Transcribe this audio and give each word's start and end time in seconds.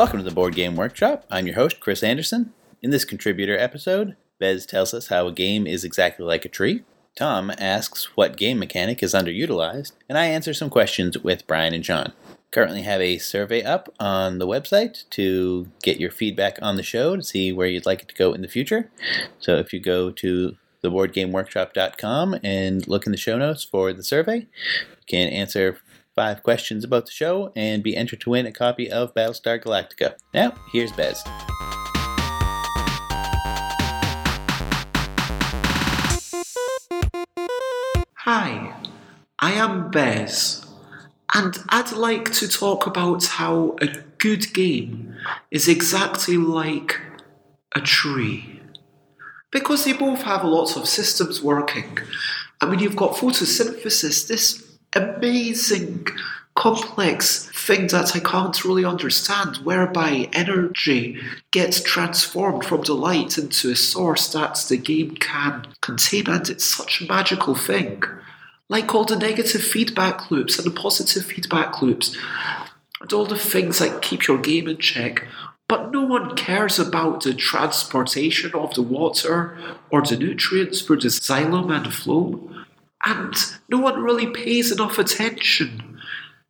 Welcome 0.00 0.20
to 0.20 0.24
the 0.24 0.34
Board 0.34 0.54
Game 0.54 0.76
Workshop. 0.76 1.26
I'm 1.30 1.46
your 1.46 1.56
host, 1.56 1.78
Chris 1.78 2.02
Anderson. 2.02 2.54
In 2.80 2.88
this 2.88 3.04
contributor 3.04 3.58
episode, 3.58 4.16
Bez 4.38 4.64
tells 4.64 4.94
us 4.94 5.08
how 5.08 5.26
a 5.26 5.30
game 5.30 5.66
is 5.66 5.84
exactly 5.84 6.24
like 6.24 6.46
a 6.46 6.48
tree. 6.48 6.84
Tom 7.18 7.52
asks 7.58 8.16
what 8.16 8.38
game 8.38 8.58
mechanic 8.58 9.02
is 9.02 9.12
underutilized, 9.12 9.92
and 10.08 10.16
I 10.16 10.24
answer 10.24 10.54
some 10.54 10.70
questions 10.70 11.18
with 11.18 11.46
Brian 11.46 11.74
and 11.74 11.84
John. 11.84 12.14
Currently 12.50 12.80
have 12.80 13.02
a 13.02 13.18
survey 13.18 13.62
up 13.62 13.92
on 14.00 14.38
the 14.38 14.46
website 14.46 15.06
to 15.10 15.68
get 15.82 16.00
your 16.00 16.10
feedback 16.10 16.58
on 16.62 16.76
the 16.76 16.82
show 16.82 17.14
to 17.14 17.22
see 17.22 17.52
where 17.52 17.68
you'd 17.68 17.84
like 17.84 18.00
it 18.00 18.08
to 18.08 18.14
go 18.14 18.32
in 18.32 18.40
the 18.40 18.48
future. 18.48 18.90
So 19.38 19.56
if 19.56 19.74
you 19.74 19.80
go 19.80 20.10
to 20.12 20.56
theboardgameworkshop.com 20.82 22.38
and 22.42 22.88
look 22.88 23.04
in 23.04 23.12
the 23.12 23.18
show 23.18 23.36
notes 23.36 23.64
for 23.64 23.92
the 23.92 24.02
survey, 24.02 24.36
you 24.38 25.06
can 25.06 25.28
answer 25.28 25.76
five 26.14 26.42
questions 26.42 26.84
about 26.84 27.06
the 27.06 27.12
show 27.12 27.52
and 27.54 27.82
be 27.82 27.96
entered 27.96 28.20
to 28.20 28.30
win 28.30 28.46
a 28.46 28.52
copy 28.52 28.90
of 28.90 29.14
Battlestar 29.14 29.62
Galactica. 29.62 30.14
Now, 30.34 30.54
here's 30.72 30.92
Bez. 30.92 31.22
Hi, 38.16 38.74
I 39.38 39.52
am 39.52 39.90
Bez, 39.90 40.66
and 41.34 41.56
I'd 41.68 41.92
like 41.92 42.32
to 42.34 42.46
talk 42.46 42.86
about 42.86 43.24
how 43.24 43.76
a 43.80 43.88
good 44.18 44.52
game 44.52 45.16
is 45.50 45.68
exactly 45.68 46.36
like 46.36 47.00
a 47.74 47.80
tree. 47.80 48.60
Because 49.50 49.84
they 49.84 49.94
both 49.94 50.22
have 50.22 50.44
lots 50.44 50.76
of 50.76 50.86
systems 50.86 51.42
working. 51.42 51.98
I 52.60 52.66
mean, 52.66 52.78
you've 52.78 52.94
got 52.94 53.16
photosynthesis, 53.16 54.28
this 54.28 54.69
amazing, 54.94 56.06
complex 56.54 57.46
thing 57.54 57.86
that 57.88 58.14
I 58.14 58.20
can't 58.20 58.64
really 58.64 58.84
understand, 58.84 59.56
whereby 59.58 60.28
energy 60.32 61.20
gets 61.52 61.80
transformed 61.82 62.64
from 62.64 62.82
the 62.82 62.94
light 62.94 63.38
into 63.38 63.70
a 63.70 63.76
source 63.76 64.32
that 64.32 64.56
the 64.68 64.76
game 64.76 65.16
can 65.16 65.66
contain, 65.80 66.28
and 66.28 66.48
it's 66.48 66.64
such 66.64 67.00
a 67.00 67.06
magical 67.06 67.54
thing. 67.54 68.02
Like 68.68 68.94
all 68.94 69.04
the 69.04 69.16
negative 69.16 69.62
feedback 69.62 70.30
loops 70.30 70.58
and 70.58 70.66
the 70.66 70.70
positive 70.70 71.24
feedback 71.24 71.80
loops, 71.82 72.16
and 73.00 73.12
all 73.12 73.26
the 73.26 73.38
things 73.38 73.78
that 73.78 74.02
keep 74.02 74.26
your 74.26 74.38
game 74.38 74.68
in 74.68 74.78
check. 74.78 75.26
But 75.68 75.92
no 75.92 76.02
one 76.02 76.34
cares 76.34 76.78
about 76.78 77.22
the 77.22 77.32
transportation 77.32 78.52
of 78.54 78.74
the 78.74 78.82
water 78.82 79.56
or 79.90 80.02
the 80.02 80.16
nutrients 80.16 80.82
through 80.82 80.98
the 81.00 81.08
xylem 81.08 81.74
and 81.74 81.86
the 81.86 81.90
phloem. 81.90 82.59
And 83.04 83.34
no 83.68 83.78
one 83.78 84.02
really 84.02 84.26
pays 84.26 84.70
enough 84.70 84.98
attention 84.98 86.00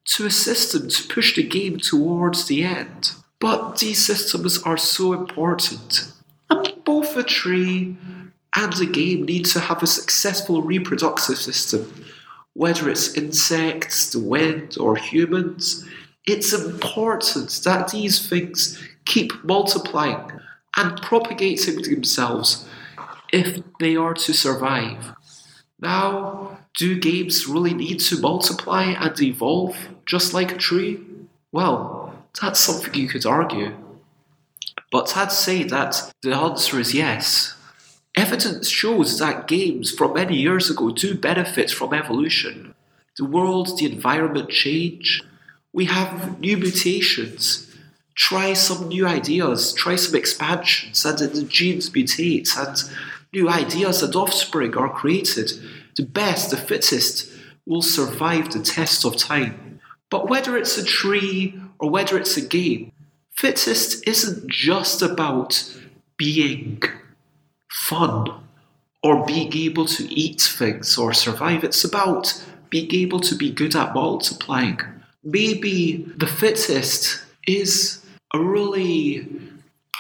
to 0.07 0.27
a 0.27 0.31
system 0.31 0.89
to 0.89 1.09
push 1.09 1.37
the 1.37 1.43
game 1.43 1.79
towards 1.79 2.47
the 2.47 2.65
end. 2.65 3.13
But 3.39 3.79
these 3.79 4.05
systems 4.05 4.63
are 4.63 4.77
so 4.77 5.13
important. 5.13 6.13
And 6.49 6.73
both 6.85 7.15
the 7.15 7.23
tree 7.23 7.97
and 8.57 8.73
the 8.73 8.87
game 8.87 9.25
need 9.25 9.45
to 9.47 9.61
have 9.61 9.83
a 9.83 9.87
successful 9.87 10.63
reproductive 10.63 11.39
system. 11.39 12.05
Whether 12.55 12.91
it's 12.91 13.15
insects, 13.15 14.11
the 14.11 14.19
wind, 14.19 14.77
or 14.79 14.97
humans, 14.97 15.87
it's 16.27 16.53
important 16.53 17.51
that 17.65 17.89
these 17.93 18.29
things 18.29 18.83
keep 19.05 19.33
multiplying 19.45 20.31
and 20.77 21.01
propagating 21.01 21.83
themselves 21.83 22.69
if 23.33 23.63
they 23.79 23.97
are 23.97 24.15
to 24.15 24.33
survive. 24.33 25.15
Now, 25.81 26.59
do 26.79 26.99
games 26.99 27.47
really 27.47 27.75
need 27.75 28.01
to 28.01 28.21
multiply 28.21 28.85
and 28.85 29.21
evolve 29.21 29.77
just 30.07 30.35
like 30.35 30.53
a 30.53 30.59
tree? 30.59 31.01
Well, 31.53 32.15
that's 32.41 32.61
something 32.61 32.95
you 32.95 33.09
could 33.09 33.27
argue. 33.27 33.75
But 34.93 35.17
I'd 35.17 35.33
say 35.33 35.63
that 35.65 36.13
the 36.23 36.35
answer 36.35 36.79
is 36.81 36.95
yes. 36.95 37.55
Evidence 38.17 38.69
shows 38.69 39.19
that 39.19 39.47
games 39.47 39.93
from 39.93 40.15
many 40.15 40.37
years 40.37 40.69
ago 40.71 40.91
do 40.91 41.15
benefit 41.15 41.71
from 41.71 41.95
evolution. 41.95 42.75
The 43.17 43.25
world, 43.25 43.79
the 43.79 43.87
environment 43.87 44.51
change. 44.51 45.23
We 45.73 45.85
have 45.87 46.41
new 46.41 46.57
mutations. 46.57 47.67
Try 48.15 48.53
some 48.55 48.89
new 48.89 49.07
ideas, 49.07 49.73
try 49.73 49.97
some 49.97 50.17
expansions, 50.17 51.05
and 51.05 51.19
the 51.19 51.43
genes 51.45 51.91
mutate, 51.91 52.57
and 52.57 52.83
new 53.33 53.49
ideas 53.49 54.03
and 54.03 54.15
offspring 54.15 54.77
are 54.77 54.91
created. 54.91 55.53
The 56.01 56.07
best, 56.07 56.51
the 56.51 56.57
fittest, 56.57 57.31
will 57.67 57.83
survive 57.83 58.51
the 58.51 58.63
test 58.63 59.05
of 59.05 59.19
time. 59.19 59.81
But 60.09 60.31
whether 60.31 60.57
it's 60.57 60.79
a 60.79 60.83
tree 60.83 61.61
or 61.79 61.91
whether 61.91 62.17
it's 62.17 62.39
a 62.39 62.41
game, 62.41 62.93
fittest 63.37 64.09
isn't 64.09 64.51
just 64.51 65.03
about 65.03 65.63
being 66.17 66.83
fun 67.69 68.33
or 69.03 69.27
being 69.27 69.55
able 69.55 69.85
to 69.97 70.05
eat 70.11 70.41
things 70.41 70.97
or 70.97 71.13
survive. 71.13 71.65
It's 71.65 71.85
about 71.85 72.43
being 72.71 72.95
able 72.95 73.21
to 73.21 73.35
be 73.35 73.51
good 73.51 73.77
at 73.77 73.93
multiplying. 73.93 74.81
Maybe 75.23 76.11
the 76.17 76.27
fittest 76.27 77.23
is 77.47 78.03
a 78.33 78.41
really 78.41 79.29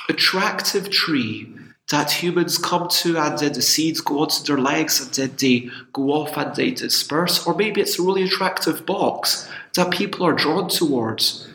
attractive 0.09 0.89
tree 0.89 1.59
that 1.91 2.11
humans 2.11 2.56
come 2.56 2.89
to 2.89 3.19
and 3.19 3.39
then 3.39 3.53
the 3.53 3.62
seeds 3.62 4.01
go 4.01 4.21
onto 4.21 4.45
their 4.45 4.59
legs 4.59 5.01
and 5.01 5.12
then 5.12 5.34
they 5.39 5.69
go 5.93 6.11
off 6.12 6.37
and 6.37 6.55
they 6.55 6.71
disperse. 6.71 7.47
Or 7.47 7.55
maybe 7.55 7.81
it's 7.81 7.99
a 7.99 8.03
really 8.03 8.23
attractive 8.23 8.87
box 8.87 9.49
that 9.75 9.91
people 9.91 10.25
are 10.25 10.33
drawn 10.33 10.69
towards. 10.69 11.49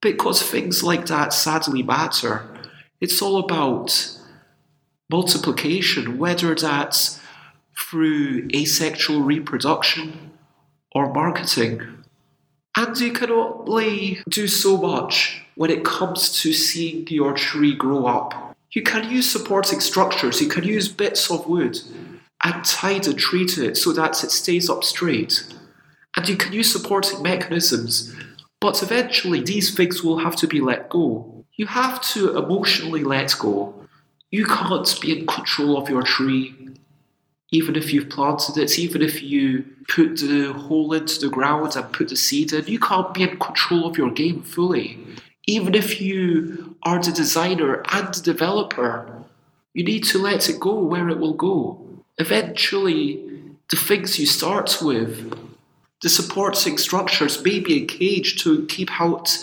Because 0.00 0.42
things 0.42 0.82
like 0.82 1.06
that 1.06 1.32
sadly 1.32 1.82
matter. 1.82 2.46
It's 3.00 3.20
all 3.20 3.38
about 3.38 4.16
multiplication, 5.10 6.18
whether 6.18 6.54
that's 6.54 7.20
through 7.76 8.48
asexual 8.54 9.22
reproduction 9.22 10.30
or 10.92 11.12
marketing. 11.12 12.04
And 12.76 12.98
you 12.98 13.12
can 13.12 13.30
only 13.30 14.20
do 14.28 14.46
so 14.46 14.76
much 14.76 15.42
when 15.56 15.70
it 15.70 15.84
comes 15.84 16.40
to 16.42 16.52
seeing 16.52 17.06
your 17.08 17.32
tree 17.32 17.74
grow 17.74 18.06
up. 18.06 18.43
You 18.74 18.82
can 18.82 19.08
use 19.08 19.30
supporting 19.30 19.80
structures, 19.80 20.40
you 20.40 20.48
can 20.48 20.64
use 20.64 20.88
bits 20.88 21.30
of 21.30 21.46
wood 21.46 21.78
and 22.42 22.64
tie 22.64 22.98
the 22.98 23.14
tree 23.14 23.46
to 23.46 23.68
it 23.68 23.76
so 23.76 23.92
that 23.92 24.22
it 24.24 24.30
stays 24.30 24.68
up 24.68 24.82
straight. 24.82 25.44
And 26.16 26.28
you 26.28 26.36
can 26.36 26.52
use 26.52 26.72
supporting 26.72 27.22
mechanisms, 27.22 28.14
but 28.60 28.82
eventually 28.82 29.40
these 29.40 29.74
things 29.74 30.02
will 30.02 30.18
have 30.18 30.36
to 30.36 30.46
be 30.48 30.60
let 30.60 30.88
go. 30.90 31.44
You 31.56 31.66
have 31.66 32.02
to 32.12 32.36
emotionally 32.36 33.04
let 33.04 33.34
go. 33.38 33.74
You 34.30 34.44
can't 34.44 35.00
be 35.00 35.18
in 35.20 35.26
control 35.26 35.78
of 35.78 35.88
your 35.88 36.02
tree, 36.02 36.54
even 37.52 37.76
if 37.76 37.92
you've 37.92 38.10
planted 38.10 38.58
it, 38.58 38.76
even 38.78 39.00
if 39.02 39.22
you 39.22 39.64
put 39.88 40.16
the 40.16 40.52
hole 40.52 40.92
into 40.92 41.20
the 41.20 41.28
ground 41.28 41.76
and 41.76 41.92
put 41.92 42.08
the 42.08 42.16
seed 42.16 42.52
in. 42.52 42.66
You 42.66 42.80
can't 42.80 43.14
be 43.14 43.22
in 43.22 43.38
control 43.38 43.86
of 43.86 43.96
your 43.96 44.10
game 44.10 44.42
fully. 44.42 44.98
Even 45.46 45.74
if 45.74 46.00
you 46.00 46.73
are 46.84 47.00
the 47.00 47.12
designer 47.12 47.82
and 47.92 48.14
the 48.14 48.22
developer, 48.22 49.24
you 49.72 49.84
need 49.84 50.04
to 50.04 50.18
let 50.18 50.48
it 50.48 50.60
go 50.60 50.74
where 50.80 51.08
it 51.08 51.18
will 51.18 51.34
go. 51.34 51.80
Eventually, 52.18 53.22
the 53.70 53.76
things 53.76 54.18
you 54.18 54.26
start 54.26 54.78
with, 54.80 55.32
the 56.02 56.08
supporting 56.08 56.78
structures, 56.78 57.42
maybe 57.42 57.82
a 57.82 57.86
cage 57.86 58.42
to 58.42 58.66
keep 58.66 59.00
out 59.00 59.36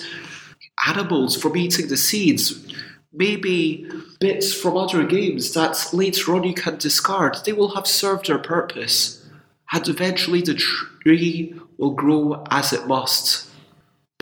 animals 0.87 1.35
from 1.35 1.57
eating 1.57 1.87
the 1.87 1.97
seeds, 1.97 2.65
maybe 3.11 3.89
bits 4.19 4.53
from 4.53 4.77
other 4.77 5.03
games 5.03 5.53
that 5.53 5.89
later 5.91 6.35
on 6.35 6.43
you 6.43 6.53
can 6.53 6.77
discard, 6.77 7.37
they 7.45 7.53
will 7.53 7.75
have 7.75 7.87
served 7.87 8.27
their 8.27 8.37
purpose. 8.37 9.25
And 9.73 9.87
eventually 9.87 10.41
the 10.41 10.53
tree 10.53 11.55
will 11.77 11.91
grow 11.91 12.43
as 12.49 12.71
it 12.73 12.87
must 12.87 13.51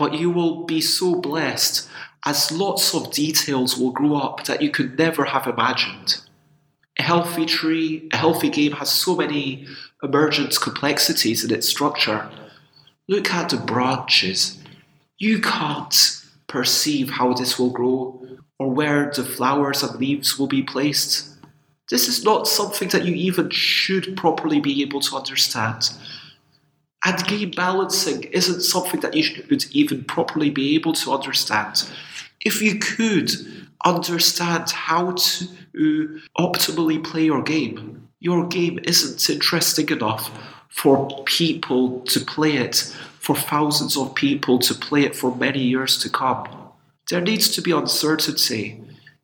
but 0.00 0.14
you 0.14 0.30
will 0.30 0.64
be 0.64 0.80
so 0.80 1.14
blessed 1.14 1.86
as 2.26 2.52
lots 2.52 2.94
of 2.94 3.12
details 3.12 3.76
will 3.76 3.92
grow 3.92 4.16
up 4.16 4.44
that 4.44 4.62
you 4.62 4.70
could 4.70 4.98
never 4.98 5.24
have 5.24 5.46
imagined. 5.46 6.20
A 6.98 7.02
healthy 7.02 7.46
tree, 7.46 8.08
a 8.12 8.16
healthy 8.16 8.50
game 8.50 8.72
has 8.72 8.90
so 8.90 9.16
many 9.16 9.66
emergent 10.02 10.60
complexities 10.60 11.44
in 11.44 11.52
its 11.52 11.68
structure. 11.68 12.28
Look 13.08 13.30
at 13.30 13.50
the 13.50 13.56
branches. 13.56 14.58
You 15.18 15.40
can't 15.40 16.22
perceive 16.46 17.10
how 17.10 17.32
this 17.32 17.58
will 17.58 17.70
grow 17.70 18.22
or 18.58 18.70
where 18.70 19.10
the 19.14 19.24
flowers 19.24 19.82
and 19.82 19.98
leaves 19.98 20.38
will 20.38 20.46
be 20.46 20.62
placed. 20.62 21.28
This 21.90 22.06
is 22.06 22.24
not 22.24 22.46
something 22.46 22.88
that 22.90 23.04
you 23.04 23.14
even 23.14 23.50
should 23.50 24.16
properly 24.16 24.60
be 24.60 24.82
able 24.82 25.00
to 25.00 25.16
understand. 25.16 25.90
And 27.04 27.26
game 27.26 27.52
balancing 27.52 28.24
isn't 28.24 28.60
something 28.60 29.00
that 29.00 29.14
you 29.14 29.22
should 29.22 29.64
even 29.72 30.04
properly 30.04 30.50
be 30.50 30.74
able 30.74 30.92
to 30.92 31.12
understand. 31.12 31.88
If 32.40 32.62
you 32.62 32.78
could 32.78 33.30
understand 33.84 34.70
how 34.70 35.12
to 35.12 35.44
uh, 35.44 36.42
optimally 36.42 37.02
play 37.02 37.24
your 37.24 37.42
game, 37.42 38.08
your 38.18 38.46
game 38.46 38.78
isn't 38.84 39.30
interesting 39.30 39.88
enough 39.88 40.30
for 40.68 41.08
people 41.24 42.00
to 42.02 42.20
play 42.20 42.56
it, 42.56 42.94
for 43.18 43.34
thousands 43.34 43.96
of 43.96 44.14
people 44.14 44.58
to 44.60 44.74
play 44.74 45.04
it 45.04 45.16
for 45.16 45.34
many 45.34 45.60
years 45.60 45.98
to 45.98 46.08
come. 46.08 46.46
There 47.10 47.20
needs 47.20 47.48
to 47.50 47.62
be 47.62 47.72
uncertainty. 47.72 48.80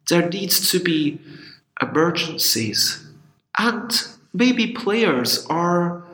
There 0.08 0.28
needs 0.28 0.70
to 0.72 0.80
be 0.80 1.20
emergencies. 1.80 3.06
And 3.58 3.90
maybe 4.32 4.72
players 4.72 5.46
are 5.46 6.04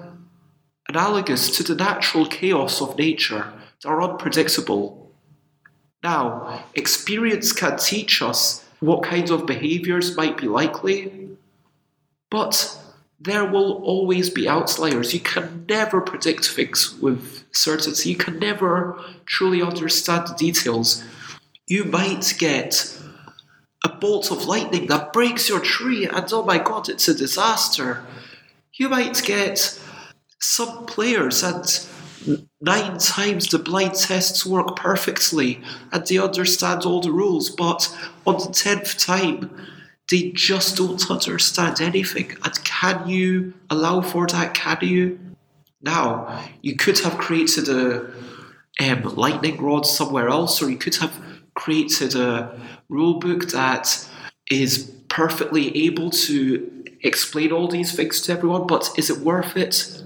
analogous 0.89 1.57
to 1.57 1.63
the 1.63 1.75
natural 1.75 2.27
chaos 2.27 2.81
of 2.83 2.99
nature. 2.99 3.53
They're 3.83 4.03
unpredictable. 4.03 5.02
Now, 6.03 6.65
experience 6.75 7.53
can 7.53 7.79
teach 7.79 8.23
us 8.23 8.65
what 8.81 9.05
kinds 9.05 9.31
of 9.31 9.47
behaviors 9.47 10.17
might 10.17 10.37
be 10.37 10.49
likely, 10.49 11.29
but 12.31 12.77
there 13.21 13.45
will 13.45 13.75
always 13.85 14.29
be 14.29 14.49
outliers. 14.49 15.15
You 15.15 15.21
can 15.21 15.65
never 15.69 16.01
predict 16.01 16.49
things 16.49 16.99
with 17.01 17.45
certainty. 17.53 18.11
You 18.11 18.17
can 18.17 18.41
never 18.41 19.01
truly 19.27 19.63
understand 19.63 20.27
the 20.27 20.35
details. 20.35 21.05
You 21.69 21.85
might 21.85 22.35
get 22.39 22.99
a 23.85 23.89
bolt 23.89 24.33
of 24.33 24.47
lightning 24.47 24.87
that 24.89 25.13
breaks 25.13 25.49
your 25.49 25.61
tree, 25.61 26.07
and 26.07 26.27
oh 26.33 26.43
my 26.45 26.59
god, 26.59 26.89
it's 26.89 27.07
a 27.07 27.15
disaster. 27.15 28.03
You 28.75 28.89
might 28.89 29.23
get 29.23 29.79
some 30.41 30.87
players, 30.87 31.45
and 31.45 31.65
nine 32.63 32.97
times 32.99 33.49
the 33.49 33.59
blind 33.59 33.95
tests 33.95 34.47
work 34.47 34.77
perfectly, 34.77 35.61
and 35.93 36.07
they 36.07 36.19
understand 36.19 36.85
all 36.85 37.01
the 37.01 37.11
rules, 37.11 37.51
but 37.51 37.95
on 38.25 38.39
the 38.39 38.53
tenth 38.53 38.97
time, 38.99 39.51
they 40.11 40.31
just 40.31 40.77
don't 40.77 41.11
understand 41.11 41.81
anything. 41.81 42.37
And 42.45 42.65
can 42.65 43.09
you 43.09 43.55
allow 43.69 44.01
for 44.01 44.27
that? 44.29 44.55
Can 44.55 44.79
you? 44.83 45.19
Now, 45.83 46.45
you 46.63 46.77
could 46.77 47.01
have 47.01 47.19
created 47.19 47.69
a 47.69 48.09
um, 48.81 49.03
lightning 49.17 49.61
rod 49.61 49.85
somewhere 49.85 50.29
else, 50.29 50.63
or 50.63 50.71
you 50.71 50.79
could 50.79 50.97
have 50.97 51.21
created 51.55 52.15
a 52.15 52.59
rule 52.89 53.19
book 53.19 53.51
that 53.51 54.09
is 54.49 54.93
perfectly 55.09 55.85
able 55.85 56.11
to 56.11 56.85
explain 57.03 57.51
all 57.53 57.69
these 57.69 57.95
things 57.95 58.21
to 58.23 58.33
everyone, 58.33 58.67
but 58.67 58.91
is 58.97 59.11
it 59.11 59.19
worth 59.19 59.57
it? 59.57 60.05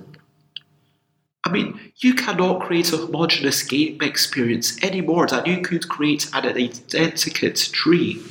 I 1.45 1.51
mean, 1.51 1.86
you 1.99 2.15
cannot 2.15 2.61
create 2.61 2.93
a 2.93 2.97
homogeneous 2.99 3.63
game 3.63 3.99
experience 4.03 4.77
any 4.83 5.01
more 5.01 5.27
than 5.27 5.47
you 5.47 5.63
could 5.63 5.89
create 5.89 6.29
an 6.35 6.45
identical 6.47 7.51
tree. 7.53 8.23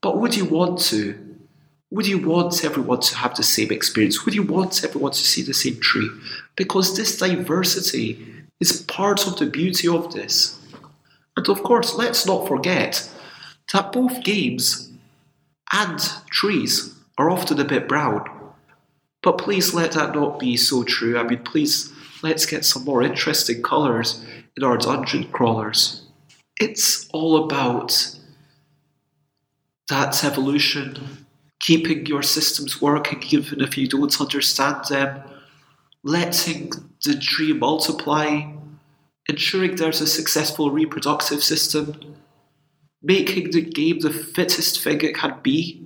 But 0.00 0.18
would 0.18 0.36
you 0.36 0.44
want 0.44 0.78
to? 0.82 1.18
Would 1.90 2.06
you 2.06 2.18
want 2.18 2.64
everyone 2.64 3.00
to 3.00 3.16
have 3.16 3.34
the 3.34 3.42
same 3.42 3.72
experience? 3.72 4.24
Would 4.24 4.34
you 4.34 4.44
want 4.44 4.84
everyone 4.84 5.10
to 5.10 5.18
see 5.18 5.42
the 5.42 5.54
same 5.54 5.80
tree? 5.80 6.08
Because 6.54 6.96
this 6.96 7.18
diversity 7.18 8.24
is 8.60 8.82
part 8.82 9.26
of 9.26 9.38
the 9.38 9.46
beauty 9.46 9.88
of 9.88 10.14
this. 10.14 10.60
And 11.36 11.48
of 11.48 11.64
course, 11.64 11.94
let's 11.94 12.26
not 12.26 12.46
forget 12.46 13.10
that 13.72 13.92
both 13.92 14.22
games 14.22 14.92
and 15.72 15.98
trees 16.30 16.94
are 17.18 17.28
often 17.28 17.58
a 17.58 17.64
bit 17.64 17.88
brown. 17.88 18.24
But 19.22 19.38
please 19.38 19.74
let 19.74 19.92
that 19.92 20.14
not 20.14 20.38
be 20.38 20.56
so 20.56 20.84
true. 20.84 21.18
I 21.18 21.24
mean, 21.24 21.40
please 21.40 21.92
let's 22.22 22.46
get 22.46 22.64
some 22.64 22.84
more 22.84 23.02
interesting 23.02 23.62
colours 23.62 24.24
in 24.56 24.64
our 24.64 24.76
dungeon 24.76 25.24
crawlers. 25.30 26.02
It's 26.60 27.08
all 27.10 27.44
about 27.44 28.16
that 29.88 30.22
evolution, 30.24 31.26
keeping 31.58 32.06
your 32.06 32.22
systems 32.22 32.80
working 32.80 33.22
even 33.30 33.60
if 33.60 33.76
you 33.76 33.88
don't 33.88 34.20
understand 34.20 34.84
them, 34.88 35.22
letting 36.02 36.72
the 37.04 37.18
tree 37.18 37.52
multiply, 37.52 38.52
ensuring 39.28 39.76
there's 39.76 40.00
a 40.00 40.06
successful 40.06 40.70
reproductive 40.70 41.42
system, 41.42 42.16
making 43.02 43.50
the 43.50 43.62
game 43.62 44.00
the 44.00 44.10
fittest 44.10 44.82
thing 44.82 45.00
it 45.00 45.14
can 45.14 45.38
be 45.42 45.82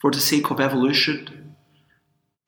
for 0.00 0.10
the 0.10 0.20
sake 0.20 0.50
of 0.50 0.60
evolution, 0.60 1.54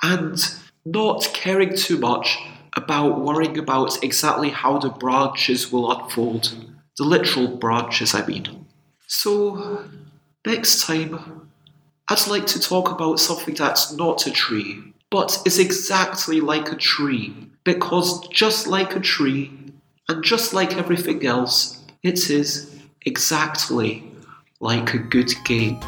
and 0.03 0.55
not 0.85 1.29
caring 1.33 1.77
too 1.77 1.99
much 1.99 2.39
about 2.79 3.21
worrying 3.21 3.59
about 3.59 4.03
exactly 4.03 4.49
how 4.49 4.79
the 4.79 4.89
branches 4.89 5.71
will 5.71 5.93
unfold. 5.93 6.55
The 6.97 7.05
literal 7.05 7.59
branches, 7.59 8.15
I 8.15 8.25
mean. 8.25 8.67
So, 9.07 9.85
Next 10.49 10.87
time, 10.87 11.51
I'd 12.09 12.27
like 12.27 12.47
to 12.47 12.59
talk 12.59 12.91
about 12.91 13.21
something 13.21 13.55
that's 13.55 13.93
not 13.93 14.27
a 14.27 14.31
tree, 14.31 14.79
but 15.11 15.43
is 15.45 15.59
exactly 15.59 16.41
like 16.41 16.73
a 16.73 16.77
tree, 16.77 17.35
because 17.65 18.27
just 18.29 18.67
like 18.67 18.97
a 18.97 19.01
tree, 19.01 19.51
and 20.09 20.25
just 20.25 20.55
like 20.55 20.79
everything 20.79 21.27
else, 21.27 21.85
it 22.03 22.31
is 22.31 22.75
exactly 23.05 24.11
like 24.61 24.95
a 24.95 24.99
good 24.99 25.31
game. 25.45 25.81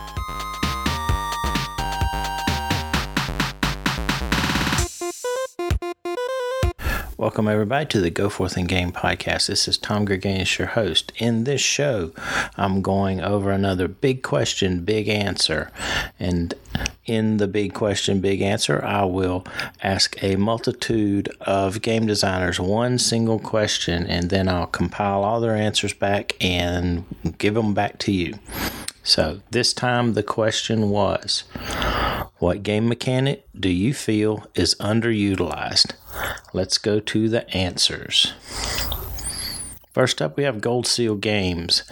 Welcome, 7.20 7.48
everybody, 7.48 7.84
to 7.84 8.00
the 8.00 8.08
Go 8.08 8.30
Forth 8.30 8.56
and 8.56 8.66
Game 8.66 8.92
podcast. 8.92 9.48
This 9.48 9.68
is 9.68 9.76
Tom 9.76 10.06
Gurganus, 10.06 10.58
your 10.58 10.68
host. 10.68 11.12
In 11.16 11.44
this 11.44 11.60
show, 11.60 12.12
I'm 12.56 12.80
going 12.80 13.20
over 13.20 13.50
another 13.50 13.88
big 13.88 14.22
question, 14.22 14.86
big 14.86 15.06
answer. 15.06 15.70
And 16.18 16.54
in 17.04 17.36
the 17.36 17.46
big 17.46 17.74
question, 17.74 18.22
big 18.22 18.40
answer, 18.40 18.82
I 18.82 19.04
will 19.04 19.44
ask 19.82 20.16
a 20.22 20.36
multitude 20.36 21.28
of 21.42 21.82
game 21.82 22.06
designers 22.06 22.58
one 22.58 22.96
single 22.96 23.38
question, 23.38 24.06
and 24.06 24.30
then 24.30 24.48
I'll 24.48 24.66
compile 24.66 25.22
all 25.22 25.42
their 25.42 25.56
answers 25.56 25.92
back 25.92 26.42
and 26.42 27.04
give 27.36 27.52
them 27.52 27.74
back 27.74 27.98
to 27.98 28.12
you. 28.12 28.38
So 29.02 29.42
this 29.50 29.74
time 29.74 30.14
the 30.14 30.22
question 30.22 30.88
was 30.88 31.44
What 32.40 32.62
game 32.62 32.88
mechanic 32.88 33.46
do 33.54 33.68
you 33.68 33.92
feel 33.92 34.46
is 34.54 34.74
underutilized? 34.76 35.92
Let's 36.54 36.78
go 36.78 36.98
to 36.98 37.28
the 37.28 37.48
answers. 37.54 38.32
First 39.92 40.22
up, 40.22 40.38
we 40.38 40.44
have 40.44 40.62
Gold 40.62 40.86
Seal 40.86 41.16
Games. 41.16 41.82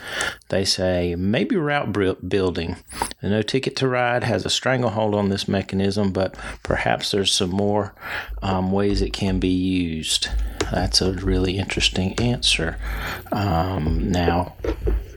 They 0.49 0.65
say 0.65 1.15
maybe 1.17 1.57
route 1.57 2.27
building. 2.27 2.77
No 3.23 3.43
ticket 3.43 3.77
to 3.77 3.89
ride 3.89 4.25
has 4.25 4.47
a 4.47 4.51
stranglehold 4.51 5.15
on 5.15 5.29
this 5.29 5.49
mechanism, 5.49 6.13
but 6.13 6.35
perhaps 6.63 7.11
there's 7.11 7.31
some 7.31 7.51
more 7.51 7.95
um, 8.41 8.73
ways 8.73 9.03
it 9.03 9.13
can 9.13 9.39
be 9.39 9.49
used. 9.49 10.29
That's 10.73 11.03
a 11.03 11.13
really 11.13 11.59
interesting 11.59 12.19
answer. 12.19 12.79
Um, 13.33 14.11
now, 14.11 14.55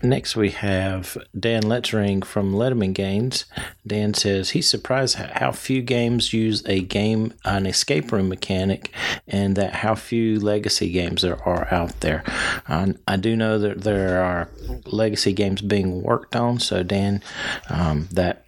Next, 0.04 0.36
we 0.36 0.50
have 0.50 1.16
Dan 1.40 1.64
Letzring 1.64 2.26
from 2.26 2.54
Letiman 2.54 2.94
Games. 2.94 3.46
Dan 3.86 4.16
says 4.16 4.52
he's 4.52 4.68
surprised 4.68 5.16
how 5.16 5.52
few 5.52 5.84
games 5.84 6.34
use 6.34 6.64
a 6.66 6.82
game, 6.82 7.34
an 7.46 7.68
escape 7.68 8.12
room 8.12 8.28
mechanic, 8.28 8.92
and 9.28 9.56
that 9.58 9.76
how 9.76 9.94
few 9.94 10.40
legacy 10.40 10.92
games 10.92 11.22
there 11.22 11.42
are 11.48 11.72
out 11.72 12.00
there. 12.00 12.24
Um, 12.68 12.98
I 13.08 13.18
do 13.18 13.36
know 13.36 13.60
that 13.60 13.82
there 13.82 14.24
are 14.24 14.50
legacy 14.86 15.34
games 15.34 15.62
being 15.62 16.02
worked 16.02 16.36
on, 16.36 16.60
so 16.60 16.82
Dan, 16.82 17.22
um, 17.70 18.08
that 18.12 18.46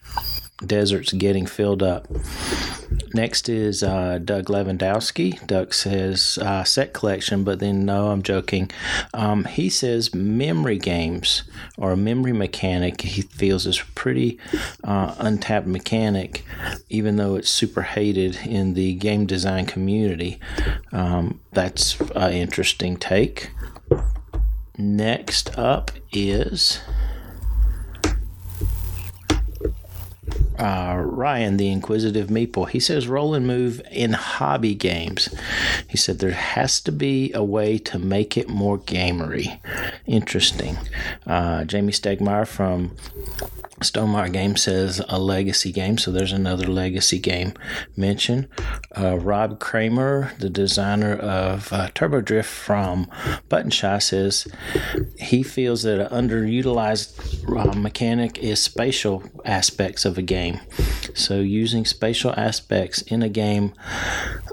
desert's 0.66 1.14
getting 1.14 1.46
filled 1.46 1.84
up. 1.84 2.08
Next 3.14 3.48
is 3.48 3.84
uh, 3.84 4.20
Doug 4.24 4.46
Lewandowski. 4.46 5.46
Doug 5.46 5.74
says 5.74 6.40
uh, 6.42 6.64
set 6.64 6.94
collection, 6.94 7.44
but 7.44 7.60
then 7.60 7.86
no, 7.86 8.10
I'm 8.10 8.24
joking. 8.24 8.72
Um, 9.14 9.46
he 9.46 9.70
says 9.70 10.16
memory 10.16 10.80
games 10.80 11.44
or 11.78 11.92
a 11.92 11.98
memory 11.98 12.34
mechanic 12.34 13.02
he 13.02 13.22
feels 13.22 13.68
is 13.68 13.82
pretty 13.94 14.40
uh, 14.84 15.16
untapped 15.20 15.68
mechanic, 15.68 16.44
even 16.90 17.18
though 17.18 17.36
it's 17.36 17.50
super 17.50 17.84
hated 17.84 18.40
in 18.46 18.74
the 18.74 18.96
game 18.96 19.26
design 19.26 19.66
community. 19.66 20.40
Um, 20.92 21.40
that's 21.52 22.00
an 22.16 22.34
interesting 22.34 22.98
take. 22.98 23.52
Next 24.78 25.58
up 25.58 25.92
is 26.12 26.80
uh, 30.64 30.96
Ryan, 30.96 31.58
the 31.58 31.70
inquisitive 31.70 32.30
meeple, 32.30 32.70
he 32.70 32.80
says 32.80 33.08
roll 33.08 33.34
and 33.34 33.46
move 33.46 33.82
in 33.92 34.14
hobby 34.14 34.74
games. 34.74 35.28
He 35.88 35.98
said 35.98 36.20
there 36.20 36.32
has 36.32 36.80
to 36.82 36.92
be 36.92 37.34
a 37.34 37.44
way 37.44 37.78
to 37.80 38.00
make 38.00 38.38
it 38.38 38.48
more 38.48 38.78
gamery. 38.80 39.60
Interesting. 40.08 40.78
Uh, 41.28 41.62
Jamey 41.66 41.92
Stegmaier 41.92 42.48
from 42.48 42.96
Stonemaier 43.84 44.32
Game 44.32 44.56
says 44.56 45.02
a 45.08 45.20
legacy 45.20 45.72
game, 45.72 45.98
so 45.98 46.12
there's 46.12 46.32
another 46.32 46.68
legacy 46.68 47.20
game 47.20 47.54
mentioned. 47.96 48.48
Uh, 48.98 49.18
Rob 49.18 49.60
Cramer, 49.60 50.34
the 50.40 50.50
designer 50.50 51.16
of 51.16 51.72
uh, 51.72 51.90
Turbo 51.94 52.22
Drift 52.22 52.50
from 52.50 53.10
Button 53.50 53.72
Shy, 53.72 54.00
says 54.00 54.48
he 55.20 55.44
feels 55.44 55.84
that 55.84 56.00
an 56.00 56.30
underutilized 56.30 57.58
uh, 57.58 57.74
mechanic 57.74 58.38
is 58.40 58.62
spatial 58.62 59.24
aspects 59.46 60.06
of 60.06 60.18
a 60.18 60.22
game. 60.22 60.60
So 61.14 61.40
using 61.40 61.86
spatial 61.86 62.34
aspects 62.36 63.02
in 63.04 63.22
a 63.22 63.30
game 63.30 63.74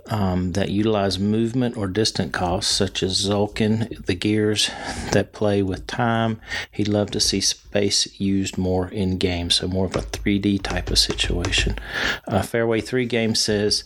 um, 0.07 0.53
that 0.53 0.71
utilize 0.71 1.19
movement 1.19 1.77
or 1.77 1.87
distant 1.87 2.33
costs, 2.33 2.75
such 2.75 3.03
as 3.03 3.25
Tzolk'in, 3.27 4.05
the 4.07 4.15
gears 4.15 4.71
that 5.13 5.33
play 5.33 5.63
with 5.63 5.87
time. 5.87 6.41
He'd 6.73 6.89
love 6.89 7.11
to 7.13 7.21
see 7.21 7.41
space 7.71 8.21
used 8.21 8.59
more 8.59 8.89
in 8.89 9.17
games, 9.17 9.55
so 9.55 9.69
more 9.69 9.87
of 9.87 9.95
a 9.95 10.01
3D 10.01 10.61
type 10.61 10.91
of 10.91 10.99
situation. 10.99 11.79
Uh, 12.27 12.43
Fairway 12.43 12.81
3 12.81 13.07
Game 13.07 13.37
says 13.37 13.85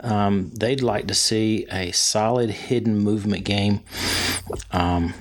um, 0.00 0.50
they'd 0.50 0.82
like 0.82 1.06
to 1.06 1.14
see 1.14 1.66
a 1.72 1.90
solid 1.92 2.50
hidden 2.50 2.98
movement 2.98 3.44
game. 3.44 3.80
Um, 4.70 5.14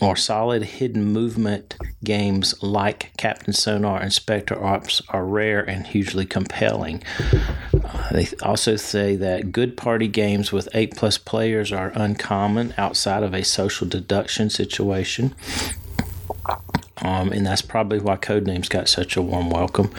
or 0.00 0.14
solid 0.14 0.62
hidden 0.62 1.04
movement 1.04 1.76
games 2.04 2.54
like 2.62 3.10
Captain 3.16 3.52
Sonar 3.52 4.00
and 4.00 4.12
Specter 4.12 4.64
Ops 4.64 5.02
are 5.08 5.24
rare 5.24 5.60
and 5.60 5.88
hugely 5.88 6.24
compelling. 6.24 7.02
Uh, 7.72 8.12
they 8.12 8.28
also 8.40 8.76
say 8.76 9.16
that 9.16 9.50
good 9.50 9.76
party 9.76 10.06
games 10.06 10.52
with 10.52 10.68
8 10.72 10.94
plus 10.94 11.18
players 11.18 11.72
are 11.72 11.90
uncommon 11.96 12.74
outside 12.78 13.24
of 13.24 13.34
a 13.34 13.42
social 13.42 13.88
deduction 13.88 14.50
situation. 14.50 15.34
Um, 17.02 17.32
and 17.32 17.46
that's 17.46 17.62
probably 17.62 18.00
why 18.00 18.16
Codenames 18.16 18.68
got 18.68 18.88
such 18.88 19.16
a 19.16 19.22
warm 19.22 19.50
welcome. 19.50 19.92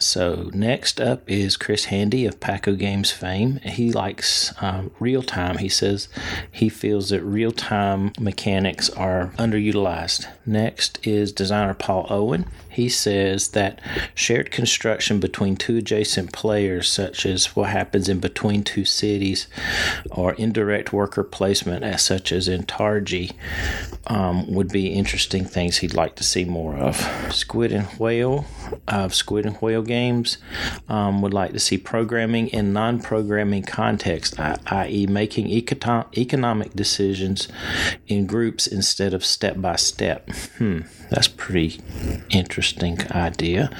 So 0.00 0.50
next 0.54 1.00
up 1.00 1.28
is 1.28 1.56
Chris 1.56 1.86
Handy 1.86 2.24
of 2.24 2.40
Pack 2.40 2.68
O 2.68 2.74
Games 2.74 3.10
fame. 3.10 3.56
He 3.64 3.92
likes 3.92 4.54
um, 4.62 4.92
real 5.00 5.22
time. 5.22 5.58
He 5.58 5.68
says 5.68 6.08
he 6.50 6.68
feels 6.68 7.10
that 7.10 7.22
real 7.22 7.50
time 7.50 8.12
mechanics 8.18 8.88
are 8.90 9.32
underutilized. 9.38 10.26
Next 10.46 11.04
is 11.06 11.32
designer 11.32 11.74
Paul 11.74 12.06
Owen. 12.10 12.46
He 12.68 12.88
says 12.88 13.48
that 13.48 13.80
shared 14.14 14.52
construction 14.52 15.18
between 15.18 15.56
two 15.56 15.78
adjacent 15.78 16.32
players, 16.32 16.88
such 16.88 17.26
as 17.26 17.56
what 17.56 17.70
happens 17.70 18.08
in 18.08 18.20
between 18.20 18.62
two 18.62 18.84
cities, 18.84 19.48
or 20.12 20.34
indirect 20.34 20.92
worker 20.92 21.24
placement, 21.24 21.82
as 21.82 22.04
such 22.04 22.30
as 22.30 22.46
in 22.46 22.62
Targi, 22.62 23.32
um, 24.06 24.54
would 24.54 24.68
be 24.68 24.92
interesting 24.92 25.44
things 25.44 25.78
he'd 25.78 25.94
like 25.94 26.14
to 26.16 26.24
see 26.24 26.44
more 26.44 26.76
of. 26.76 26.96
Squid 27.34 27.72
and 27.72 27.86
Whale 27.98 28.46
of 28.86 29.12
Squid 29.12 29.44
and 29.44 29.56
Whale 29.56 29.82
games 29.88 30.38
um, 30.88 31.20
would 31.22 31.34
like 31.34 31.52
to 31.52 31.58
see 31.58 31.76
programming 31.76 32.48
in 32.48 32.72
non 32.72 33.00
programming 33.00 33.64
context, 33.64 34.38
i.e., 34.38 35.06
making 35.06 35.50
economic 35.50 36.74
decisions 36.74 37.48
in 38.06 38.26
groups 38.26 38.66
instead 38.66 39.12
of 39.12 39.24
step 39.24 39.60
by 39.60 39.74
step. 39.74 40.30
Hmm, 40.58 40.82
that's 41.10 41.28
pretty 41.28 41.80
interesting 42.30 43.00
idea. 43.10 43.70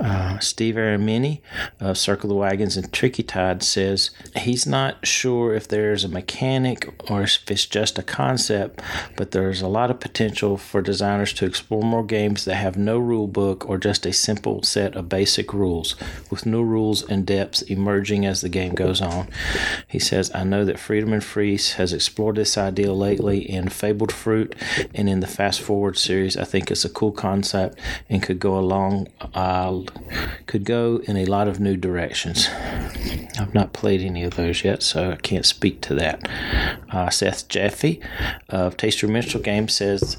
Uh, 0.00 0.38
Steve 0.40 0.74
Aramini 0.74 1.40
of 1.80 1.96
Circle 1.96 2.28
the 2.28 2.34
Wagons 2.34 2.76
and 2.76 2.92
Tricky 2.92 3.22
Tide 3.22 3.62
says 3.62 4.10
he's 4.36 4.66
not 4.66 5.06
sure 5.06 5.54
if 5.54 5.68
there's 5.68 6.04
a 6.04 6.08
mechanic 6.08 7.10
or 7.10 7.22
if 7.22 7.50
it's 7.50 7.66
just 7.66 7.98
a 7.98 8.02
concept, 8.02 8.82
but 9.16 9.30
there's 9.30 9.62
a 9.62 9.68
lot 9.68 9.90
of 9.90 10.00
potential 10.00 10.56
for 10.56 10.82
designers 10.82 11.32
to 11.34 11.46
explore 11.46 11.82
more 11.82 12.04
games 12.04 12.44
that 12.44 12.56
have 12.56 12.76
no 12.76 12.98
rule 12.98 13.28
book 13.28 13.68
or 13.68 13.78
just 13.78 14.06
a 14.06 14.12
simple 14.12 14.62
set 14.62 14.96
of 14.96 15.08
basic 15.08 15.43
rules, 15.52 15.96
with 16.30 16.46
new 16.46 16.62
rules 16.62 17.02
and 17.02 17.26
depths 17.26 17.62
emerging 17.62 18.24
as 18.24 18.40
the 18.40 18.48
game 18.48 18.74
goes 18.74 19.00
on. 19.00 19.28
He 19.88 19.98
says, 19.98 20.30
I 20.34 20.44
know 20.44 20.64
that 20.64 20.76
Friedemann 20.76 21.22
Friese 21.22 21.74
has 21.74 21.92
explored 21.92 22.36
this 22.36 22.56
idea 22.56 22.92
lately 22.92 23.38
in 23.38 23.68
Fabled 23.68 24.12
Fruit 24.12 24.54
and 24.94 25.08
in 25.08 25.20
the 25.20 25.26
Fast 25.26 25.60
Forward 25.60 25.98
series. 25.98 26.36
I 26.36 26.44
think 26.44 26.70
it's 26.70 26.84
a 26.84 26.88
cool 26.88 27.12
concept 27.12 27.78
and 28.08 28.22
could 28.22 28.38
go 28.38 28.58
along, 28.58 29.08
uh, 29.34 29.80
could 30.46 30.64
go 30.64 31.00
in 31.04 31.16
a 31.16 31.26
lot 31.26 31.48
of 31.48 31.60
new 31.60 31.76
directions. 31.76 32.48
I've 33.38 33.54
not 33.54 33.72
played 33.72 34.00
any 34.00 34.22
of 34.22 34.36
those 34.36 34.64
yet, 34.64 34.82
so 34.82 35.10
I 35.10 35.16
can't 35.16 35.44
speak 35.44 35.80
to 35.82 35.94
that. 35.96 36.28
Uh, 36.90 37.10
Seth 37.10 37.48
Jaffe 37.48 38.00
of 38.48 38.76
Tasty 38.76 39.06
Minstrel 39.08 39.42
Games 39.42 39.74
says 39.74 40.16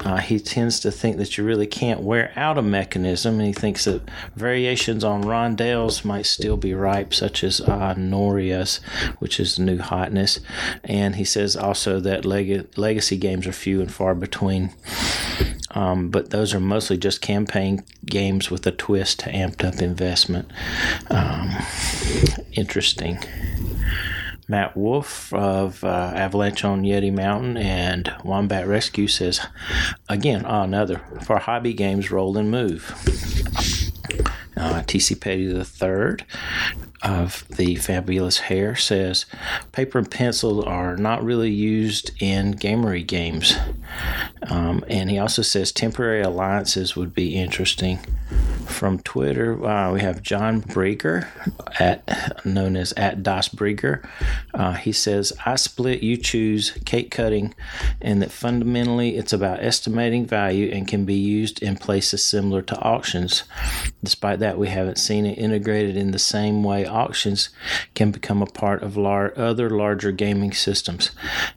uh, 0.00 0.16
he 0.16 0.40
tends 0.40 0.80
to 0.80 0.90
think 0.90 1.16
that 1.18 1.38
you 1.38 1.44
really 1.44 1.66
can't 1.66 2.00
wear 2.00 2.32
out 2.34 2.58
a 2.58 2.62
mechanism, 2.62 3.38
and 3.38 3.46
he 3.46 3.52
thinks 3.52 3.84
that 3.84 4.02
variations 4.66 5.04
on 5.04 5.22
rondels 5.22 6.04
might 6.04 6.26
still 6.26 6.56
be 6.56 6.74
ripe, 6.74 7.14
such 7.14 7.44
as 7.44 7.60
uh, 7.60 7.94
Norias, 7.94 8.82
which 9.20 9.38
is 9.38 9.60
new 9.60 9.78
hotness. 9.78 10.40
And 10.82 11.14
he 11.14 11.24
says 11.24 11.54
also 11.54 12.00
that 12.00 12.24
leg- 12.24 12.76
legacy 12.76 13.16
games 13.16 13.46
are 13.46 13.52
few 13.52 13.80
and 13.80 13.92
far 13.92 14.16
between. 14.16 14.72
Um, 15.70 16.10
but 16.10 16.30
those 16.30 16.52
are 16.52 16.58
mostly 16.58 16.98
just 16.98 17.20
campaign 17.20 17.84
games 18.06 18.50
with 18.50 18.66
a 18.66 18.72
twist 18.72 19.20
to 19.20 19.30
amped 19.30 19.64
up 19.64 19.80
investment. 19.80 20.50
Um, 21.10 21.54
interesting. 22.50 23.20
Matt 24.48 24.76
Wolfe 24.76 25.32
of 25.32 25.84
uh, 25.84 26.12
Avalanche 26.12 26.64
on 26.64 26.82
Yeti 26.82 27.12
Mountain 27.12 27.56
and 27.56 28.12
Wombat 28.24 28.66
Rescue 28.66 29.06
says, 29.06 29.46
again, 30.08 30.44
oh, 30.44 30.62
another 30.62 31.02
for 31.24 31.38
hobby 31.38 31.72
games, 31.72 32.10
roll 32.10 32.36
and 32.36 32.50
move. 32.50 32.94
Uh, 34.56 34.82
TC 34.82 35.20
Petty 35.20 35.46
the 35.46 35.64
third 35.64 36.24
of 37.06 37.46
the 37.56 37.76
fabulous 37.76 38.38
hair 38.38 38.74
says 38.74 39.26
paper 39.70 39.98
and 39.98 40.10
pencil 40.10 40.64
are 40.64 40.96
not 40.96 41.24
really 41.24 41.50
used 41.50 42.10
in 42.20 42.52
gamery 42.54 43.06
games 43.06 43.56
um, 44.50 44.84
and 44.88 45.08
he 45.08 45.18
also 45.18 45.40
says 45.40 45.70
temporary 45.70 46.20
alliances 46.20 46.96
would 46.96 47.14
be 47.14 47.36
interesting 47.36 48.00
from 48.66 48.98
Twitter, 48.98 49.64
uh, 49.64 49.92
we 49.92 50.00
have 50.00 50.22
John 50.22 50.60
Brieger, 50.60 51.28
at 51.78 52.44
known 52.44 52.76
as 52.76 52.92
at 52.92 53.22
Das 53.22 53.48
Brieger. 53.48 54.06
Uh, 54.52 54.74
he 54.74 54.92
says, 54.92 55.32
"I 55.46 55.56
split, 55.56 56.02
you 56.02 56.16
choose, 56.16 56.72
cake 56.84 57.10
cutting, 57.10 57.54
and 58.00 58.20
that 58.20 58.32
fundamentally 58.32 59.16
it's 59.16 59.32
about 59.32 59.62
estimating 59.62 60.26
value 60.26 60.70
and 60.72 60.86
can 60.86 61.04
be 61.04 61.14
used 61.14 61.62
in 61.62 61.76
places 61.76 62.24
similar 62.24 62.60
to 62.62 62.78
auctions. 62.80 63.44
Despite 64.02 64.40
that, 64.40 64.58
we 64.58 64.68
haven't 64.68 64.98
seen 64.98 65.24
it 65.24 65.38
integrated 65.38 65.96
in 65.96 66.10
the 66.10 66.18
same 66.18 66.62
way 66.62 66.84
auctions 66.96 67.50
can 67.94 68.10
become 68.10 68.42
a 68.42 68.46
part 68.46 68.82
of 68.82 68.96
lar- 68.96 69.32
other 69.36 69.68
larger 69.70 70.12
gaming 70.12 70.52
systems. 70.52 71.10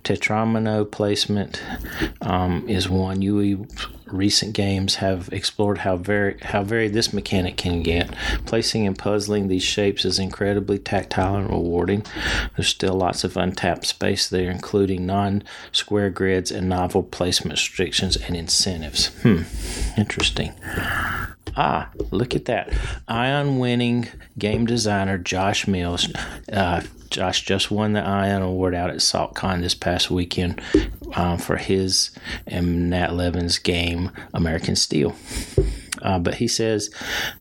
Tetromino 0.03 0.89
placement 0.89 1.61
um, 2.21 2.67
is 2.67 2.89
one. 2.89 3.21
UE 3.21 3.65
recent 4.11 4.53
games 4.53 4.95
have 4.95 5.29
explored 5.31 5.79
how 5.79 5.95
very 5.95 6.37
how 6.41 6.63
varied 6.63 6.93
this 6.93 7.13
mechanic 7.13 7.57
can 7.57 7.81
get. 7.81 8.13
Placing 8.45 8.87
and 8.87 8.97
puzzling 8.97 9.47
these 9.47 9.63
shapes 9.63 10.05
is 10.05 10.19
incredibly 10.19 10.79
tactile 10.79 11.35
and 11.35 11.49
rewarding. 11.49 12.05
There's 12.55 12.67
still 12.67 12.95
lots 12.95 13.23
of 13.23 13.37
untapped 13.37 13.85
space 13.85 14.27
there, 14.27 14.49
including 14.49 15.05
non-square 15.05 16.09
grids 16.09 16.51
and 16.51 16.67
novel 16.69 17.03
placement 17.03 17.53
restrictions 17.53 18.15
and 18.17 18.35
incentives. 18.35 19.07
Hmm, 19.21 19.43
interesting. 19.97 20.53
Ah, 21.61 21.89
look 22.11 22.37
at 22.37 22.45
that. 22.45 22.71
Ion 23.09 23.59
winning 23.59 24.07
game 24.37 24.65
designer 24.65 25.17
Josh 25.17 25.67
Mills. 25.67 26.07
Uh, 26.49 26.83
Josh 27.09 27.43
just 27.43 27.69
won 27.69 27.91
the 27.91 27.99
Ion 27.99 28.41
Award 28.41 28.73
out 28.73 28.89
at 28.89 28.97
SaltCon 28.97 29.59
this 29.59 29.75
past 29.75 30.09
weekend 30.09 30.61
uh, 31.15 31.35
for 31.35 31.57
his 31.57 32.11
and 32.47 32.89
Nat 32.89 33.11
Levin's 33.11 33.57
game 33.57 34.09
American 34.33 34.77
Steel. 34.77 35.13
Uh, 36.01 36.19
but 36.19 36.35
he 36.35 36.47
says 36.47 36.89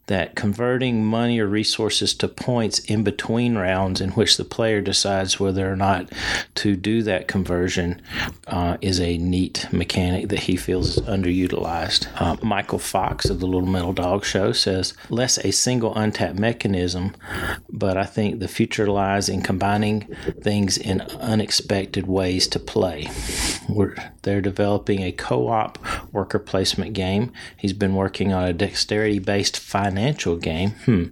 that 0.06 0.34
converting 0.34 1.04
money 1.04 1.38
or 1.38 1.46
resources 1.46 2.14
to 2.14 2.28
points 2.28 2.80
in 2.80 3.04
between 3.04 3.56
rounds 3.56 4.00
in 4.00 4.10
which 4.10 4.36
the 4.36 4.44
player 4.44 4.80
decides 4.80 5.38
whether 5.38 5.70
or 5.70 5.76
not 5.76 6.10
to 6.54 6.74
do 6.74 7.02
that 7.02 7.28
conversion 7.28 8.00
uh, 8.48 8.76
is 8.80 9.00
a 9.00 9.18
neat 9.18 9.66
mechanic 9.72 10.28
that 10.28 10.40
he 10.40 10.56
feels 10.56 10.88
is 10.88 10.98
underutilized. 11.06 12.08
Uh, 12.20 12.36
Michael 12.42 12.78
Fox 12.78 13.26
of 13.26 13.40
the 13.40 13.46
Little 13.46 13.68
Metal 13.68 13.92
Dog 13.92 14.24
Show 14.24 14.52
says 14.52 14.94
less 15.08 15.38
a 15.38 15.50
single 15.50 15.94
untapped 15.94 16.38
mechanism, 16.38 17.14
but 17.70 17.96
I 17.96 18.04
think 18.04 18.40
the 18.40 18.48
future 18.48 18.86
lies 18.86 19.28
in 19.28 19.42
combining 19.42 20.14
things 20.40 20.76
in 20.78 21.02
unexpected 21.20 22.06
ways 22.06 22.48
to 22.48 22.58
play. 22.58 23.08
We're, 23.68 23.94
they're 24.22 24.40
developing 24.40 25.02
a 25.02 25.12
co 25.12 25.48
op 25.48 25.78
worker 26.12 26.38
placement 26.38 26.94
game. 26.94 27.32
He's 27.56 27.72
been 27.72 27.94
working 27.94 28.32
on 28.32 28.47
a 28.48 28.52
dexterity 28.52 29.18
based 29.18 29.58
financial 29.58 30.36
game. 30.36 30.70
Hmm. 30.84 31.04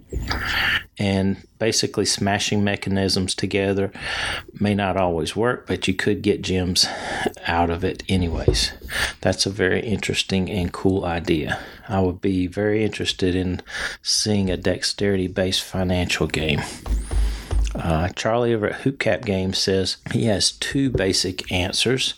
And 0.99 1.37
basically, 1.59 2.05
smashing 2.05 2.63
mechanisms 2.63 3.35
together 3.35 3.91
may 4.59 4.73
not 4.73 4.97
always 4.97 5.35
work, 5.35 5.67
but 5.67 5.87
you 5.87 5.93
could 5.93 6.23
get 6.23 6.41
gems 6.41 6.87
out 7.45 7.69
of 7.69 7.83
it 7.83 8.03
anyways. 8.09 8.71
That's 9.21 9.45
a 9.45 9.51
very 9.51 9.81
interesting 9.81 10.49
and 10.49 10.73
cool 10.73 11.05
idea. 11.05 11.59
I 11.87 12.01
would 12.01 12.19
be 12.19 12.47
very 12.47 12.83
interested 12.83 13.35
in 13.35 13.61
seeing 14.01 14.49
a 14.49 14.57
dexterity 14.57 15.27
based 15.27 15.63
financial 15.63 16.27
game. 16.27 16.61
Uh, 17.75 18.09
Charlie 18.09 18.53
over 18.53 18.67
at 18.67 18.81
Hoopcap 18.81 19.23
Games 19.23 19.57
says 19.59 19.97
he 20.11 20.25
has 20.25 20.51
two 20.51 20.89
basic 20.89 21.51
answers. 21.51 22.15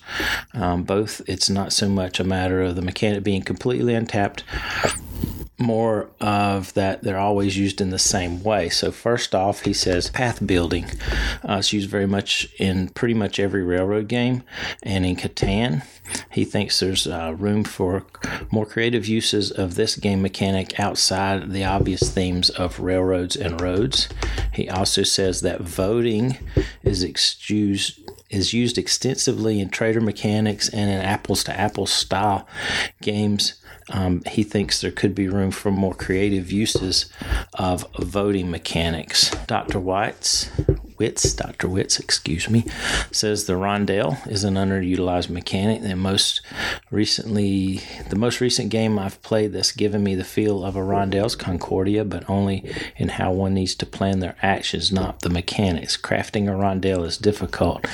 Um, 0.54 0.84
both, 0.84 1.22
it's 1.28 1.50
not 1.50 1.74
so 1.74 1.90
much 1.90 2.20
a 2.20 2.24
matter 2.24 2.62
of 2.62 2.76
the 2.76 2.82
mechanic 2.82 3.24
being 3.24 3.42
completely 3.42 3.94
untapped 3.94 4.44
more 5.60 6.10
of 6.22 6.74
that 6.74 7.04
they're 7.04 7.20
always 7.20 7.58
used 7.58 7.82
in 7.82 7.90
the 7.90 8.00
same 8.00 8.44
way. 8.44 8.70
So 8.70 8.92
first 8.92 9.36
off, 9.36 9.62
he 9.62 9.74
says 9.74 10.10
path 10.10 10.46
building. 10.46 10.86
Uh, 11.48 11.58
it's 11.60 11.74
used 11.74 11.90
very 11.90 12.08
much 12.08 12.48
in 12.58 12.90
pretty 12.90 13.14
much 13.14 13.40
every 13.40 13.64
railroad 13.64 14.08
game, 14.08 14.44
and 14.84 15.06
in 15.06 15.16
Catan, 15.16 15.84
he 16.32 16.46
thinks 16.46 16.80
there's 16.80 17.06
uh, 17.06 17.36
room 17.38 17.64
for 17.64 18.06
more 18.52 18.66
creative 18.66 19.06
uses 19.08 19.52
of 19.52 19.76
this 19.76 19.96
game 19.96 20.22
mechanic 20.22 20.80
outside 20.80 21.52
the 21.52 21.66
obvious 21.66 22.10
themes 22.10 22.50
of 22.50 22.80
railroads 22.80 23.36
and 23.36 23.62
roads. 23.62 24.10
He 24.54 24.70
also 24.70 25.04
says 25.04 25.42
that 25.42 25.62
voting 25.62 26.38
is 26.84 27.04
excused 27.04 28.00
is 28.30 28.54
used 28.54 28.78
extensively 28.78 29.60
in 29.60 29.70
traitor 29.70 30.02
mechanics 30.02 30.70
and 30.70 30.90
in 30.90 31.00
apples 31.00 31.44
to 31.44 31.60
apples 31.60 31.92
style 31.92 32.48
games 33.02 33.59
um, 33.90 34.22
he 34.26 34.44
thinks 34.44 34.82
there 34.82 34.92
could 34.92 35.16
be 35.16 35.28
room 35.28 35.52
for 35.52 35.72
more 35.72 35.94
creative 35.94 36.52
uses 36.52 37.12
of 37.54 37.86
voting 37.98 38.50
mechanics. 38.52 39.32
Dr. 39.48 39.80
White's 39.80 40.50
Witz, 41.00 41.36
Dr. 41.36 41.70
Witz, 41.70 42.00
excuse 42.00 42.50
me, 42.50 42.66
says 43.12 43.46
the 43.46 43.54
rondel 43.54 44.18
is 44.28 44.44
an 44.44 44.56
underutilized 44.56 45.30
mechanic. 45.30 45.82
And 45.82 46.00
most 46.02 46.42
recently, 46.92 47.82
the 48.10 48.18
most 48.18 48.42
recent 48.42 48.70
game 48.70 49.00
I've 49.00 49.22
played 49.22 49.54
that's 49.54 49.72
given 49.72 50.04
me 50.04 50.16
the 50.16 50.26
feel 50.26 50.66
of 50.66 50.76
a 50.76 50.84
rondel 50.84 51.26
is 51.26 51.36
Concordia, 51.36 52.04
but 52.04 52.30
only 52.30 52.70
in 52.98 53.10
how 53.10 53.32
one 53.32 53.54
needs 53.54 53.76
to 53.76 53.86
plan 53.86 54.20
their 54.20 54.36
actions, 54.42 54.92
not 54.92 55.22
the 55.22 55.30
mechanics. 55.30 55.96
Crafting 55.96 56.50
a 56.50 56.56
rondel 56.56 57.06
is 57.06 57.18
difficult, 57.18 57.88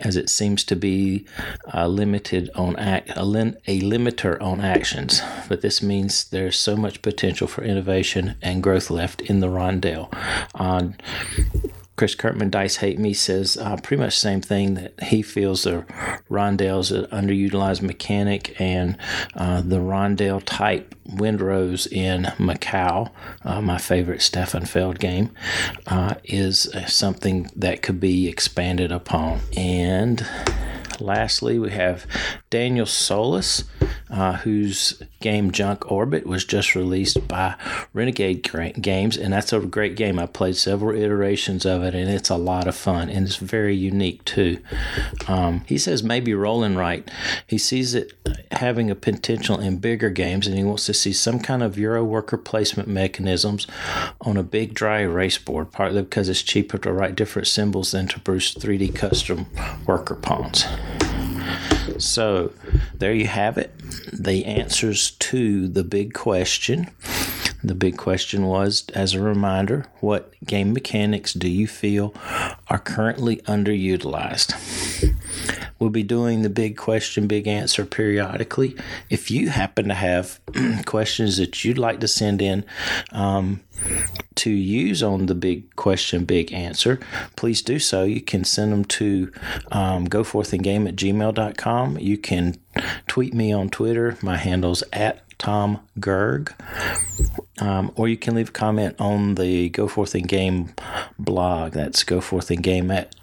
as 0.00 0.16
it 0.16 0.28
seems 0.28 0.64
to 0.64 0.74
be 0.74 1.24
uh, 1.72 1.86
limited 1.86 2.50
on 2.56 2.74
act, 2.76 3.10
a, 3.10 3.20
a 3.20 3.80
limiter 3.80 4.40
on 4.42 4.60
actions. 4.60 5.22
But 5.48 5.60
this 5.60 5.80
means 5.80 6.24
there's 6.24 6.58
so 6.58 6.76
much 6.76 7.02
potential 7.02 7.46
for 7.46 7.62
innovation 7.62 8.34
and 8.42 8.62
growth 8.62 8.90
left 8.90 9.20
in 9.20 9.38
the 9.38 9.48
rondel. 9.48 10.12
On 10.56 10.96
Chris 11.96 12.14
Kirkman, 12.14 12.50
Dice 12.50 12.76
Hate 12.76 12.98
Me, 12.98 13.12
says 13.12 13.56
uh, 13.56 13.76
pretty 13.76 14.02
much 14.02 14.14
the 14.14 14.20
same 14.20 14.40
thing 14.40 14.74
that 14.74 15.02
he 15.04 15.20
feels 15.20 15.64
the 15.64 15.84
Rondel's 16.30 16.90
an 16.90 17.04
underutilized 17.06 17.82
mechanic 17.82 18.58
and 18.60 18.96
uh, 19.34 19.60
the 19.60 19.76
Rondel 19.76 20.42
type 20.44 20.94
wind 21.04 21.40
rose 21.40 21.86
in 21.86 22.32
Macao, 22.38 23.12
uh, 23.44 23.60
my 23.60 23.76
favorite 23.76 24.22
Stefan 24.22 24.64
Feld 24.64 24.98
game, 24.98 25.30
uh, 25.86 26.14
is 26.24 26.68
something 26.86 27.50
that 27.56 27.82
could 27.82 28.00
be 28.00 28.26
expanded 28.26 28.90
upon. 28.90 29.40
And 29.56 30.26
lastly, 31.02 31.58
we 31.58 31.70
have 31.70 32.06
Daniel 32.50 32.86
Solis, 32.86 33.64
uh, 34.10 34.34
whose 34.38 35.02
game 35.20 35.50
Junk 35.50 35.90
Orbit 35.90 36.26
was 36.26 36.44
just 36.44 36.74
released 36.74 37.26
by 37.26 37.54
Renegade 37.94 38.48
Games, 38.80 39.16
and 39.16 39.32
that's 39.32 39.52
a 39.52 39.60
great 39.60 39.96
game. 39.96 40.18
I 40.18 40.26
played 40.26 40.56
several 40.56 40.96
iterations 41.00 41.64
of 41.64 41.82
it, 41.82 41.94
and 41.94 42.10
it's 42.10 42.28
a 42.28 42.36
lot 42.36 42.66
of 42.66 42.74
fun, 42.74 43.08
and 43.08 43.26
it's 43.26 43.36
very 43.36 43.74
unique 43.74 44.24
too. 44.24 44.58
Um, 45.28 45.62
he 45.66 45.78
says 45.78 46.02
maybe 46.02 46.34
roll 46.34 46.62
and 46.62 46.76
write. 46.76 47.10
He 47.46 47.56
sees 47.58 47.94
it 47.94 48.12
having 48.52 48.90
a 48.90 48.94
potential 48.94 49.58
in 49.58 49.78
bigger 49.78 50.10
games, 50.10 50.46
and 50.46 50.56
he 50.56 50.64
wants 50.64 50.86
to 50.86 50.94
see 50.94 51.12
some 51.12 51.40
kind 51.40 51.62
of 51.62 51.78
Euro 51.78 52.04
worker 52.04 52.36
placement 52.36 52.88
mechanisms 52.88 53.66
on 54.20 54.36
a 54.36 54.42
big 54.42 54.74
dry 54.74 55.00
erase 55.00 55.38
board, 55.38 55.72
partly 55.72 56.02
because 56.02 56.28
it's 56.28 56.42
cheaper 56.42 56.76
to 56.78 56.92
write 56.92 57.16
different 57.16 57.48
symbols 57.48 57.92
than 57.92 58.08
to 58.08 58.20
produce 58.20 58.54
3D 58.54 58.94
custom 58.94 59.46
worker 59.86 60.14
pawns. 60.14 60.66
So 61.98 62.52
there 62.94 63.14
you 63.14 63.26
have 63.26 63.58
it. 63.58 63.72
The 64.12 64.44
answers 64.44 65.12
to 65.12 65.68
the 65.68 65.84
big 65.84 66.14
question. 66.14 66.90
The 67.64 67.74
big 67.76 67.96
question 67.96 68.46
was, 68.46 68.84
as 68.92 69.14
a 69.14 69.20
reminder, 69.22 69.86
what 70.00 70.32
game 70.44 70.72
mechanics 70.72 71.32
do 71.32 71.48
you 71.48 71.68
feel 71.68 72.12
are 72.68 72.78
currently 72.78 73.36
underutilized? 73.38 74.54
We'll 75.78 75.90
be 75.90 76.02
doing 76.02 76.42
the 76.42 76.50
big 76.50 76.76
question, 76.76 77.26
big 77.26 77.46
answer 77.46 77.84
periodically. 77.84 78.76
If 79.10 79.30
you 79.30 79.50
happen 79.50 79.88
to 79.88 79.94
have 79.94 80.40
questions 80.86 81.36
that 81.38 81.64
you'd 81.64 81.78
like 81.78 82.00
to 82.00 82.08
send 82.08 82.40
in, 82.40 82.64
um, 83.10 83.60
to 84.34 84.50
use 84.50 85.02
on 85.02 85.26
the 85.26 85.34
big 85.34 85.74
question, 85.76 86.24
big 86.24 86.52
answer, 86.52 87.00
please 87.36 87.62
do 87.62 87.78
so. 87.78 88.04
You 88.04 88.20
can 88.20 88.44
send 88.44 88.72
them 88.72 88.84
to 88.84 89.32
um, 89.70 90.06
goforthandgame 90.06 90.88
at 90.88 90.96
gmail.com. 90.96 91.98
You 91.98 92.18
can 92.18 92.56
tweet 93.08 93.34
me 93.34 93.52
on 93.52 93.68
Twitter. 93.68 94.16
My 94.22 94.36
handle's 94.36 94.82
at 94.92 95.22
Tom 95.38 95.80
Gurg. 95.98 96.54
Um, 97.60 97.92
or 97.96 98.08
you 98.08 98.16
can 98.16 98.34
leave 98.34 98.48
a 98.50 98.52
comment 98.52 98.96
on 98.98 99.34
the 99.34 99.68
Go 99.70 99.88
Forth 99.88 100.14
and 100.14 100.28
Game 100.28 100.72
blog. 101.18 101.72
That's 101.72 102.04
goforthandgame 102.04 102.94
at 102.94 103.14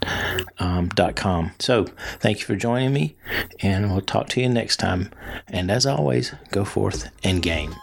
um, 0.59 0.89
.com. 1.15 1.51
So 1.59 1.85
thank 2.19 2.39
you 2.39 2.45
for 2.45 2.55
joining 2.55 2.93
me, 2.93 3.15
and 3.61 3.91
we'll 3.91 4.01
talk 4.01 4.29
to 4.29 4.41
you 4.41 4.49
next 4.49 4.77
time. 4.77 5.11
And 5.47 5.71
as 5.71 5.85
always, 5.85 6.33
go 6.51 6.65
forth 6.65 7.09
and 7.23 7.41
game. 7.41 7.75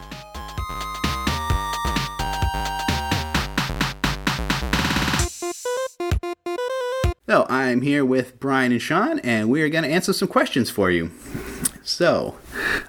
So, 7.29 7.45
I'm 7.49 7.81
here 7.81 8.05
with 8.05 8.39
Brian 8.39 8.71
and 8.71 8.81
Shawn, 8.81 9.19
and 9.19 9.51
we 9.51 9.61
are 9.61 9.69
going 9.69 9.83
to 9.83 9.91
answer 9.91 10.13
some 10.13 10.29
questions 10.29 10.71
for 10.71 10.93
you. 10.93 11.11
So, 11.83 12.37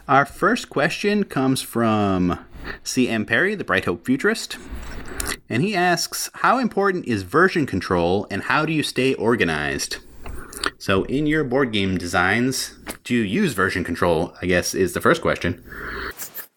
our 0.07 0.25
first 0.27 0.69
question 0.69 1.23
comes 1.23 1.63
from 1.63 2.45
C.M. 2.83 3.25
Perry, 3.25 3.55
the 3.55 3.63
Bright 3.63 3.85
Hope 3.85 4.05
Futurist. 4.05 4.57
And 5.49 5.63
he 5.63 5.75
asks, 5.75 6.29
How 6.35 6.59
important 6.59 7.05
is 7.05 7.23
version 7.23 7.65
control 7.65 8.27
and 8.29 8.43
how 8.43 8.65
do 8.65 8.73
you 8.73 8.83
stay 8.83 9.13
organized? 9.15 9.97
So, 10.77 11.03
in 11.05 11.27
your 11.27 11.43
board 11.43 11.71
game 11.71 11.97
designs, 11.97 12.75
do 13.03 13.15
you 13.15 13.21
use 13.21 13.53
version 13.53 13.83
control? 13.83 14.33
I 14.41 14.45
guess 14.45 14.73
is 14.73 14.93
the 14.93 15.01
first 15.01 15.21
question. 15.21 15.63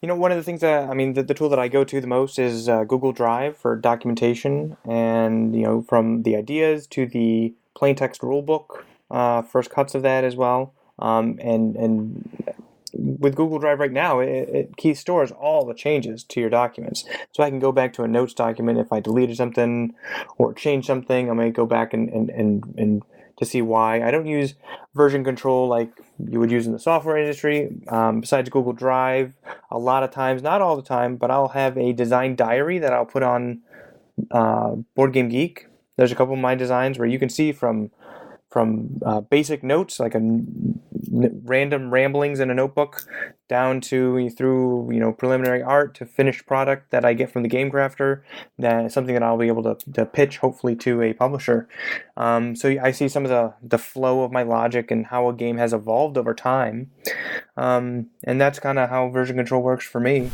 You 0.02 0.08
know, 0.08 0.16
one 0.16 0.32
of 0.32 0.38
the 0.38 0.42
things 0.42 0.62
that 0.62 0.88
I 0.88 0.94
mean, 0.94 1.12
the, 1.14 1.22
the 1.22 1.34
tool 1.34 1.48
that 1.50 1.58
I 1.58 1.68
go 1.68 1.84
to 1.84 2.00
the 2.00 2.06
most 2.06 2.38
is 2.38 2.68
uh, 2.68 2.84
Google 2.84 3.12
Drive 3.12 3.56
for 3.56 3.76
documentation, 3.76 4.76
and 4.88 5.54
you 5.54 5.62
know, 5.62 5.82
from 5.82 6.22
the 6.22 6.36
ideas 6.36 6.86
to 6.88 7.06
the 7.06 7.54
plain 7.74 7.94
text 7.94 8.22
rulebook, 8.22 8.82
uh, 9.10 9.42
first 9.42 9.70
cuts 9.70 9.94
of 9.94 10.02
that 10.02 10.24
as 10.24 10.36
well, 10.36 10.72
um, 10.98 11.38
and 11.42 11.76
and 11.76 12.56
with 12.92 13.36
Google 13.36 13.58
Drive 13.58 13.78
right 13.78 13.92
now, 13.92 14.20
it, 14.20 14.28
it 14.28 14.76
key 14.76 14.94
stores 14.94 15.30
all 15.30 15.64
the 15.64 15.74
changes 15.74 16.24
to 16.24 16.40
your 16.40 16.50
documents. 16.50 17.04
So 17.32 17.42
I 17.42 17.50
can 17.50 17.58
go 17.58 17.72
back 17.72 17.92
to 17.94 18.02
a 18.02 18.08
notes 18.08 18.34
document 18.34 18.78
if 18.78 18.92
I 18.92 19.00
deleted 19.00 19.36
something 19.36 19.94
or 20.38 20.52
changed 20.54 20.86
something. 20.86 21.30
I 21.30 21.34
may 21.34 21.50
go 21.50 21.66
back 21.66 21.92
and 21.94 22.08
and 22.08 22.30
and, 22.30 22.74
and 22.76 23.02
to 23.40 23.46
see 23.46 23.62
why. 23.62 24.02
I 24.02 24.10
don't 24.10 24.26
use 24.26 24.54
version 24.94 25.24
control 25.24 25.66
like 25.66 25.90
you 26.18 26.38
would 26.38 26.50
use 26.50 26.66
in 26.66 26.72
the 26.72 26.78
software 26.78 27.16
industry. 27.16 27.70
Um, 27.88 28.20
besides 28.20 28.50
Google 28.50 28.74
Drive, 28.74 29.32
a 29.70 29.78
lot 29.78 30.02
of 30.02 30.10
times, 30.10 30.42
not 30.42 30.60
all 30.60 30.76
the 30.76 30.82
time, 30.82 31.16
but 31.16 31.30
I'll 31.30 31.48
have 31.48 31.76
a 31.78 31.92
design 31.92 32.36
diary 32.36 32.78
that 32.78 32.92
I'll 32.92 33.06
put 33.06 33.22
on 33.22 33.62
uh, 34.30 34.76
Board 34.94 35.12
Game 35.12 35.30
Geek. 35.30 35.66
There's 35.96 36.12
a 36.12 36.14
couple 36.14 36.34
of 36.34 36.40
my 36.40 36.54
designs 36.54 36.98
where 36.98 37.08
you 37.08 37.18
can 37.18 37.28
see 37.28 37.52
from 37.52 37.90
from 38.50 39.00
uh, 39.06 39.20
basic 39.20 39.62
notes 39.62 40.00
like 40.00 40.14
a 40.14 40.20
random 41.10 41.90
ramblings 41.90 42.40
in 42.40 42.50
a 42.50 42.54
notebook 42.54 43.02
down 43.48 43.80
to 43.80 44.30
through 44.30 44.92
you 44.92 45.00
know 45.00 45.12
preliminary 45.12 45.62
art 45.62 45.94
to 45.94 46.06
finished 46.06 46.46
product 46.46 46.90
that 46.90 47.04
I 47.04 47.14
get 47.14 47.30
from 47.30 47.42
the 47.42 47.48
game 47.48 47.70
crafter 47.70 48.22
that 48.58 48.86
is 48.86 48.94
something 48.94 49.14
that 49.14 49.22
I'll 49.22 49.36
be 49.36 49.48
able 49.48 49.62
to, 49.62 49.92
to 49.92 50.06
pitch 50.06 50.38
hopefully 50.38 50.76
to 50.76 51.02
a 51.02 51.12
publisher. 51.12 51.68
Um, 52.16 52.54
so 52.54 52.76
I 52.82 52.90
see 52.90 53.08
some 53.08 53.24
of 53.24 53.30
the 53.30 53.54
the 53.62 53.78
flow 53.78 54.22
of 54.22 54.32
my 54.32 54.42
logic 54.42 54.90
and 54.90 55.06
how 55.06 55.28
a 55.28 55.34
game 55.34 55.58
has 55.58 55.72
evolved 55.72 56.16
over 56.16 56.34
time. 56.34 56.90
Um, 57.56 58.10
and 58.24 58.40
that's 58.40 58.58
kind 58.58 58.78
of 58.78 58.90
how 58.90 59.08
version 59.10 59.36
control 59.36 59.62
works 59.62 59.84
for 59.84 60.00
me. 60.00 60.30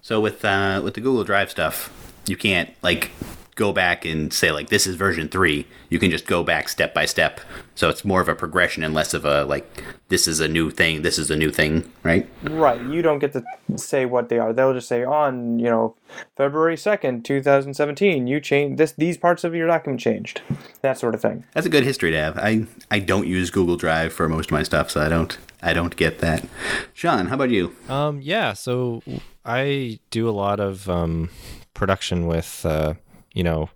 So 0.00 0.20
with 0.20 0.44
uh, 0.44 0.80
with 0.84 0.94
the 0.94 1.00
Google 1.00 1.24
Drive 1.24 1.50
stuff 1.50 1.92
you 2.26 2.36
can't 2.36 2.70
like 2.82 3.10
go 3.54 3.72
back 3.72 4.04
and 4.04 4.32
say 4.32 4.50
like 4.50 4.68
this 4.68 4.86
is 4.86 4.96
version 4.96 5.28
3 5.28 5.66
you 5.88 5.98
can 5.98 6.10
just 6.10 6.26
go 6.26 6.42
back 6.42 6.68
step 6.68 6.92
by 6.92 7.04
step. 7.04 7.40
So 7.76 7.88
it's 7.88 8.04
more 8.04 8.20
of 8.20 8.28
a 8.28 8.34
progression 8.34 8.82
and 8.82 8.94
less 8.94 9.14
of 9.14 9.24
a 9.24 9.44
like 9.44 9.82
this 10.08 10.26
is 10.26 10.40
a 10.40 10.48
new 10.48 10.70
thing 10.70 11.02
this 11.02 11.18
is 11.18 11.30
a 11.30 11.36
new 11.36 11.50
thing 11.50 11.90
right? 12.02 12.28
Right 12.42 12.80
you 12.82 13.02
don't 13.02 13.18
get 13.18 13.32
to 13.34 13.44
say 13.76 14.06
what 14.06 14.28
they 14.28 14.38
are. 14.38 14.52
They'll 14.52 14.74
just 14.74 14.88
say 14.88 15.04
on 15.04 15.58
you 15.58 15.66
know 15.66 15.94
february 16.36 16.76
2nd 16.76 17.24
2017 17.24 18.26
you 18.28 18.38
changed 18.40 18.78
this 18.78 18.92
these 18.92 19.16
parts 19.16 19.42
of 19.42 19.54
your 19.54 19.66
document 19.66 20.00
changed 20.00 20.42
that 20.82 20.98
sort 20.98 21.14
of 21.14 21.20
thing. 21.20 21.44
That's 21.52 21.66
a 21.66 21.70
good 21.70 21.84
history 21.84 22.10
to 22.10 22.18
have. 22.18 22.38
I 22.38 22.66
i 22.90 22.98
don't 22.98 23.26
use 23.26 23.50
google 23.50 23.76
drive 23.76 24.12
for 24.12 24.28
most 24.28 24.46
of 24.46 24.52
my 24.52 24.62
stuff 24.62 24.90
so 24.90 25.00
i 25.00 25.08
don't 25.08 25.38
i 25.62 25.72
don't 25.72 25.94
get 25.96 26.18
that. 26.20 26.44
Shawn 26.92 27.26
how 27.28 27.34
about 27.36 27.50
you? 27.50 27.74
Um 27.88 28.20
yeah 28.20 28.52
so 28.52 29.02
i 29.44 29.98
do 30.10 30.28
a 30.28 30.32
lot 30.32 30.58
of 30.60 30.88
um 30.88 31.30
production 31.74 32.26
with 32.26 32.64
uh 32.64 32.94
you 33.34 33.42
know, 33.42 33.68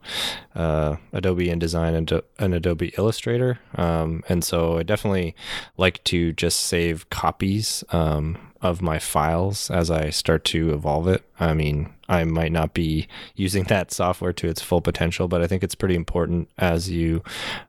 uh, 0.54 0.96
Adobe 1.12 1.48
InDesign 1.48 1.94
and, 1.94 2.22
and 2.38 2.54
Adobe 2.54 2.94
Illustrator. 2.96 3.58
Um, 3.74 4.22
and 4.28 4.42
so 4.42 4.78
I 4.78 4.84
definitely 4.84 5.34
like 5.76 6.02
to 6.04 6.32
just 6.32 6.60
save 6.60 7.10
copies 7.10 7.82
um, 7.90 8.38
of 8.62 8.80
my 8.80 9.00
files 9.00 9.70
as 9.70 9.90
I 9.90 10.10
start 10.10 10.44
to 10.46 10.72
evolve 10.72 11.08
it. 11.08 11.24
I 11.40 11.54
mean, 11.54 11.92
I 12.08 12.24
might 12.24 12.52
not 12.52 12.72
be 12.72 13.08
using 13.34 13.64
that 13.64 13.92
software 13.92 14.32
to 14.32 14.48
its 14.48 14.62
full 14.62 14.80
potential, 14.80 15.26
but 15.28 15.42
I 15.42 15.48
think 15.48 15.62
it's 15.62 15.74
pretty 15.74 15.96
important 15.96 16.48
as 16.56 16.88
you 16.88 17.22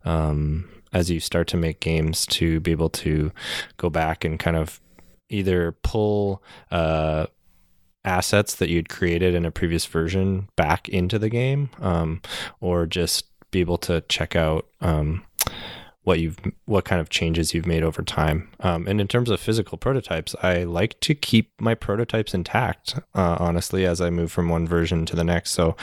um, 0.05 0.69
as 0.91 1.11
you 1.11 1.19
start 1.19 1.47
to 1.47 1.57
make 1.57 1.79
games 1.79 2.25
to 2.25 2.59
be 2.59 2.71
able 2.71 2.89
to 2.89 3.31
go 3.77 3.91
back 3.91 4.25
and 4.25 4.39
kind 4.39 4.57
of 4.57 4.81
either 5.29 5.71
pull 5.83 6.41
uh, 6.71 7.27
assets 8.05 8.55
that 8.55 8.69
you'd 8.69 8.89
created 8.89 9.35
in 9.35 9.45
a 9.45 9.51
previous 9.51 9.85
version 9.85 10.49
back 10.55 10.87
into 10.89 11.19
the 11.19 11.29
game, 11.29 11.69
um, 11.79 12.21
or 12.59 12.85
just 12.85 13.25
be 13.51 13.59
able 13.59 13.77
to 13.77 14.01
check 14.01 14.35
out 14.35 14.67
um, 14.81 15.23
what 16.03 16.19
you've 16.19 16.37
what 16.65 16.85
kind 16.85 17.01
of 17.01 17.09
changes 17.09 17.53
you've 17.53 17.65
made 17.65 17.83
over 17.83 18.01
time. 18.01 18.49
Um, 18.61 18.87
and 18.87 19.01
in 19.01 19.07
terms 19.07 19.29
of 19.29 19.39
physical 19.39 19.77
prototypes, 19.77 20.35
I 20.41 20.63
like 20.63 20.99
to 21.01 21.13
keep 21.13 21.51
my 21.59 21.75
prototypes 21.75 22.33
intact. 22.33 22.95
Uh, 23.13 23.37
honestly, 23.39 23.85
as 23.85 24.01
I 24.01 24.09
move 24.09 24.31
from 24.31 24.49
one 24.49 24.67
version 24.67 25.05
to 25.07 25.15
the 25.15 25.23
next, 25.23 25.51
so 25.51 25.75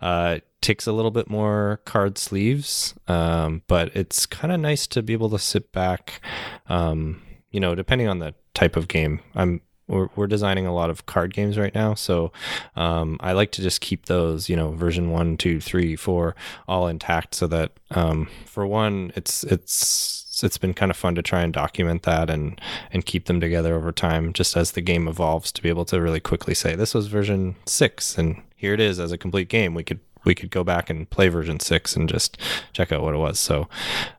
uh, 0.00 0.34
it 0.36 0.46
takes 0.60 0.86
a 0.86 0.92
little 0.92 1.10
bit 1.10 1.28
more 1.28 1.80
card 1.84 2.18
sleeves, 2.18 2.94
um, 3.08 3.62
but 3.66 3.94
it's 3.96 4.26
kind 4.26 4.52
of 4.52 4.60
nice 4.60 4.86
to 4.88 5.02
be 5.02 5.14
able 5.14 5.30
to 5.30 5.38
sit 5.38 5.72
back. 5.72 6.20
Um, 6.68 7.22
you 7.50 7.60
know, 7.60 7.74
depending 7.74 8.08
on 8.08 8.18
the 8.18 8.34
type 8.54 8.76
of 8.76 8.88
game, 8.88 9.20
I'm 9.34 9.60
we're, 9.92 10.08
we're 10.16 10.26
designing 10.26 10.66
a 10.66 10.74
lot 10.74 10.90
of 10.90 11.06
card 11.06 11.34
games 11.34 11.58
right 11.58 11.74
now. 11.74 11.94
So 11.94 12.32
um, 12.76 13.16
i 13.20 13.32
like 13.32 13.52
to 13.52 13.62
just 13.62 13.80
keep 13.80 14.06
those 14.06 14.48
you 14.48 14.56
know 14.56 14.70
version 14.72 15.10
one 15.10 15.36
two 15.36 15.60
three 15.60 15.96
four 15.96 16.34
all 16.68 16.86
intact 16.86 17.34
so 17.34 17.46
that 17.46 17.72
um, 17.90 18.28
for 18.46 18.66
one 18.66 19.12
it's 19.14 19.44
it's 19.44 20.40
it's 20.42 20.58
been 20.58 20.74
kind 20.74 20.90
of 20.90 20.96
fun 20.96 21.14
to 21.14 21.22
try 21.22 21.42
and 21.42 21.52
document 21.52 22.02
that 22.02 22.28
and 22.28 22.60
and 22.92 23.06
keep 23.06 23.26
them 23.26 23.40
together 23.40 23.76
over 23.76 23.92
time 23.92 24.32
just 24.32 24.56
as 24.56 24.72
the 24.72 24.80
game 24.80 25.06
evolves 25.06 25.52
to 25.52 25.62
be 25.62 25.68
able 25.68 25.84
to 25.84 26.00
really 26.00 26.20
quickly 26.20 26.54
say 26.54 26.74
this 26.74 26.94
was 26.94 27.06
version 27.06 27.54
six 27.66 28.18
and 28.18 28.42
here 28.62 28.74
it 28.74 28.80
is 28.80 29.00
as 29.00 29.10
a 29.10 29.18
complete 29.18 29.48
game. 29.48 29.74
We 29.74 29.82
could 29.82 29.98
we 30.24 30.34
could 30.34 30.50
go 30.50 30.64
back 30.64 30.90
and 30.90 31.08
play 31.10 31.28
version 31.28 31.60
six 31.60 31.96
and 31.96 32.08
just 32.08 32.38
check 32.72 32.92
out 32.92 33.02
what 33.02 33.14
it 33.14 33.18
was. 33.18 33.38
So, 33.38 33.68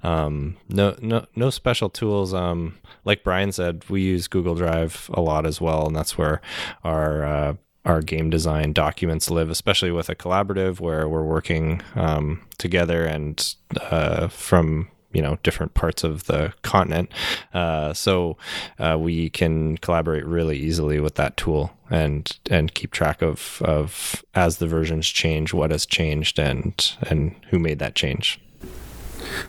um, 0.04 0.58
no, 0.70 0.96
no, 1.02 1.26
no 1.36 1.50
special 1.50 1.90
tools. 1.90 2.34
Um, 2.34 2.78
like 3.06 3.24
Brian 3.24 3.52
said, 3.52 3.90
we 3.90 4.02
use 4.02 4.28
Google 4.28 4.56
Drive 4.56 5.10
a 5.14 5.22
lot 5.22 5.46
as 5.46 5.60
well, 5.60 5.88
and 5.88 5.96
that's 5.96 6.18
where 6.18 6.42
our 6.84 7.26
uh, 7.26 7.54
our 7.86 8.02
game 8.02 8.30
design 8.30 8.72
documents 8.72 9.30
live, 9.30 9.50
especially 9.50 9.92
with 9.92 10.10
a 10.10 10.16
collaborative 10.16 10.80
where 10.80 11.08
we're 11.08 11.24
working 11.24 11.82
um, 11.96 12.42
together 12.58 13.04
and 13.06 13.56
uh, 13.82 14.28
from 14.30 14.88
you 15.12 15.22
know 15.22 15.38
different 15.44 15.74
parts 15.76 16.04
of 16.04 16.26
the 16.26 16.52
continent 16.64 17.10
uh, 17.54 17.94
so 17.94 18.36
uh, 18.80 18.98
we 19.00 19.30
can 19.30 19.78
collaborate 19.78 20.26
really 20.26 20.58
easily 20.58 21.00
with 21.00 21.16
that 21.16 21.38
tool 21.38 21.72
and 21.94 22.38
and 22.50 22.74
keep 22.74 22.92
track 22.92 23.22
of 23.22 23.62
of 23.64 24.26
as 24.34 24.58
the 24.58 24.68
versions 24.68 25.08
change 25.08 25.54
what 25.54 25.72
has 25.72 25.86
changed 25.86 26.40
and 26.40 26.96
and 27.10 27.36
who 27.50 27.60
made 27.60 27.80
that 27.80 27.96
change 27.96 28.40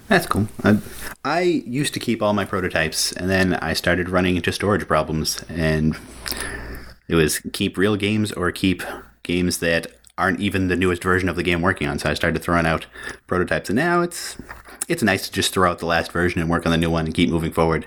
that's 0.09 0.27
cool. 0.27 0.49
I, 0.63 0.79
I 1.25 1.41
used 1.41 1.95
to 1.95 2.01
keep 2.01 2.23
all 2.23 2.33
my 2.33 2.45
prototypes, 2.45 3.13
and 3.13 3.29
then 3.29 3.55
I 3.55 3.73
started 3.73 4.09
running 4.09 4.37
into 4.37 4.53
storage 4.53 4.87
problems, 4.87 5.45
and 5.49 5.97
it 7.09 7.17
was 7.17 7.41
keep 7.53 7.77
real 7.77 7.97
games 7.97 8.33
or 8.33 8.51
keep 8.53 8.83
games 9.23 9.59
that 9.59 9.89
aren't 10.17 10.41
even 10.41 10.69
the 10.69 10.77
newest 10.77 11.03
version 11.03 11.29
of 11.29 11.37
the 11.37 11.43
game 11.43 11.61
working 11.61 11.89
on. 11.89 11.99
So 11.99 12.09
I 12.09 12.15
started 12.15 12.41
throwing 12.41 12.67
out 12.67 12.87
prototypes, 13.27 13.69
and 13.69 13.77
now 13.77 14.03
it's 14.03 14.37
it's 14.89 15.03
nice 15.03 15.27
to 15.27 15.33
just 15.33 15.53
throw 15.53 15.71
out 15.71 15.79
the 15.81 15.87
last 15.87 16.13
version 16.13 16.41
and 16.41 16.49
work 16.49 16.67
on 16.67 16.73
the 16.73 16.79
new 16.79 16.91
one 16.91 17.07
and 17.07 17.15
keep 17.15 17.31
moving 17.31 17.53
forward. 17.53 17.87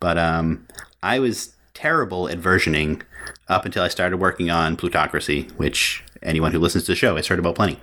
But 0.00 0.18
um, 0.18 0.66
I 1.02 1.18
was 1.18 1.54
terrible 1.74 2.28
at 2.28 2.38
versioning 2.38 3.02
up 3.48 3.64
until 3.64 3.82
I 3.82 3.88
started 3.88 4.18
working 4.18 4.50
on 4.50 4.76
Plutocracy, 4.76 5.48
which 5.56 6.04
anyone 6.22 6.52
who 6.52 6.58
listens 6.58 6.84
to 6.84 6.92
the 6.92 6.96
show 6.96 7.16
has 7.16 7.26
heard 7.26 7.38
about 7.38 7.54
plenty. 7.54 7.78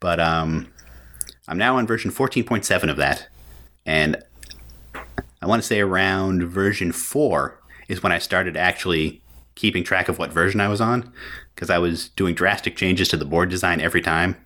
But 0.00 0.20
um, 0.20 0.72
I'm 1.48 1.58
now 1.58 1.76
on 1.76 1.86
version 1.86 2.10
14.7 2.10 2.90
of 2.90 2.96
that, 2.96 3.28
and 3.86 4.22
I 5.40 5.46
want 5.46 5.60
to 5.60 5.66
say 5.66 5.80
around 5.80 6.44
version 6.44 6.92
4 6.92 7.60
is 7.88 8.02
when 8.02 8.12
I 8.12 8.18
started 8.18 8.56
actually 8.56 9.22
keeping 9.54 9.84
track 9.84 10.08
of 10.08 10.18
what 10.18 10.32
version 10.32 10.60
I 10.60 10.68
was 10.68 10.80
on 10.80 11.12
because 11.54 11.68
I 11.68 11.78
was 11.78 12.08
doing 12.10 12.34
drastic 12.34 12.76
changes 12.76 13.08
to 13.08 13.16
the 13.16 13.24
board 13.24 13.50
design 13.50 13.80
every 13.80 14.00
time. 14.00 14.36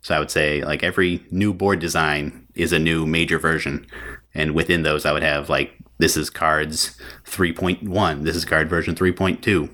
So 0.00 0.14
I 0.14 0.18
would 0.18 0.30
say 0.30 0.64
like 0.64 0.82
every 0.82 1.24
new 1.30 1.52
board 1.52 1.80
design 1.80 2.46
is 2.54 2.72
a 2.72 2.78
new 2.78 3.04
major 3.04 3.38
version. 3.38 3.86
And 4.34 4.54
within 4.54 4.82
those, 4.82 5.04
I 5.04 5.12
would 5.12 5.22
have 5.22 5.48
like 5.48 5.76
this 5.98 6.16
is 6.16 6.30
cards 6.30 6.98
3.1, 7.24 8.24
this 8.24 8.36
is 8.36 8.44
card 8.44 8.68
version 8.68 8.94
3.2. 8.94 9.70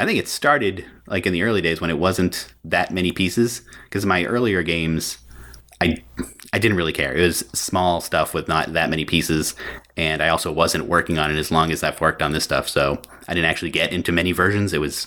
I 0.00 0.06
think 0.06 0.18
it 0.18 0.28
started 0.28 0.86
like 1.08 1.26
in 1.26 1.34
the 1.34 1.42
early 1.42 1.60
days 1.60 1.78
when 1.78 1.90
it 1.90 1.98
wasn't 1.98 2.54
that 2.64 2.90
many 2.90 3.12
pieces 3.12 3.60
because 3.84 4.06
my 4.06 4.24
earlier 4.24 4.62
games, 4.62 5.18
I 5.78 6.02
I 6.54 6.58
didn't 6.58 6.78
really 6.78 6.94
care. 6.94 7.14
It 7.14 7.20
was 7.20 7.40
small 7.52 8.00
stuff 8.00 8.32
with 8.32 8.48
not 8.48 8.72
that 8.72 8.88
many 8.88 9.04
pieces, 9.04 9.54
and 9.98 10.22
I 10.22 10.30
also 10.30 10.50
wasn't 10.50 10.86
working 10.86 11.18
on 11.18 11.30
it 11.30 11.36
as 11.36 11.50
long 11.50 11.70
as 11.70 11.84
I've 11.84 12.00
worked 12.00 12.22
on 12.22 12.32
this 12.32 12.44
stuff. 12.44 12.66
So 12.66 13.02
I 13.28 13.34
didn't 13.34 13.50
actually 13.50 13.72
get 13.72 13.92
into 13.92 14.10
many 14.10 14.32
versions. 14.32 14.72
It 14.72 14.80
was 14.80 15.06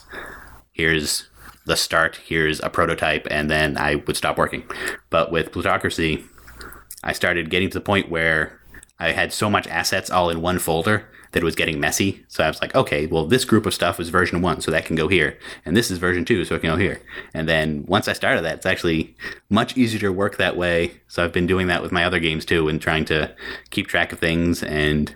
here's 0.74 1.28
the 1.66 1.76
start, 1.76 2.18
here's 2.18 2.60
a 2.60 2.70
prototype, 2.70 3.28
and 3.32 3.50
then 3.50 3.78
I 3.78 3.96
would 3.96 4.16
stop 4.16 4.38
working. 4.38 4.64
But 5.10 5.32
with 5.32 5.52
Plutocracy, 5.52 6.24
I 7.04 7.14
started 7.14 7.50
getting 7.50 7.72
to 7.72 7.80
the 7.80 7.84
point 7.84 8.12
where 8.12 8.60
I 9.00 9.12
had 9.12 9.34
so 9.34 9.50
much 9.50 9.68
assets 9.68 10.10
all 10.10 10.30
in 10.30 10.42
one 10.42 10.60
folder 10.60 11.10
that 11.32 11.42
it 11.42 11.46
was 11.46 11.56
getting 11.56 11.80
messy. 11.80 12.24
So 12.28 12.44
I 12.44 12.48
was 12.48 12.62
like, 12.62 12.76
okay, 12.76 13.08
well, 13.08 13.26
this 13.26 13.44
group 13.44 13.66
of 13.66 13.74
stuff 13.74 13.98
was 13.98 14.10
version 14.10 14.42
one, 14.42 14.62
so 14.62 14.72
that 14.72 14.86
can 14.86 14.96
go 14.96 15.08
here. 15.08 15.38
And 15.66 15.76
this 15.76 15.90
is 15.90 15.98
version 15.98 16.26
two, 16.26 16.46
so 16.46 16.56
it 16.56 16.62
can 16.62 16.70
go 16.70 16.78
here. 16.78 17.02
And 17.34 17.50
then 17.50 17.86
once 17.88 18.08
I 18.08 18.14
started 18.14 18.44
that, 18.44 18.58
it's 18.58 18.66
actually 18.66 19.16
much 19.50 19.76
easier 19.76 20.00
to 20.02 20.12
work 20.12 20.38
that 20.38 20.56
way. 20.56 21.02
So 21.08 21.24
I've 21.24 21.34
been 21.34 21.48
doing 21.48 21.68
that 21.68 21.82
with 21.82 21.92
my 21.92 22.06
other 22.06 22.20
games 22.20 22.46
too 22.46 22.70
and 22.70 22.80
trying 22.80 23.06
to 23.06 23.36
keep 23.72 23.88
track 23.88 24.14
of 24.14 24.20
things 24.20 24.64
and 24.64 25.16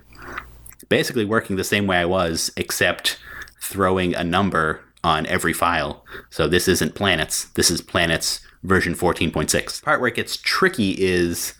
basically 0.89 1.25
working 1.25 1.55
the 1.55 1.63
same 1.63 1.85
way 1.85 1.97
I 1.97 2.05
was, 2.05 2.51
except 2.57 3.19
throwing 3.61 4.15
a 4.15 4.23
number 4.23 4.81
on 5.03 5.25
every 5.27 5.53
file. 5.53 6.03
So 6.29 6.47
this 6.47 6.67
isn't 6.67 6.95
planets, 6.95 7.45
this 7.49 7.69
is 7.69 7.81
planets 7.81 8.39
version 8.63 8.95
14.6. 8.95 9.79
The 9.79 9.85
Part 9.85 10.01
where 10.01 10.09
it 10.09 10.15
gets 10.15 10.37
tricky 10.37 10.91
is 10.97 11.53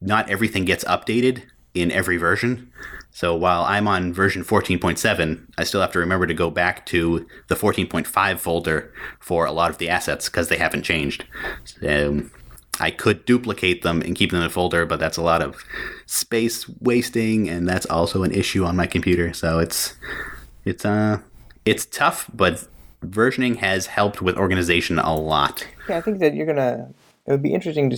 not 0.00 0.30
everything 0.30 0.64
gets 0.64 0.84
updated 0.84 1.42
in 1.74 1.90
every 1.90 2.16
version. 2.16 2.72
So 3.10 3.34
while 3.34 3.62
I'm 3.64 3.88
on 3.88 4.12
version 4.12 4.44
14.7, 4.44 5.46
I 5.56 5.64
still 5.64 5.80
have 5.80 5.92
to 5.92 5.98
remember 5.98 6.26
to 6.26 6.34
go 6.34 6.50
back 6.50 6.86
to 6.86 7.26
the 7.48 7.56
14.5 7.56 8.38
folder 8.38 8.92
for 9.18 9.44
a 9.44 9.52
lot 9.52 9.70
of 9.70 9.78
the 9.78 9.88
assets 9.88 10.28
because 10.28 10.48
they 10.48 10.58
haven't 10.58 10.82
changed. 10.82 11.24
So 11.64 12.22
I 12.80 12.90
could 12.90 13.24
duplicate 13.24 13.82
them 13.82 14.02
and 14.02 14.14
keep 14.14 14.30
them 14.30 14.40
in 14.40 14.46
a 14.46 14.50
folder, 14.50 14.86
but 14.86 15.00
that's 15.00 15.16
a 15.16 15.22
lot 15.22 15.42
of 15.42 15.64
space 16.06 16.68
wasting, 16.80 17.48
and 17.48 17.68
that's 17.68 17.86
also 17.86 18.22
an 18.22 18.32
issue 18.32 18.64
on 18.64 18.76
my 18.76 18.86
computer. 18.86 19.32
So 19.32 19.58
it's 19.58 19.96
it's 20.64 20.84
uh 20.84 21.18
it's 21.64 21.86
tough, 21.86 22.30
but 22.32 22.68
versioning 23.04 23.56
has 23.56 23.86
helped 23.86 24.22
with 24.22 24.36
organization 24.36 24.98
a 24.98 25.16
lot. 25.16 25.66
Yeah, 25.88 25.98
I 25.98 26.00
think 26.00 26.18
that 26.20 26.34
you're 26.34 26.46
gonna. 26.46 26.92
It 27.28 27.32
would 27.32 27.42
be 27.42 27.52
interesting 27.52 27.90
to 27.90 27.96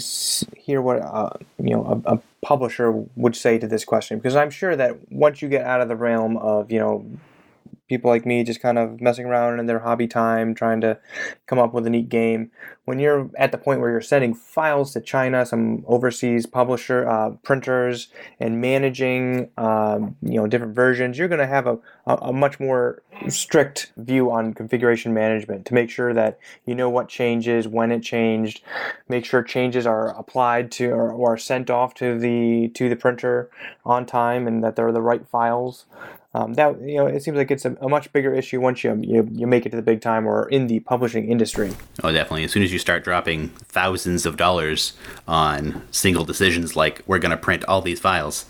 hear 0.58 0.82
what 0.82 1.00
uh, 1.00 1.30
you 1.62 1.70
know 1.70 2.02
a, 2.04 2.14
a 2.14 2.20
publisher 2.42 2.90
would 3.14 3.36
say 3.36 3.58
to 3.58 3.68
this 3.68 3.84
question 3.84 4.18
because 4.18 4.34
I'm 4.34 4.50
sure 4.50 4.74
that 4.74 5.12
once 5.12 5.40
you 5.40 5.48
get 5.48 5.64
out 5.64 5.80
of 5.80 5.86
the 5.86 5.94
realm 5.94 6.36
of 6.38 6.72
you 6.72 6.80
know 6.80 7.06
people 7.90 8.08
like 8.08 8.24
me 8.24 8.44
just 8.44 8.62
kind 8.62 8.78
of 8.78 9.00
messing 9.00 9.26
around 9.26 9.58
in 9.58 9.66
their 9.66 9.80
hobby 9.80 10.06
time, 10.06 10.54
trying 10.54 10.80
to 10.80 10.96
come 11.46 11.58
up 11.58 11.74
with 11.74 11.84
a 11.88 11.90
neat 11.90 12.08
game. 12.08 12.48
When 12.84 13.00
you're 13.00 13.28
at 13.36 13.50
the 13.50 13.58
point 13.58 13.80
where 13.80 13.90
you're 13.90 14.00
sending 14.00 14.32
files 14.32 14.92
to 14.92 15.00
China, 15.00 15.44
some 15.44 15.84
overseas 15.88 16.46
publisher 16.46 17.08
uh, 17.08 17.30
printers, 17.42 18.08
and 18.38 18.60
managing 18.60 19.50
um, 19.58 20.16
you 20.22 20.36
know 20.36 20.46
different 20.46 20.74
versions, 20.74 21.18
you're 21.18 21.28
going 21.28 21.40
to 21.40 21.46
have 21.48 21.66
a, 21.66 21.78
a, 22.06 22.14
a, 22.16 22.32
much 22.32 22.60
more 22.60 23.02
strict 23.28 23.92
view 23.96 24.30
on 24.30 24.54
configuration 24.54 25.12
management 25.12 25.66
to 25.66 25.74
make 25.74 25.90
sure 25.90 26.14
that 26.14 26.38
you 26.66 26.76
know 26.76 26.88
what 26.88 27.08
changes, 27.08 27.66
when 27.66 27.90
it 27.90 28.02
changed, 28.02 28.62
make 29.08 29.24
sure 29.24 29.42
changes 29.42 29.84
are 29.84 30.16
applied 30.16 30.70
to 30.70 30.90
or, 30.90 31.12
or 31.12 31.36
sent 31.36 31.70
off 31.70 31.94
to 31.94 32.18
the 32.18 32.68
to 32.74 32.88
the 32.88 32.96
printer 32.96 33.50
on 33.84 34.06
time, 34.06 34.46
and 34.46 34.62
that 34.62 34.76
they're 34.76 34.92
the 34.92 35.02
right 35.02 35.26
files 35.26 35.86
um, 36.32 36.54
that 36.54 36.80
you 36.80 36.96
know 36.96 37.06
it 37.06 37.22
seems 37.22 37.36
like 37.36 37.50
it's 37.50 37.64
a, 37.64 37.74
a, 37.80 37.88
much 37.88 38.12
bigger 38.12 38.32
issue 38.32 38.60
once 38.60 38.84
you, 38.84 38.96
you 39.02 39.28
you 39.32 39.46
make 39.46 39.66
it 39.66 39.70
to 39.70 39.76
the 39.76 39.82
big 39.82 40.00
time 40.00 40.26
or 40.26 40.48
in 40.48 40.68
the 40.68 40.80
publishing 40.80 41.28
industry. 41.28 41.72
Oh, 42.04 42.12
definitely. 42.12 42.44
As 42.44 42.52
soon 42.52 42.62
as 42.62 42.72
you 42.72 42.78
start 42.78 43.02
dropping 43.02 43.48
thousands 43.48 44.26
of 44.26 44.36
dollars 44.36 44.92
on 45.26 45.82
single 45.90 46.24
decisions 46.24 46.76
like 46.76 47.02
we're 47.06 47.18
going 47.18 47.32
to 47.32 47.36
print 47.36 47.64
all 47.64 47.82
these 47.82 47.98
files, 47.98 48.46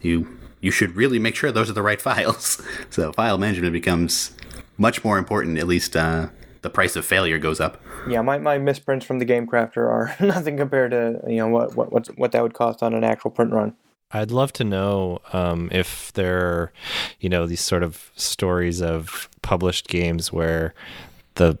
you 0.00 0.38
you 0.60 0.70
should 0.70 0.94
really 0.94 1.18
make 1.18 1.34
sure 1.34 1.50
those 1.50 1.68
are 1.68 1.74
the 1.74 1.82
right 1.82 2.00
files. 2.08 2.62
So 2.90 3.12
file 3.12 3.38
management 3.38 3.72
becomes 3.72 4.30
much 4.78 5.04
more 5.04 5.18
important. 5.18 5.58
At 5.58 5.66
least 5.66 5.96
uh, 5.96 6.28
the 6.62 6.70
price 6.70 6.94
of 6.94 7.04
failure 7.04 7.38
goes 7.38 7.60
up. 7.60 7.82
Yeah, 8.08 8.22
my, 8.22 8.38
my 8.38 8.58
misprints 8.58 9.04
from 9.04 9.18
the 9.18 9.24
Game 9.24 9.46
Crafter 9.46 9.78
are 9.78 10.14
nothing 10.24 10.56
compared 10.56 10.92
to 10.92 11.20
you 11.26 11.38
know 11.38 11.48
what 11.48 11.74
what 11.74 12.06
what 12.16 12.30
that 12.30 12.42
would 12.42 12.54
cost 12.54 12.82
on 12.82 12.94
an 12.94 13.02
actual 13.02 13.32
print 13.32 13.52
run. 13.52 13.74
I'd 14.14 14.30
love 14.30 14.52
to 14.54 14.64
know 14.64 15.18
um, 15.32 15.68
if 15.72 16.12
there 16.12 16.38
are, 16.38 16.72
you 17.20 17.28
know, 17.28 17.46
these 17.46 17.60
sort 17.60 17.82
of 17.82 18.10
stories 18.16 18.80
of 18.80 19.28
published 19.42 19.88
games 19.88 20.32
where 20.32 20.72
the 21.34 21.58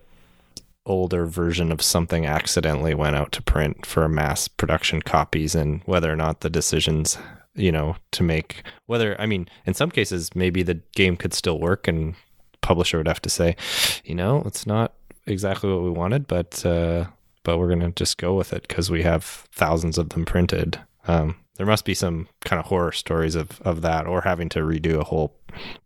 older 0.86 1.26
version 1.26 1.72
of 1.72 1.82
something 1.82 2.26
accidentally 2.26 2.94
went 2.94 3.16
out 3.16 3.32
to 3.32 3.42
print 3.42 3.84
for 3.84 4.08
mass 4.08 4.48
production 4.48 5.02
copies 5.02 5.54
and 5.54 5.82
whether 5.84 6.12
or 6.12 6.16
not 6.16 6.40
the 6.40 6.50
decisions 6.50 7.16
you 7.54 7.72
know 7.72 7.96
to 8.10 8.22
make 8.22 8.62
whether 8.84 9.18
i 9.18 9.24
mean 9.24 9.48
in 9.64 9.72
some 9.72 9.90
cases 9.90 10.34
maybe 10.34 10.62
the 10.62 10.78
game 10.94 11.16
could 11.16 11.32
still 11.32 11.58
work 11.58 11.88
and 11.88 12.14
publisher 12.60 12.98
would 12.98 13.08
have 13.08 13.22
to 13.22 13.30
say 13.30 13.56
you 14.04 14.14
know 14.14 14.42
it's 14.44 14.66
not 14.66 14.92
exactly 15.26 15.72
what 15.72 15.82
we 15.82 15.88
wanted 15.88 16.26
but 16.26 16.66
uh 16.66 17.06
but 17.44 17.58
we're 17.58 17.68
gonna 17.68 17.92
just 17.92 18.18
go 18.18 18.34
with 18.34 18.52
it 18.52 18.66
because 18.66 18.90
we 18.90 19.02
have 19.02 19.24
thousands 19.52 19.96
of 19.98 20.08
them 20.08 20.24
printed. 20.24 20.80
Um 21.06 21.36
there 21.56 21.66
must 21.66 21.84
be 21.84 21.94
some 21.94 22.28
kind 22.44 22.58
of 22.58 22.66
horror 22.66 22.92
stories 22.92 23.34
of, 23.34 23.60
of 23.62 23.82
that 23.82 24.06
or 24.06 24.22
having 24.22 24.48
to 24.50 24.60
redo 24.60 25.00
a 25.00 25.04
whole 25.04 25.34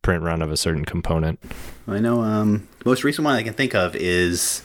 print 0.03 0.23
run 0.23 0.41
of 0.41 0.51
a 0.51 0.57
certain 0.57 0.85
component. 0.85 1.39
I 1.87 1.99
know 1.99 2.23
um, 2.23 2.69
the 2.79 2.89
most 2.89 3.05
recent 3.05 3.25
one 3.25 3.35
I 3.35 3.43
can 3.43 3.55
think 3.55 3.75
of 3.75 3.95
is 3.95 4.63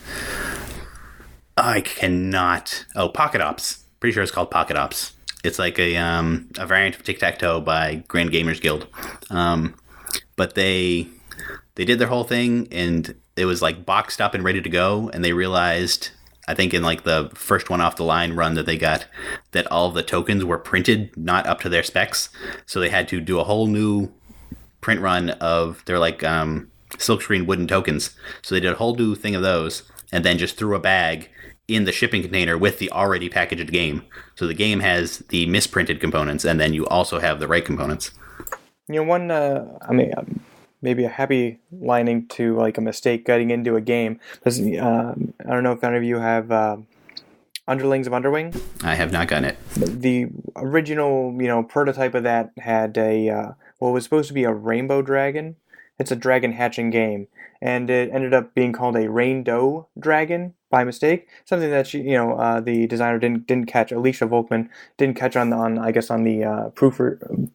I 1.57 1.81
cannot. 1.81 2.85
Oh, 2.95 3.09
Pocket 3.09 3.41
Ops. 3.41 3.83
Pretty 3.99 4.13
sure 4.13 4.23
it's 4.23 4.31
called 4.31 4.51
Pocket 4.51 4.77
Ops. 4.77 5.13
It's 5.43 5.59
like 5.59 5.77
a 5.77 5.97
um, 5.97 6.49
a 6.57 6.65
variant 6.65 6.95
of 6.95 7.03
Tic 7.03 7.19
Tac 7.19 7.37
Toe 7.37 7.59
by 7.59 8.03
Grand 8.07 8.31
Gamers 8.31 8.61
Guild. 8.61 8.87
Um, 9.29 9.75
but 10.35 10.55
they 10.55 11.07
they 11.75 11.83
did 11.85 11.99
their 11.99 12.07
whole 12.07 12.23
thing 12.23 12.67
and 12.71 13.15
it 13.35 13.45
was 13.45 13.61
like 13.61 13.85
boxed 13.85 14.21
up 14.21 14.33
and 14.33 14.43
ready 14.43 14.61
to 14.61 14.69
go, 14.69 15.09
and 15.13 15.23
they 15.23 15.33
realized 15.33 16.11
I 16.47 16.53
think 16.53 16.73
in 16.73 16.83
like 16.83 17.03
the 17.03 17.31
first 17.33 17.69
one 17.69 17.81
off 17.81 17.95
the 17.95 18.03
line 18.03 18.33
run 18.33 18.55
that 18.55 18.65
they 18.65 18.77
got 18.77 19.05
that 19.51 19.67
all 19.71 19.91
the 19.91 20.03
tokens 20.03 20.43
were 20.43 20.57
printed 20.57 21.15
not 21.15 21.47
up 21.47 21.61
to 21.61 21.69
their 21.69 21.83
specs. 21.83 22.29
So 22.65 22.79
they 22.79 22.89
had 22.89 23.07
to 23.09 23.21
do 23.21 23.39
a 23.39 23.45
whole 23.45 23.67
new 23.67 24.11
print 24.81 25.01
run 25.01 25.29
of 25.31 25.83
their 25.85 25.99
like 25.99 26.23
um, 26.23 26.69
silkscreen 26.91 27.45
wooden 27.45 27.67
tokens. 27.67 28.15
So 28.41 28.55
they 28.55 28.61
did 28.61 28.73
a 28.73 28.77
whole 28.77 28.95
new 28.95 29.15
thing 29.15 29.35
of 29.35 29.41
those 29.41 29.83
and 30.11 30.25
then 30.25 30.37
just 30.37 30.57
threw 30.57 30.75
a 30.75 30.79
bag 30.79 31.29
in 31.67 31.85
the 31.85 31.91
shipping 31.93 32.21
container 32.21 32.57
with 32.57 32.79
the 32.79 32.91
already 32.91 33.29
packaged 33.29 33.71
game. 33.71 34.03
So 34.35 34.45
the 34.45 34.53
game 34.53 34.81
has 34.81 35.19
the 35.29 35.45
misprinted 35.45 36.01
components 36.01 36.43
and 36.43 36.59
then 36.59 36.73
you 36.73 36.85
also 36.87 37.19
have 37.19 37.39
the 37.39 37.47
right 37.47 37.63
components. 37.63 38.11
You 38.89 38.95
know, 38.95 39.03
one, 39.03 39.31
uh, 39.31 39.65
I 39.87 39.93
mean, 39.93 40.11
um, 40.17 40.41
maybe 40.83 41.05
a 41.05 41.09
happy 41.09 41.59
lining 41.71 42.27
to 42.27 42.55
like 42.55 42.77
a 42.77 42.81
mistake 42.81 43.25
getting 43.25 43.49
into 43.49 43.75
a 43.75 43.81
game. 43.81 44.19
Because, 44.33 44.59
uh, 44.59 45.15
I 45.45 45.49
don't 45.49 45.63
know 45.63 45.71
if 45.71 45.83
any 45.83 45.97
of 45.97 46.03
you 46.03 46.19
have 46.19 46.51
uh, 46.51 46.77
Underlings 47.67 48.05
of 48.05 48.13
Underwing. 48.13 48.53
I 48.83 48.95
have 48.95 49.11
not 49.11 49.29
gotten 49.29 49.45
it. 49.45 49.57
The 49.75 50.27
original, 50.57 51.33
you 51.41 51.47
know, 51.47 51.63
prototype 51.63 52.13
of 52.13 52.23
that 52.23 52.51
had 52.57 52.97
a 52.97 53.29
uh, 53.29 53.51
what 53.79 53.93
was 53.93 54.03
supposed 54.03 54.27
to 54.27 54.33
be 54.33 54.43
a 54.43 54.53
rainbow 54.53 55.01
dragon. 55.01 55.55
It's 55.97 56.11
a 56.11 56.15
dragon 56.15 56.51
hatching 56.53 56.89
game, 56.89 57.27
and 57.63 57.89
it 57.89 58.09
ended 58.11 58.33
up 58.33 58.53
being 58.53 58.73
called 58.73 58.97
a 58.97 59.09
rainbow 59.09 59.87
dragon 59.97 60.53
by 60.69 60.83
mistake. 60.83 61.29
Something 61.45 61.71
that 61.71 61.87
she, 61.87 62.01
you 62.01 62.15
know, 62.15 62.33
uh, 62.33 62.59
the 62.59 62.87
designer 62.87 63.17
didn't 63.17 63.47
didn't 63.47 63.67
catch. 63.67 63.91
Alicia 63.93 64.27
Volkman 64.27 64.67
didn't 64.97 65.15
catch 65.15 65.37
on 65.37 65.49
the, 65.49 65.55
on 65.55 65.79
I 65.79 65.91
guess 65.91 66.11
on 66.11 66.23
the 66.23 66.43
uh, 66.43 66.69
proof 66.69 66.99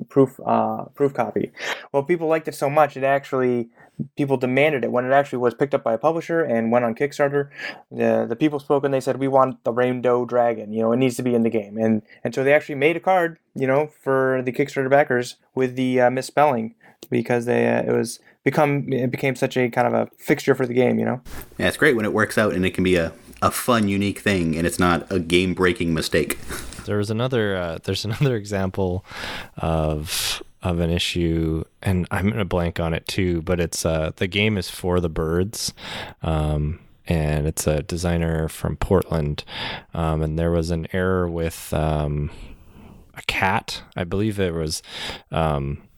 proof 0.09 0.41
uh, 0.47 0.85
proof 0.95 1.13
copy. 1.13 1.53
Well, 1.93 2.03
people 2.05 2.27
liked 2.27 2.49
it 2.49 2.55
so 2.55 2.71
much 2.71 2.97
it 2.97 3.05
actually 3.05 3.69
people 4.17 4.37
demanded 4.37 4.85
it 4.85 4.93
when 4.93 5.05
it 5.05 5.13
actually 5.13 5.39
was 5.39 5.55
picked 5.55 5.75
up 5.75 5.83
by 5.83 5.95
a 5.95 5.99
publisher 5.99 6.43
and 6.43 6.71
went 6.71 6.85
on 6.85 6.95
Kickstarter. 6.95 7.51
The 7.91 8.27
the 8.29 8.37
people 8.37 8.59
spoke 8.59 8.85
and 8.85 8.93
they 8.93 9.01
said 9.01 9.19
we 9.19 9.29
want 9.29 9.65
the 9.65 9.73
rainbow 9.73 10.25
dragon. 10.25 10.73
You 10.73 10.83
know, 10.83 10.93
it 10.93 10.99
needs 10.99 11.17
to 11.17 11.23
be 11.23 11.35
in 11.35 11.43
the 11.43 11.51
game, 11.51 11.77
and 11.77 12.03
and 12.25 12.35
so 12.35 12.45
they 12.45 12.53
actually 12.53 12.77
made 12.77 12.97
a 12.97 13.01
card. 13.01 13.39
You 13.55 13.67
know, 13.67 13.91
for 14.03 14.43
the 14.45 14.53
Kickstarter 14.53 14.91
backers 14.91 15.37
with 15.55 15.75
the 15.75 16.01
uh, 16.01 16.11
misspelling 16.11 16.75
because 17.11 17.45
they 17.45 17.67
uh, 17.67 17.83
it 17.83 17.93
was 17.93 18.21
become 18.45 18.93
it 18.93 19.11
became 19.11 19.35
such 19.37 19.57
a 19.57 19.69
kind 19.69 19.87
of 19.87 19.95
a 19.95 20.09
fixture 20.17 20.55
for 20.55 20.67
the 20.67 20.75
game. 20.75 20.99
You 20.99 21.05
know. 21.05 21.21
Yeah, 21.59 21.69
it's 21.69 21.77
great 21.77 21.97
when 21.97 22.05
it 22.05 22.13
works 22.13 22.39
out 22.39 22.55
and 22.55 22.65
it 22.65 22.71
can 22.71 22.85
be 22.85 22.97
a 22.97 23.13
a 23.41 23.51
fun, 23.51 23.89
unique 23.89 24.19
thing, 24.19 24.57
and 24.57 24.67
it's 24.67 24.79
not 24.79 25.11
a 25.13 25.21
game 25.21 25.55
breaking 25.55 25.95
mistake. 25.95 26.39
There 26.85 26.97
was 26.99 27.11
another. 27.11 27.57
Uh, 27.57 27.79
there's 27.83 28.05
another 28.05 28.37
example 28.43 29.05
of 29.57 30.43
of 30.63 30.81
an 30.81 30.91
issue, 30.91 31.65
and 31.83 32.07
I'm 32.11 32.31
gonna 32.31 32.45
blank 32.45 32.81
on 32.81 32.95
it 32.95 33.07
too. 33.07 33.43
But 33.43 33.61
it's 33.61 33.85
uh, 33.85 34.13
the 34.17 34.27
game 34.27 34.59
is 34.59 34.71
for 34.71 35.01
the 35.01 35.09
birds. 35.09 35.73
Um, 36.23 36.81
and 37.09 37.47
it's 37.47 37.67
a 37.67 37.83
designer 37.83 38.49
from 38.49 38.77
Portland. 38.77 39.43
Um, 39.95 40.21
and 40.23 40.39
there 40.39 40.51
was 40.51 40.71
an 40.71 40.87
error 40.93 41.27
with 41.29 41.73
um, 41.73 42.31
a 43.15 43.23
cat. 43.23 43.83
I 43.97 44.05
believe 44.05 44.39
it 44.39 44.53
was. 44.53 44.83
Um, 45.33 45.89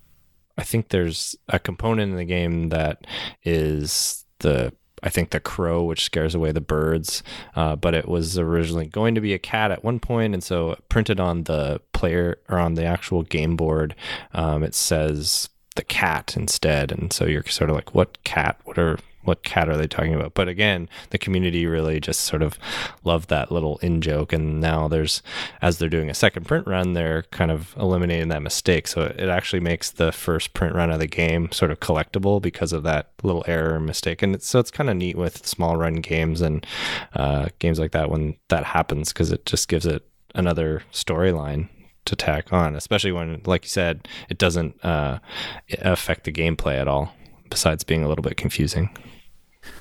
I 0.57 0.63
think 0.63 0.89
there's 0.89 1.35
a 1.49 1.59
component 1.59 2.13
in 2.13 2.17
the 2.17 2.25
game 2.25 2.69
that 2.69 3.07
is 3.43 4.25
the 4.39 4.73
I 5.03 5.09
think 5.09 5.31
the 5.31 5.41
crow, 5.41 5.85
which 5.85 6.05
scares 6.05 6.35
away 6.35 6.53
the 6.53 6.61
birds. 6.61 7.23
Uh, 7.55 7.77
but 7.77 7.95
it 7.95 8.09
was 8.09 8.39
originally 8.39 8.87
going 8.87 9.15
to 9.15 9.21
be 9.21 9.35
a 9.35 9.39
cat 9.39 9.71
at 9.71 9.85
one 9.85 10.01
point, 10.01 10.35
and 10.35 10.43
so 10.43 10.77
printed 10.89 11.21
on 11.21 11.45
the 11.45 11.81
player 11.93 12.39
or 12.49 12.59
on 12.59 12.75
the 12.75 12.85
actual 12.85 13.23
game 13.23 13.57
board, 13.57 13.95
um, 14.35 14.63
it 14.63 14.75
says 14.75 15.49
the 15.77 15.85
cat 15.85 16.35
instead, 16.37 16.93
and 16.93 17.13
so 17.13 17.25
you're 17.25 17.45
sort 17.45 17.71
of 17.71 17.77
like, 17.77 17.95
what 17.95 18.23
cat? 18.25 18.59
What 18.65 18.79
are 18.79 18.99
what 19.23 19.43
cat 19.43 19.69
are 19.69 19.77
they 19.77 19.87
talking 19.87 20.15
about? 20.15 20.35
But 20.35 20.49
again, 20.49 20.89
the 21.11 21.19
community 21.19 21.67
really 21.67 22.01
just 22.01 22.23
sort 22.23 22.43
of 22.43 22.59
loved 23.05 23.29
that 23.29 23.53
little 23.53 23.79
in 23.79 24.01
joke. 24.01 24.33
And 24.33 24.61
now 24.61 24.89
there's, 24.89 25.23
as 25.61 25.79
they're 25.79 25.89
doing 25.89 26.11
a 26.11 26.15
second 26.15 26.47
print 26.47 26.67
run, 26.67 26.95
they're 26.95 27.23
kind 27.25 27.51
of 27.51 27.75
eliminating 27.79 28.29
that 28.29 28.43
mistake. 28.43 28.89
So 28.89 29.03
it 29.03 29.29
actually 29.29 29.61
makes 29.61 29.91
the 29.91 30.13
first 30.13 30.55
print 30.55 30.75
run 30.75 30.91
of 30.91 31.01
the 31.01 31.07
game 31.07 31.53
sort 31.53 31.71
of 31.71 31.81
collectible 31.81 32.41
because 32.41 32.73
of 32.73 32.83
that 32.85 33.11
little 33.23 33.45
error 33.47 33.79
mistake. 33.79 34.23
And 34.23 34.35
it's, 34.35 34.47
so 34.47 34.59
it's 34.59 34.71
kind 34.71 34.89
of 34.89 34.97
neat 34.97 35.17
with 35.17 35.47
small 35.47 35.77
run 35.77 35.97
games 35.97 36.41
and 36.41 36.67
uh, 37.15 37.49
games 37.59 37.79
like 37.79 37.93
that 37.93 38.11
when 38.11 38.37
that 38.49 38.65
happens 38.65 39.13
because 39.13 39.31
it 39.33 39.45
just 39.47 39.69
gives 39.69 39.87
it 39.87 40.07
another 40.35 40.83
storyline 40.93 41.69
to 42.07 42.17
tack 42.17 42.53
on, 42.53 42.75
especially 42.75 43.13
when, 43.13 43.43
like 43.45 43.65
you 43.65 43.69
said, 43.69 44.09
it 44.29 44.39
doesn't 44.39 44.83
uh, 44.85 45.19
affect 45.83 46.25
the 46.25 46.33
gameplay 46.33 46.81
at 46.81 46.89
all, 46.89 47.13
besides 47.51 47.85
being 47.85 48.03
a 48.03 48.09
little 48.09 48.23
bit 48.23 48.37
confusing. 48.37 48.97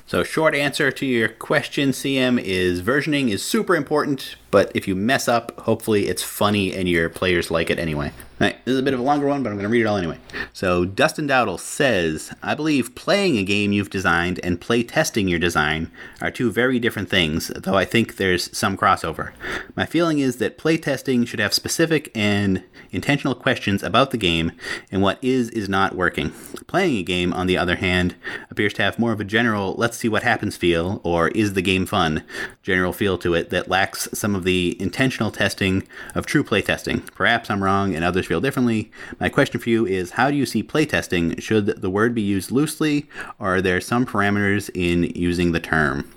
So, 0.06 0.24
short 0.24 0.54
answer 0.54 0.90
to 0.90 1.06
your 1.06 1.28
question, 1.28 1.90
CM, 1.90 2.40
is 2.40 2.82
versioning 2.82 3.30
is 3.30 3.44
super 3.44 3.76
important, 3.76 4.36
but 4.50 4.72
if 4.74 4.88
you 4.88 4.96
mess 4.96 5.28
up, 5.28 5.58
hopefully 5.60 6.08
it's 6.08 6.22
funny 6.22 6.74
and 6.74 6.88
your 6.88 7.08
players 7.08 7.50
like 7.50 7.70
it 7.70 7.78
anyway. 7.78 8.12
All 8.40 8.46
right, 8.46 8.64
this 8.64 8.72
is 8.72 8.80
a 8.80 8.82
bit 8.82 8.94
of 8.94 9.00
a 9.00 9.02
longer 9.02 9.26
one, 9.26 9.42
but 9.42 9.50
I'm 9.50 9.56
going 9.56 9.68
to 9.68 9.70
read 9.70 9.82
it 9.82 9.86
all 9.86 9.98
anyway. 9.98 10.18
So, 10.52 10.84
Dustin 10.84 11.28
Dowdle 11.28 11.60
says, 11.60 12.34
I 12.42 12.54
believe 12.54 12.94
playing 12.94 13.36
a 13.36 13.44
game 13.44 13.72
you've 13.72 13.90
designed 13.90 14.40
and 14.42 14.60
play 14.60 14.82
testing 14.82 15.28
your 15.28 15.38
design 15.38 15.92
are 16.20 16.30
two 16.30 16.50
very 16.50 16.78
different 16.78 17.10
things, 17.10 17.48
though 17.48 17.76
I 17.76 17.84
think 17.84 18.16
there's 18.16 18.56
some 18.56 18.76
crossover. 18.78 19.32
My 19.76 19.84
feeling 19.84 20.18
is 20.18 20.36
that 20.36 20.58
play 20.58 20.78
testing 20.78 21.24
should 21.26 21.38
have 21.38 21.52
specific 21.52 22.10
and 22.14 22.64
intentional 22.92 23.34
questions 23.34 23.82
about 23.82 24.10
the 24.10 24.16
game 24.16 24.52
and 24.90 25.02
what 25.02 25.22
is 25.22 25.50
is 25.50 25.68
not 25.68 25.94
working. 25.94 26.30
Playing 26.66 26.96
a 26.96 27.02
game, 27.02 27.32
on 27.32 27.46
the 27.46 27.58
other 27.58 27.76
hand, 27.76 28.16
appears 28.50 28.72
to 28.74 28.82
have 28.82 28.98
more 28.98 29.12
of 29.12 29.20
a 29.20 29.24
general 29.24 29.74
let's 29.76 29.89
see 29.96 30.08
what 30.08 30.22
happens 30.22 30.56
feel, 30.56 31.00
or 31.04 31.28
is 31.28 31.54
the 31.54 31.62
game 31.62 31.86
fun 31.86 32.24
general 32.62 32.92
feel 32.92 33.18
to 33.18 33.34
it 33.34 33.50
that 33.50 33.68
lacks 33.68 34.08
some 34.12 34.34
of 34.34 34.44
the 34.44 34.76
intentional 34.80 35.30
testing 35.30 35.86
of 36.14 36.26
true 36.26 36.44
playtesting. 36.44 37.06
Perhaps 37.14 37.50
I'm 37.50 37.62
wrong 37.62 37.94
and 37.94 38.04
others 38.04 38.26
feel 38.26 38.40
differently. 38.40 38.90
My 39.18 39.28
question 39.28 39.60
for 39.60 39.70
you 39.70 39.86
is 39.86 40.12
how 40.12 40.30
do 40.30 40.36
you 40.36 40.46
see 40.46 40.62
playtesting? 40.62 41.40
Should 41.40 41.66
the 41.66 41.90
word 41.90 42.14
be 42.14 42.22
used 42.22 42.50
loosely, 42.50 43.08
or 43.38 43.56
are 43.56 43.62
there 43.62 43.80
some 43.80 44.06
parameters 44.06 44.70
in 44.74 45.04
using 45.14 45.52
the 45.52 45.60
term? 45.60 46.10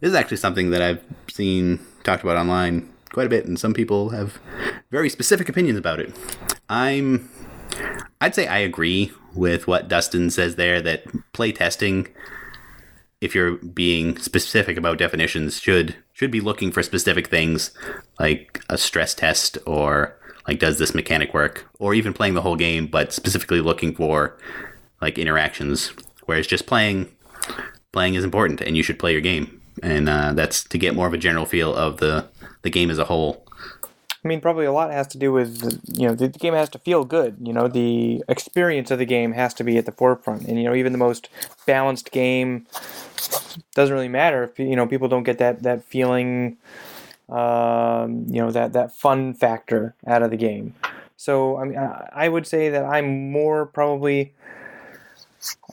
This 0.00 0.10
is 0.10 0.14
actually 0.14 0.36
something 0.36 0.70
that 0.70 0.82
I've 0.82 1.04
seen 1.28 1.80
talked 2.04 2.22
about 2.22 2.36
online 2.36 2.88
quite 3.12 3.26
a 3.26 3.30
bit, 3.30 3.46
and 3.46 3.58
some 3.58 3.74
people 3.74 4.10
have 4.10 4.38
very 4.90 5.08
specific 5.08 5.48
opinions 5.48 5.78
about 5.78 6.00
it. 6.00 6.14
I'm 6.68 7.28
I'd 8.20 8.34
say 8.34 8.46
I 8.46 8.58
agree 8.58 9.12
with 9.34 9.66
what 9.66 9.88
Dustin 9.88 10.30
says 10.30 10.56
there 10.56 10.80
that 10.82 11.04
playtesting 11.32 12.08
if 13.24 13.34
you're 13.34 13.56
being 13.56 14.18
specific 14.18 14.76
about 14.76 14.98
definitions 14.98 15.58
should 15.58 15.96
should 16.12 16.30
be 16.30 16.42
looking 16.42 16.70
for 16.70 16.82
specific 16.82 17.28
things 17.28 17.70
like 18.20 18.62
a 18.68 18.76
stress 18.76 19.14
test 19.14 19.56
or 19.64 20.14
like 20.46 20.58
does 20.58 20.78
this 20.78 20.94
mechanic 20.94 21.32
work? 21.32 21.66
Or 21.78 21.94
even 21.94 22.12
playing 22.12 22.34
the 22.34 22.42
whole 22.42 22.54
game 22.54 22.86
but 22.86 23.14
specifically 23.14 23.62
looking 23.62 23.94
for 23.94 24.36
like 25.00 25.18
interactions 25.18 25.94
whereas 26.26 26.46
just 26.46 26.66
playing 26.66 27.10
playing 27.92 28.12
is 28.14 28.24
important 28.24 28.60
and 28.60 28.76
you 28.76 28.82
should 28.82 28.98
play 28.98 29.12
your 29.12 29.22
game. 29.22 29.62
And 29.82 30.06
uh, 30.06 30.34
that's 30.34 30.62
to 30.64 30.76
get 30.76 30.94
more 30.94 31.06
of 31.06 31.14
a 31.14 31.18
general 31.18 31.46
feel 31.46 31.74
of 31.74 31.96
the 31.96 32.28
the 32.60 32.70
game 32.70 32.90
as 32.90 32.98
a 32.98 33.06
whole 33.06 33.46
I 34.24 34.28
mean, 34.28 34.40
probably 34.40 34.64
a 34.64 34.72
lot 34.72 34.90
has 34.90 35.06
to 35.08 35.18
do 35.18 35.32
with 35.32 35.62
you 35.98 36.08
know 36.08 36.14
the, 36.14 36.28
the, 36.28 36.38
game 36.38 36.54
has 36.54 36.70
to 36.70 36.78
feel 36.78 37.04
good. 37.04 37.36
You 37.42 37.52
know, 37.52 37.68
the 37.68 38.24
experience 38.26 38.90
of 38.90 38.98
the 38.98 39.04
game 39.04 39.32
has 39.32 39.52
to 39.54 39.64
be 39.64 39.76
at 39.76 39.84
the 39.84 39.92
forefront, 39.92 40.48
and 40.48 40.58
you 40.58 40.64
know 40.64 40.74
even 40.74 40.92
the 40.92 40.98
most 40.98 41.28
balanced 41.66 42.10
game 42.10 42.66
doesn't 43.74 43.94
really 43.94 44.08
matter 44.08 44.44
if 44.44 44.58
you 44.58 44.76
know 44.76 44.86
people 44.86 45.08
don't 45.08 45.24
get 45.24 45.36
that 45.38 45.62
that 45.62 45.84
feeling, 45.84 46.56
um, 47.28 48.24
you 48.28 48.40
know 48.40 48.50
that 48.50 48.72
that 48.72 48.96
fun 48.96 49.34
factor 49.34 49.94
out 50.06 50.22
of 50.22 50.30
the 50.30 50.38
game. 50.38 50.74
So 51.18 51.58
I 51.58 51.64
mean, 51.64 51.78
I, 51.78 52.08
I 52.12 52.28
would 52.28 52.46
say 52.46 52.70
that 52.70 52.84
I'm 52.84 53.30
more 53.30 53.66
probably 53.66 54.32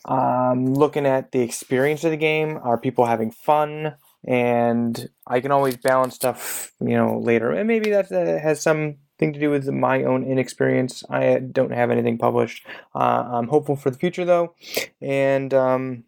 um, 0.04 0.74
looking 0.74 1.06
at 1.06 1.32
the 1.32 1.40
experience 1.40 2.04
of 2.04 2.12
the 2.12 2.18
game. 2.18 2.60
Are 2.62 2.78
people 2.78 3.06
having 3.06 3.32
fun? 3.32 3.94
And 4.24 5.10
I 5.26 5.42
can 5.42 5.52
always 5.52 5.78
balance 5.78 6.16
stuff, 6.16 6.72
you 6.80 6.96
know, 6.96 7.20
later. 7.20 7.52
And 7.52 7.68
maybe 7.68 7.90
that 7.92 8.10
has 8.10 8.62
something 8.62 8.98
to 9.20 9.40
do 9.40 9.50
with 9.50 9.68
my 9.68 10.04
own 10.04 10.24
inexperience. 10.24 11.04
I 11.10 11.40
don't 11.40 11.74
have 11.74 11.90
anything 11.90 12.18
published. 12.18 12.66
Uh, 12.94 13.24
I'm 13.32 13.48
hopeful 13.48 13.76
for 13.76 13.90
the 13.90 13.98
future, 13.98 14.26
though. 14.26 14.54
And, 15.02 15.54
um, 15.54 16.04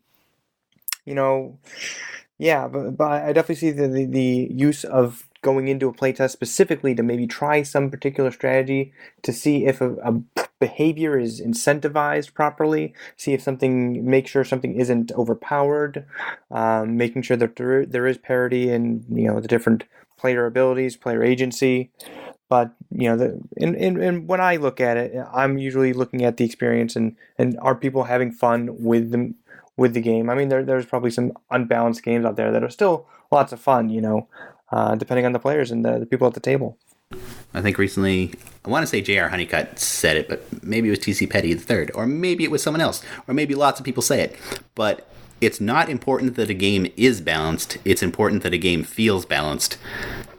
you 1.05 1.15
know, 1.15 1.59
yeah, 2.37 2.67
but, 2.67 2.97
but 2.97 3.23
I 3.23 3.33
definitely 3.33 3.55
see 3.55 3.71
the, 3.71 3.87
the, 3.87 4.05
the 4.05 4.47
use 4.51 4.83
of 4.83 5.27
going 5.43 5.67
into 5.67 5.87
a 5.87 5.93
playtest 5.93 6.31
specifically 6.31 6.95
to 6.95 7.03
maybe 7.03 7.27
try 7.27 7.61
some 7.61 7.91
particular 7.91 8.31
strategy 8.31 8.91
to 9.21 9.31
see 9.31 9.65
if 9.65 9.79
a, 9.81 9.93
a, 9.97 10.23
behavior 10.59 11.19
is 11.19 11.41
incentivized 11.41 12.33
properly, 12.33 12.93
see 13.17 13.33
if 13.33 13.41
something, 13.41 14.09
make 14.09 14.27
sure 14.27 14.45
something 14.45 14.79
isn't 14.79 15.11
overpowered, 15.11 16.05
um, 16.49 16.95
making 16.95 17.21
sure 17.21 17.35
that 17.35 17.57
there, 17.57 17.85
there 17.85 18.07
is 18.07 18.17
parity 18.17 18.69
in 18.69 19.03
you 19.09 19.27
know 19.27 19.39
the 19.41 19.47
different 19.47 19.83
player 20.17 20.45
abilities, 20.45 20.95
player 20.95 21.21
agency. 21.21 21.91
But 22.49 22.71
you 22.91 23.09
know, 23.09 23.17
the, 23.17 23.41
in, 23.57 23.75
in, 23.75 24.01
in 24.01 24.27
when 24.27 24.39
I 24.39 24.55
look 24.55 24.79
at 24.79 24.95
it, 24.95 25.13
I'm 25.33 25.57
usually 25.57 25.91
looking 25.91 26.23
at 26.23 26.37
the 26.37 26.45
experience 26.45 26.95
and, 26.95 27.17
and 27.37 27.59
are 27.59 27.75
people 27.75 28.05
having 28.05 28.31
fun 28.31 28.69
with 28.83 29.11
them 29.11 29.35
with 29.75 29.93
the 29.93 30.01
game. 30.01 30.29
I 30.29 30.35
mean, 30.35 30.49
there, 30.49 30.63
there's 30.63 30.85
probably 30.85 31.11
some 31.11 31.33
unbalanced 31.51 32.03
games 32.03 32.25
out 32.25 32.35
there 32.35 32.51
that 32.51 32.63
are 32.63 32.69
still 32.69 33.07
lots 33.31 33.51
of 33.51 33.59
fun, 33.59 33.89
you 33.89 34.01
know, 34.01 34.27
uh, 34.73 34.95
depending 34.95 35.25
on 35.25 35.33
the 35.33 35.39
players 35.39 35.69
and 35.69 35.85
the, 35.85 35.99
the 35.99 36.05
people 36.05 36.27
at 36.27 36.33
the 36.33 36.39
table. 36.39 36.77
I 37.53 37.61
think 37.61 37.77
recently, 37.77 38.33
I 38.65 38.69
want 38.69 38.81
to 38.81 38.87
say 38.87 39.01
J.R. 39.01 39.29
Honeycutt 39.29 39.77
said 39.77 40.17
it, 40.17 40.27
but 40.27 40.63
maybe 40.63 40.87
it 40.87 40.91
was 40.91 40.99
T.C. 40.99 41.27
Petty 41.27 41.53
the 41.53 41.61
third, 41.61 41.91
or 41.93 42.07
maybe 42.07 42.43
it 42.43 42.49
was 42.49 42.63
someone 42.63 42.81
else, 42.81 43.03
or 43.27 43.35
maybe 43.35 43.53
lots 43.53 43.79
of 43.79 43.85
people 43.85 44.01
say 44.01 44.21
it. 44.21 44.35
But 44.73 45.07
it's 45.41 45.61
not 45.61 45.89
important 45.89 46.35
that 46.37 46.49
a 46.49 46.55
game 46.55 46.91
is 46.97 47.21
balanced, 47.21 47.77
it's 47.85 48.01
important 48.01 48.41
that 48.41 48.53
a 48.53 48.57
game 48.57 48.83
feels 48.83 49.25
balanced. 49.25 49.77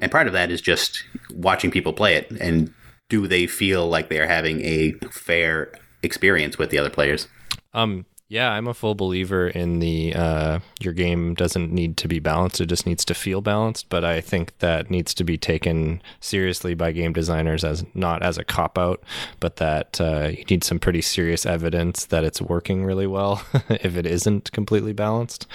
And 0.01 0.11
part 0.11 0.27
of 0.27 0.33
that 0.33 0.51
is 0.51 0.61
just 0.61 1.05
watching 1.33 1.71
people 1.71 1.93
play 1.93 2.17
it 2.17 2.29
and 2.33 2.75
do 3.09 3.29
they 3.29 3.47
feel 3.47 3.89
like 3.89 4.09
they're 4.09 4.27
having 4.27 4.61
a 4.63 4.93
fair 5.13 5.73
experience 6.03 6.59
with 6.59 6.71
the 6.71 6.79
other 6.79 6.91
players. 6.91 7.29
Um, 7.73 8.07
yeah, 8.35 8.51
I'm 8.51 8.67
a 8.67 8.75
full 8.75 8.97
believer 8.97 9.47
in 9.47 9.79
the 9.79 10.13
uh, 10.13 10.59
your 10.81 10.93
game 10.93 11.35
doesn't 11.35 11.71
need 11.71 11.97
to 11.99 12.09
be 12.09 12.19
balanced; 12.19 12.61
it 12.61 12.67
just 12.67 12.85
needs 12.85 13.05
to 13.05 13.15
feel 13.15 13.41
balanced. 13.41 13.89
But 13.89 14.05
I 14.05 14.21
think 14.21 14.59
that 14.59 14.91
needs 14.91 15.15
to 15.15 15.23
be 15.23 15.39
taken 15.39 16.03
seriously 16.19 16.75
by 16.75 16.91
game 16.91 17.13
designers 17.13 17.63
as 17.63 17.85
not 17.95 18.25
as 18.25 18.37
a 18.37 18.43
cop 18.43 18.77
out, 18.77 19.05
but 19.39 19.57
that 19.57 20.01
uh, 20.01 20.31
you 20.33 20.45
need 20.51 20.65
some 20.65 20.81
pretty 20.81 21.01
serious 21.01 21.47
evidence 21.47 22.07
that 22.07 22.25
it's 22.25 22.43
working 22.43 22.85
really 22.85 23.07
well 23.07 23.41
if 23.69 23.97
it 23.97 24.05
isn't 24.05 24.51
completely 24.51 24.93
balanced. 24.93 25.47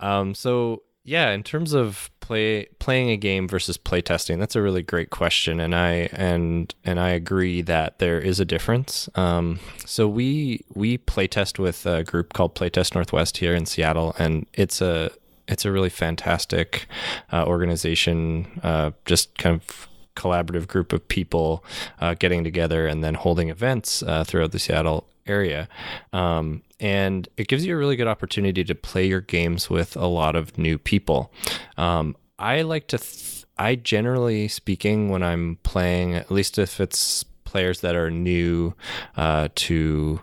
Um, 0.00 0.34
so 0.34 0.82
yeah, 1.04 1.30
in 1.30 1.44
terms 1.44 1.74
of 1.74 2.10
play 2.26 2.66
playing 2.80 3.10
a 3.10 3.16
game 3.16 3.46
versus 3.46 3.78
playtesting, 3.78 4.40
that's 4.40 4.56
a 4.56 4.62
really 4.62 4.82
great 4.82 5.10
question, 5.10 5.60
and 5.60 5.74
I 5.74 6.08
and 6.12 6.74
and 6.84 6.98
I 6.98 7.10
agree 7.10 7.62
that 7.62 8.00
there 8.00 8.20
is 8.20 8.40
a 8.40 8.44
difference. 8.44 9.08
Um, 9.14 9.60
so 9.84 10.08
we 10.08 10.64
we 10.74 10.98
playtest 10.98 11.60
with 11.60 11.86
a 11.86 12.02
group 12.02 12.32
called 12.32 12.56
Playtest 12.56 12.94
Northwest 12.96 13.36
here 13.36 13.54
in 13.54 13.64
Seattle, 13.64 14.14
and 14.18 14.46
it's 14.54 14.80
a 14.80 15.10
it's 15.46 15.64
a 15.64 15.70
really 15.70 15.90
fantastic 15.90 16.88
uh, 17.32 17.44
organization. 17.46 18.60
Uh, 18.62 18.90
just 19.04 19.38
kind 19.38 19.54
of 19.54 19.88
collaborative 20.16 20.66
group 20.66 20.92
of 20.92 21.06
people 21.06 21.64
uh, 22.00 22.14
getting 22.14 22.42
together 22.42 22.86
and 22.86 23.04
then 23.04 23.14
holding 23.14 23.50
events 23.50 24.02
uh, 24.02 24.24
throughout 24.24 24.50
the 24.50 24.58
Seattle 24.58 25.06
area. 25.26 25.68
Um, 26.12 26.62
and 26.80 27.28
it 27.36 27.48
gives 27.48 27.64
you 27.64 27.74
a 27.74 27.78
really 27.78 27.96
good 27.96 28.06
opportunity 28.06 28.64
to 28.64 28.74
play 28.74 29.06
your 29.06 29.20
games 29.20 29.70
with 29.70 29.96
a 29.96 30.06
lot 30.06 30.36
of 30.36 30.58
new 30.58 30.78
people. 30.78 31.32
Um, 31.76 32.16
I 32.38 32.62
like 32.62 32.86
to, 32.88 32.98
th- 32.98 33.44
I 33.58 33.76
generally 33.76 34.48
speaking, 34.48 35.08
when 35.08 35.22
I'm 35.22 35.58
playing, 35.62 36.14
at 36.14 36.30
least 36.30 36.58
if 36.58 36.80
it's 36.80 37.24
players 37.44 37.80
that 37.80 37.96
are 37.96 38.10
new 38.10 38.74
uh, 39.16 39.48
to 39.54 40.20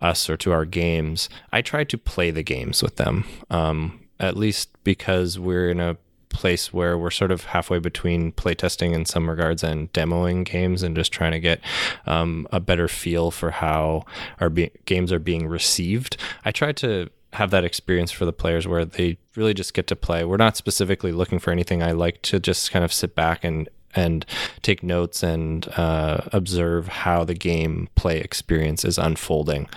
us 0.00 0.28
or 0.28 0.36
to 0.36 0.52
our 0.52 0.66
games, 0.66 1.30
I 1.52 1.62
try 1.62 1.84
to 1.84 1.96
play 1.96 2.30
the 2.30 2.42
games 2.42 2.82
with 2.82 2.96
them. 2.96 3.24
Um, 3.50 4.00
at 4.20 4.36
least 4.36 4.70
because 4.84 5.38
we're 5.38 5.70
in 5.70 5.80
a 5.80 5.96
place 6.34 6.72
where 6.72 6.98
we're 6.98 7.10
sort 7.10 7.30
of 7.30 7.44
halfway 7.44 7.78
between 7.78 8.32
playtesting 8.32 8.92
in 8.92 9.06
some 9.06 9.30
regards 9.30 9.62
and 9.62 9.90
demoing 9.92 10.44
games 10.44 10.82
and 10.82 10.94
just 10.94 11.12
trying 11.12 11.32
to 11.32 11.40
get 11.40 11.60
um, 12.06 12.46
a 12.52 12.60
better 12.60 12.88
feel 12.88 13.30
for 13.30 13.50
how 13.52 14.04
our 14.40 14.50
be- 14.50 14.72
games 14.84 15.12
are 15.12 15.18
being 15.18 15.46
received. 15.46 16.16
I 16.44 16.50
try 16.50 16.72
to 16.72 17.08
have 17.32 17.50
that 17.50 17.64
experience 17.64 18.12
for 18.12 18.24
the 18.24 18.32
players 18.32 18.66
where 18.66 18.84
they 18.84 19.16
really 19.36 19.54
just 19.54 19.74
get 19.74 19.86
to 19.88 19.96
play. 19.96 20.24
We're 20.24 20.36
not 20.36 20.56
specifically 20.56 21.12
looking 21.12 21.38
for 21.38 21.50
anything. 21.50 21.82
I 21.82 21.92
like 21.92 22.20
to 22.22 22.38
just 22.38 22.70
kind 22.70 22.84
of 22.84 22.92
sit 22.92 23.14
back 23.14 23.44
and 23.44 23.68
and 23.96 24.26
take 24.60 24.82
notes 24.82 25.22
and 25.22 25.68
uh, 25.76 26.18
observe 26.32 26.88
how 26.88 27.22
the 27.22 27.34
game 27.34 27.88
play 27.94 28.18
experience 28.18 28.84
is 28.84 28.98
unfolding. 28.98 29.68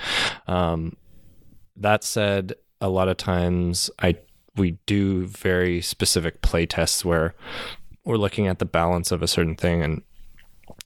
Um, 0.48 0.98
that 1.76 2.04
said, 2.04 2.56
a 2.82 2.90
lot 2.90 3.10
of 3.10 3.18
times 3.18 3.92
I 4.00 4.18
we 4.58 4.78
do 4.86 5.26
very 5.26 5.82
specific 5.82 6.42
play 6.42 6.66
tests 6.66 7.06
where 7.06 7.36
we're 8.04 8.18
looking 8.18 8.48
at 8.48 8.60
the 8.60 8.66
balance 8.66 9.12
of 9.12 9.22
a 9.22 9.28
certain 9.28 9.56
thing. 9.56 9.84
And 9.84 10.02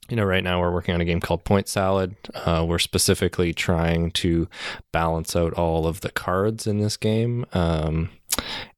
you 0.08 0.16
know 0.16 0.24
right 0.24 0.44
now 0.44 0.60
we're 0.60 0.72
working 0.72 0.94
on 0.94 1.00
a 1.00 1.04
game 1.04 1.20
called 1.20 1.44
point 1.44 1.68
salad. 1.68 2.16
Uh, 2.34 2.64
we're 2.66 2.78
specifically 2.78 3.54
trying 3.54 4.10
to 4.12 4.48
balance 4.92 5.34
out 5.36 5.52
all 5.54 5.86
of 5.86 6.00
the 6.00 6.10
cards 6.10 6.66
in 6.66 6.78
this 6.78 6.96
game. 6.96 7.46
Um, 7.52 8.10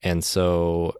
and 0.03 0.25
so 0.25 0.95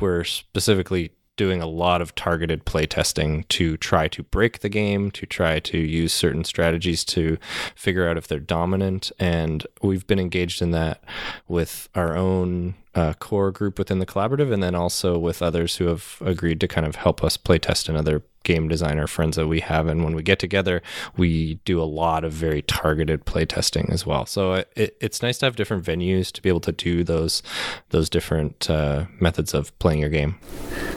we're 0.00 0.24
specifically 0.24 1.12
doing 1.36 1.62
a 1.62 1.66
lot 1.66 2.02
of 2.02 2.14
targeted 2.14 2.66
play 2.66 2.84
testing 2.84 3.44
to 3.44 3.74
try 3.78 4.06
to 4.08 4.22
break 4.24 4.60
the 4.60 4.68
game, 4.68 5.10
to 5.10 5.24
try 5.24 5.58
to 5.58 5.78
use 5.78 6.12
certain 6.12 6.44
strategies 6.44 7.02
to 7.02 7.38
figure 7.74 8.06
out 8.06 8.18
if 8.18 8.28
they're 8.28 8.38
dominant. 8.38 9.10
And 9.18 9.66
we've 9.80 10.06
been 10.06 10.18
engaged 10.18 10.60
in 10.60 10.72
that 10.72 11.02
with 11.48 11.88
our 11.94 12.14
own 12.14 12.74
uh, 12.94 13.12
core 13.14 13.50
group 13.52 13.78
within 13.78 13.98
the 14.00 14.06
collaborative, 14.06 14.52
and 14.52 14.62
then 14.62 14.74
also 14.74 15.18
with 15.18 15.42
others 15.42 15.76
who 15.76 15.86
have 15.86 16.16
agreed 16.20 16.60
to 16.60 16.68
kind 16.68 16.86
of 16.86 16.96
help 16.96 17.22
us 17.22 17.36
play 17.36 17.58
test 17.58 17.88
and 17.88 17.96
other 17.96 18.22
game 18.42 18.68
designer 18.68 19.06
friends 19.06 19.36
that 19.36 19.46
we 19.46 19.60
have. 19.60 19.86
And 19.86 20.02
when 20.02 20.14
we 20.14 20.22
get 20.22 20.38
together, 20.38 20.82
we 21.16 21.54
do 21.64 21.80
a 21.80 21.84
lot 21.84 22.24
of 22.24 22.32
very 22.32 22.62
targeted 22.62 23.24
play 23.26 23.44
testing 23.44 23.88
as 23.90 24.06
well. 24.06 24.26
So 24.26 24.54
it, 24.54 24.96
it's 25.00 25.22
nice 25.22 25.38
to 25.38 25.46
have 25.46 25.56
different 25.56 25.84
venues 25.84 26.32
to 26.32 26.42
be 26.42 26.48
able 26.48 26.60
to 26.60 26.72
do 26.72 27.04
those 27.04 27.42
those 27.90 28.08
different 28.08 28.68
uh, 28.70 29.04
methods 29.20 29.54
of 29.54 29.78
playing 29.78 30.00
your 30.00 30.08
game. 30.08 30.38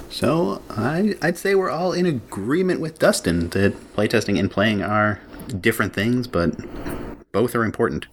So 0.10 0.62
I, 0.70 1.16
I'd 1.22 1.38
say 1.38 1.56
we're 1.56 1.72
all 1.72 1.92
in 1.92 2.06
agreement 2.06 2.80
with 2.80 3.00
Dustin 3.00 3.50
that 3.50 3.74
playtesting 3.96 4.40
and 4.40 4.50
playing 4.50 4.82
are 4.82 5.20
different 5.60 5.94
things, 5.94 6.28
but 6.28 6.56
both 7.32 7.56
are 7.56 7.64
important. 7.64 8.06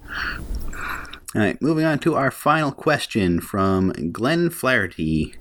All 1.32 1.40
right, 1.40 1.62
moving 1.62 1.84
on 1.84 2.00
to 2.00 2.16
our 2.16 2.32
final 2.32 2.72
question 2.72 3.40
from 3.40 3.92
Glenn 4.10 4.50
Flaherty. 4.50 5.36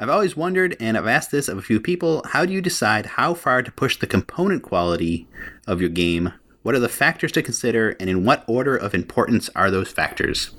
I've 0.00 0.08
always 0.08 0.38
wondered, 0.38 0.74
and 0.80 0.96
I've 0.96 1.06
asked 1.06 1.30
this 1.30 1.48
of 1.48 1.58
a 1.58 1.62
few 1.62 1.80
people, 1.80 2.22
how 2.28 2.46
do 2.46 2.52
you 2.54 2.62
decide 2.62 3.04
how 3.04 3.34
far 3.34 3.62
to 3.62 3.70
push 3.70 3.98
the 3.98 4.06
component 4.06 4.62
quality 4.62 5.28
of 5.66 5.82
your 5.82 5.90
game? 5.90 6.32
What 6.62 6.74
are 6.74 6.78
the 6.78 6.88
factors 6.88 7.30
to 7.32 7.42
consider, 7.42 7.90
and 8.00 8.08
in 8.08 8.24
what 8.24 8.42
order 8.46 8.74
of 8.74 8.94
importance 8.94 9.50
are 9.54 9.70
those 9.70 9.92
factors? 9.92 10.52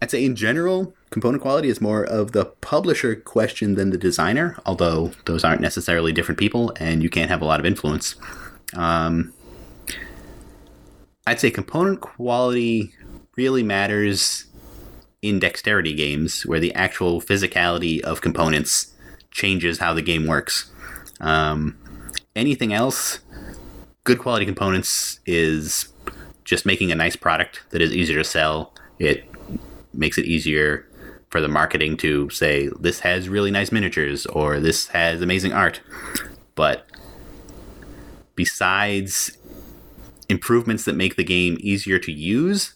I'd 0.00 0.12
say 0.12 0.24
in 0.24 0.36
general, 0.36 0.94
component 1.10 1.42
quality 1.42 1.68
is 1.68 1.80
more 1.80 2.04
of 2.04 2.30
the 2.30 2.44
publisher 2.44 3.16
question 3.16 3.74
than 3.74 3.90
the 3.90 3.98
designer, 3.98 4.56
although 4.64 5.10
those 5.24 5.42
aren't 5.42 5.60
necessarily 5.60 6.12
different 6.12 6.38
people 6.38 6.72
and 6.76 7.02
you 7.02 7.10
can't 7.10 7.30
have 7.30 7.42
a 7.42 7.46
lot 7.46 7.58
of 7.58 7.66
influence. 7.66 8.14
Um, 8.74 9.32
I'd 11.26 11.40
say 11.40 11.50
component 11.50 12.00
quality 12.00 12.94
really 13.36 13.62
matters 13.62 14.46
in 15.22 15.38
dexterity 15.38 15.94
games 15.94 16.44
where 16.44 16.60
the 16.60 16.74
actual 16.74 17.20
physicality 17.20 18.00
of 18.02 18.20
components 18.20 18.94
changes 19.30 19.78
how 19.78 19.94
the 19.94 20.02
game 20.02 20.26
works. 20.26 20.70
Um, 21.20 21.76
anything 22.36 22.72
else, 22.72 23.20
good 24.04 24.18
quality 24.18 24.44
components 24.44 25.20
is 25.26 25.88
just 26.44 26.66
making 26.66 26.92
a 26.92 26.94
nice 26.94 27.16
product 27.16 27.62
that 27.70 27.80
is 27.80 27.92
easier 27.92 28.18
to 28.18 28.24
sell. 28.24 28.74
It 28.98 29.24
makes 29.92 30.18
it 30.18 30.26
easier 30.26 30.86
for 31.30 31.40
the 31.40 31.48
marketing 31.48 31.96
to 31.96 32.30
say 32.30 32.68
this 32.78 33.00
has 33.00 33.28
really 33.28 33.50
nice 33.50 33.72
miniatures 33.72 34.26
or 34.26 34.60
this 34.60 34.88
has 34.88 35.20
amazing 35.20 35.52
art. 35.52 35.80
But 36.54 36.86
besides 38.36 39.36
improvements 40.28 40.84
that 40.84 40.94
make 40.94 41.16
the 41.16 41.24
game 41.24 41.56
easier 41.60 41.98
to 41.98 42.12
use, 42.12 42.73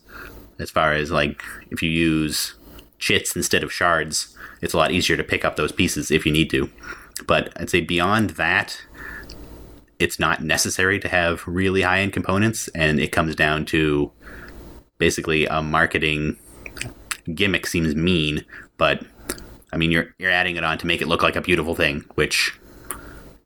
as 0.58 0.70
far 0.70 0.92
as 0.92 1.10
like 1.10 1.42
if 1.70 1.82
you 1.82 1.90
use 1.90 2.54
chits 2.98 3.36
instead 3.36 3.62
of 3.62 3.72
shards, 3.72 4.36
it's 4.60 4.74
a 4.74 4.76
lot 4.76 4.90
easier 4.90 5.16
to 5.16 5.24
pick 5.24 5.44
up 5.44 5.56
those 5.56 5.72
pieces 5.72 6.10
if 6.10 6.26
you 6.26 6.32
need 6.32 6.50
to. 6.50 6.70
But 7.26 7.52
I'd 7.56 7.70
say 7.70 7.80
beyond 7.80 8.30
that, 8.30 8.80
it's 9.98 10.18
not 10.18 10.42
necessary 10.42 10.98
to 11.00 11.08
have 11.08 11.46
really 11.46 11.82
high 11.82 12.00
end 12.00 12.12
components, 12.12 12.68
and 12.68 13.00
it 13.00 13.12
comes 13.12 13.34
down 13.34 13.64
to 13.66 14.12
basically 14.98 15.46
a 15.46 15.62
marketing 15.62 16.36
gimmick 17.34 17.66
seems 17.66 17.94
mean, 17.94 18.44
but 18.76 19.04
I 19.72 19.76
mean 19.76 19.90
you're 19.90 20.14
you're 20.18 20.30
adding 20.30 20.56
it 20.56 20.64
on 20.64 20.78
to 20.78 20.86
make 20.86 21.00
it 21.00 21.08
look 21.08 21.22
like 21.22 21.36
a 21.36 21.40
beautiful 21.40 21.74
thing, 21.74 22.04
which 22.14 22.58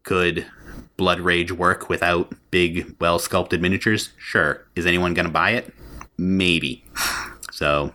could 0.03 0.47
Blood 0.97 1.21
Rage 1.21 1.53
work 1.53 1.89
without 1.89 2.33
big, 2.51 2.95
well 3.01 3.19
sculpted 3.19 3.63
miniatures? 3.63 4.11
Sure. 4.19 4.67
Is 4.77 4.87
anyone 4.87 5.15
to 5.15 5.33
buy 5.33 5.51
it? 5.51 5.73
Maybe. 6.17 6.85
So, 7.51 7.93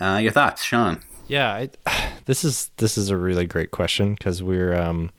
uh, 0.00 0.18
your 0.22 0.32
thoughts, 0.32 0.62
Shawn? 0.62 1.00
Yeah, 1.28 1.52
I, 1.86 2.12
this 2.26 2.44
is 2.44 2.70
this 2.76 2.96
is 2.96 3.10
a 3.10 3.16
really 3.16 3.46
great 3.46 3.70
question 3.70 4.14
because 4.14 4.42
we're 4.42 4.74
um, 4.74 5.10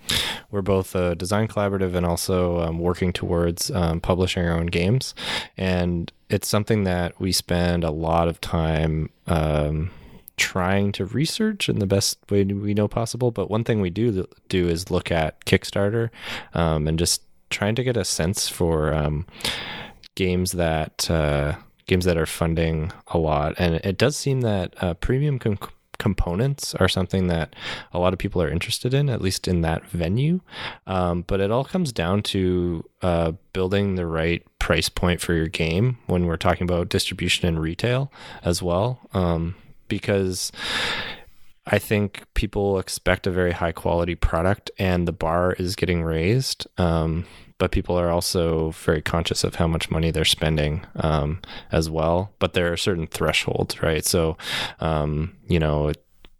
we're 0.51 0.61
both 0.61 0.95
a 0.95 1.15
design 1.15 1.47
collaborative 1.47 1.95
and 1.95 2.05
also 2.05 2.61
um, 2.61 2.79
working 2.79 3.13
towards 3.13 3.71
um, 3.71 3.99
publishing 3.99 4.45
our 4.45 4.57
own 4.57 4.67
games, 4.67 5.13
and 5.57 6.11
it's 6.29 6.47
something 6.47 6.83
that 6.83 7.19
we 7.19 7.31
spend 7.31 7.83
a 7.83 7.91
lot 7.91 8.27
of 8.27 8.39
time 8.41 9.09
um, 9.27 9.91
trying 10.37 10.91
to 10.93 11.05
research 11.05 11.67
in 11.67 11.79
the 11.79 11.87
best 11.87 12.19
way 12.29 12.43
we 12.43 12.73
know 12.73 12.87
possible. 12.87 13.31
But 13.31 13.49
one 13.49 13.63
thing 13.63 13.81
we 13.81 13.89
do 13.89 14.27
do 14.49 14.67
is 14.67 14.91
look 14.91 15.11
at 15.11 15.43
Kickstarter 15.45 16.09
um, 16.53 16.87
and 16.87 16.97
just 16.97 17.23
trying 17.49 17.75
to 17.75 17.83
get 17.83 17.97
a 17.97 18.05
sense 18.05 18.47
for 18.47 18.93
um, 18.93 19.25
games 20.15 20.53
that. 20.53 21.09
Uh, 21.09 21.55
games 21.87 22.05
that 22.05 22.17
are 22.17 22.25
funding 22.25 22.91
a 23.07 23.17
lot 23.17 23.53
and 23.57 23.75
it 23.75 23.97
does 23.97 24.15
seem 24.15 24.41
that 24.41 24.73
uh, 24.83 24.93
premium 24.95 25.39
com- 25.39 25.57
components 25.97 26.75
are 26.75 26.87
something 26.87 27.27
that 27.27 27.55
a 27.91 27.99
lot 27.99 28.13
of 28.13 28.19
people 28.19 28.41
are 28.41 28.49
interested 28.49 28.93
in, 28.93 29.09
at 29.09 29.21
least 29.21 29.47
in 29.47 29.61
that 29.61 29.85
venue. 29.87 30.39
Um, 30.85 31.23
but 31.25 31.39
it 31.39 31.51
all 31.51 31.65
comes 31.65 31.91
down 31.91 32.21
to 32.23 32.83
uh, 33.01 33.33
building 33.53 33.95
the 33.95 34.05
right 34.05 34.43
price 34.59 34.89
point 34.89 35.21
for 35.21 35.33
your 35.33 35.47
game 35.47 35.97
when 36.07 36.25
we're 36.25 36.37
talking 36.37 36.63
about 36.63 36.89
distribution 36.89 37.47
and 37.47 37.59
retail 37.59 38.11
as 38.43 38.61
well. 38.61 38.99
Um, 39.13 39.55
because 39.87 40.51
I 41.65 41.79
think 41.79 42.23
people 42.33 42.79
expect 42.79 43.27
a 43.27 43.31
very 43.31 43.51
high 43.51 43.71
quality 43.71 44.15
product 44.15 44.71
and 44.77 45.07
the 45.07 45.13
bar 45.13 45.53
is 45.53 45.75
getting 45.75 46.03
raised. 46.03 46.67
Um, 46.77 47.25
but 47.57 47.71
people 47.71 47.99
are 47.99 48.09
also 48.09 48.71
very 48.71 49.01
conscious 49.01 49.43
of 49.43 49.55
how 49.55 49.67
much 49.67 49.89
money 49.89 50.11
they're 50.11 50.25
spending 50.25 50.85
um, 50.97 51.41
as 51.71 51.89
well. 51.89 52.33
But 52.39 52.53
there 52.53 52.71
are 52.71 52.77
certain 52.77 53.07
thresholds, 53.07 53.81
right? 53.81 54.05
So, 54.05 54.37
um, 54.79 55.35
you 55.47 55.59
know, 55.59 55.91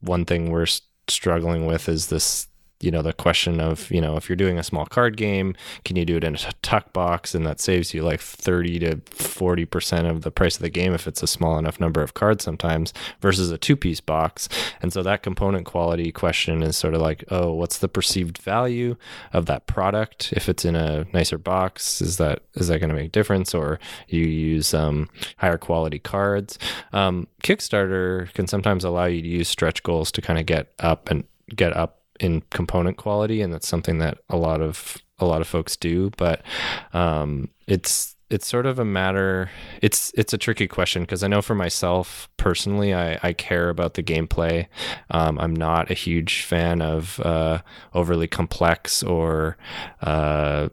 one 0.02 0.26
thing 0.26 0.52
we're 0.52 0.68
struggling 1.08 1.66
with 1.66 1.90
is 1.90 2.08
this 2.08 2.48
you 2.80 2.92
know 2.92 3.02
the 3.02 3.14
question 3.14 3.60
of 3.60 3.90
you 3.92 4.02
know 4.02 4.18
if 4.18 4.30
you're 4.30 4.36
doing 4.36 4.60
a 4.60 4.64
small 4.64 4.86
card 4.86 5.18
game 5.18 5.56
can 5.84 5.96
you 5.96 6.06
do 6.06 6.18
it 6.18 6.24
in 6.24 6.36
a 6.36 6.54
tuck 6.62 6.94
box? 6.94 7.34
And 7.34 7.46
that 7.46 7.60
saves 7.60 7.94
you 7.94 8.04
like 8.04 8.20
30 8.20 8.80
to 8.80 9.02
40 9.12 9.66
percent 9.66 10.08
of 10.08 10.22
the 10.22 10.32
price 10.32 10.56
of 10.56 10.62
the 10.62 10.70
game 10.70 10.94
if 10.94 11.08
it's 11.08 11.24
a 11.24 11.28
small 11.28 11.58
enough 11.58 11.80
number 11.80 12.02
of 12.02 12.14
cards 12.14 12.44
sometimes 12.44 12.94
versus 13.22 13.52
a 13.52 13.58
two 13.58 13.76
piece 13.76 14.02
box. 14.02 14.50
And 14.82 14.92
so 14.94 15.04
that 15.04 15.24
component 15.24 15.66
quality 15.66 16.12
question 16.12 16.64
is 16.64 16.78
sort 16.78 16.94
of 16.94 17.02
like 17.02 17.24
oh 17.30 17.54
what's 17.54 17.80
the 17.80 17.88
perceived 17.88 18.38
value 18.38 18.96
of 19.34 19.46
that 19.48 19.68
product? 19.68 20.34
If 20.34 20.50
it's 20.50 20.66
in 20.66 20.76
a 20.76 21.06
nicer 21.14 21.38
box 21.38 22.02
is 22.02 22.18
that 22.18 22.44
is 22.56 22.68
that 22.68 22.80
going 22.80 22.90
to 22.90 22.96
make 22.96 23.08
a 23.08 23.10
difference? 23.10 23.54
Or 23.54 23.80
you 24.08 24.22
use 24.22 24.74
um, 24.74 25.10
higher 25.38 25.58
quality 25.58 26.00
cards? 26.00 26.60
Um, 26.94 27.28
kickstarter 27.44 28.32
can 28.34 28.48
sometimes 28.48 28.84
allow 28.84 29.06
you 29.06 29.22
to 29.22 29.28
use 29.28 29.48
stretch 29.48 29.84
goals 29.84 30.12
to 30.14 30.22
kind 30.22 30.40
of 30.40 30.46
get 30.46 30.74
up 30.80 31.10
and 31.10 31.24
get 31.56 31.76
up 31.76 31.97
in 32.20 32.42
component 32.50 32.98
quality, 32.98 33.42
and 33.42 33.54
that's 33.54 33.68
something 33.68 34.00
that 34.00 34.20
a 34.30 34.38
lot 34.38 34.62
of 34.62 34.98
a 35.20 35.26
lot 35.26 35.42
of 35.42 35.48
folks 35.48 35.76
do. 35.76 36.12
But 36.18 36.42
um, 36.94 37.50
it's 37.68 38.16
it's 38.30 38.48
sort 38.48 38.66
of 38.66 38.78
a 38.78 38.86
matter 38.86 39.50
it's 39.82 40.12
it's 40.18 40.34
a 40.34 40.38
tricky 40.38 40.68
question 40.68 41.04
because 41.04 41.24
i 41.24 41.28
know 41.28 41.42
for 41.42 41.56
myself 41.56 42.28
personally 42.36 42.94
i, 42.94 43.18
I 43.24 43.32
care 43.32 43.70
about 43.70 43.94
the 43.94 44.04
gameplay 44.04 44.68
um, 45.12 45.40
i'm 45.40 45.56
not 45.56 45.90
a 45.90 45.94
huge 45.94 46.42
fan 46.42 46.82
of 46.82 47.22
uh, 47.22 47.60
overly 47.94 48.28
complex 48.28 49.02
or 49.02 49.56
uh, 50.02 50.68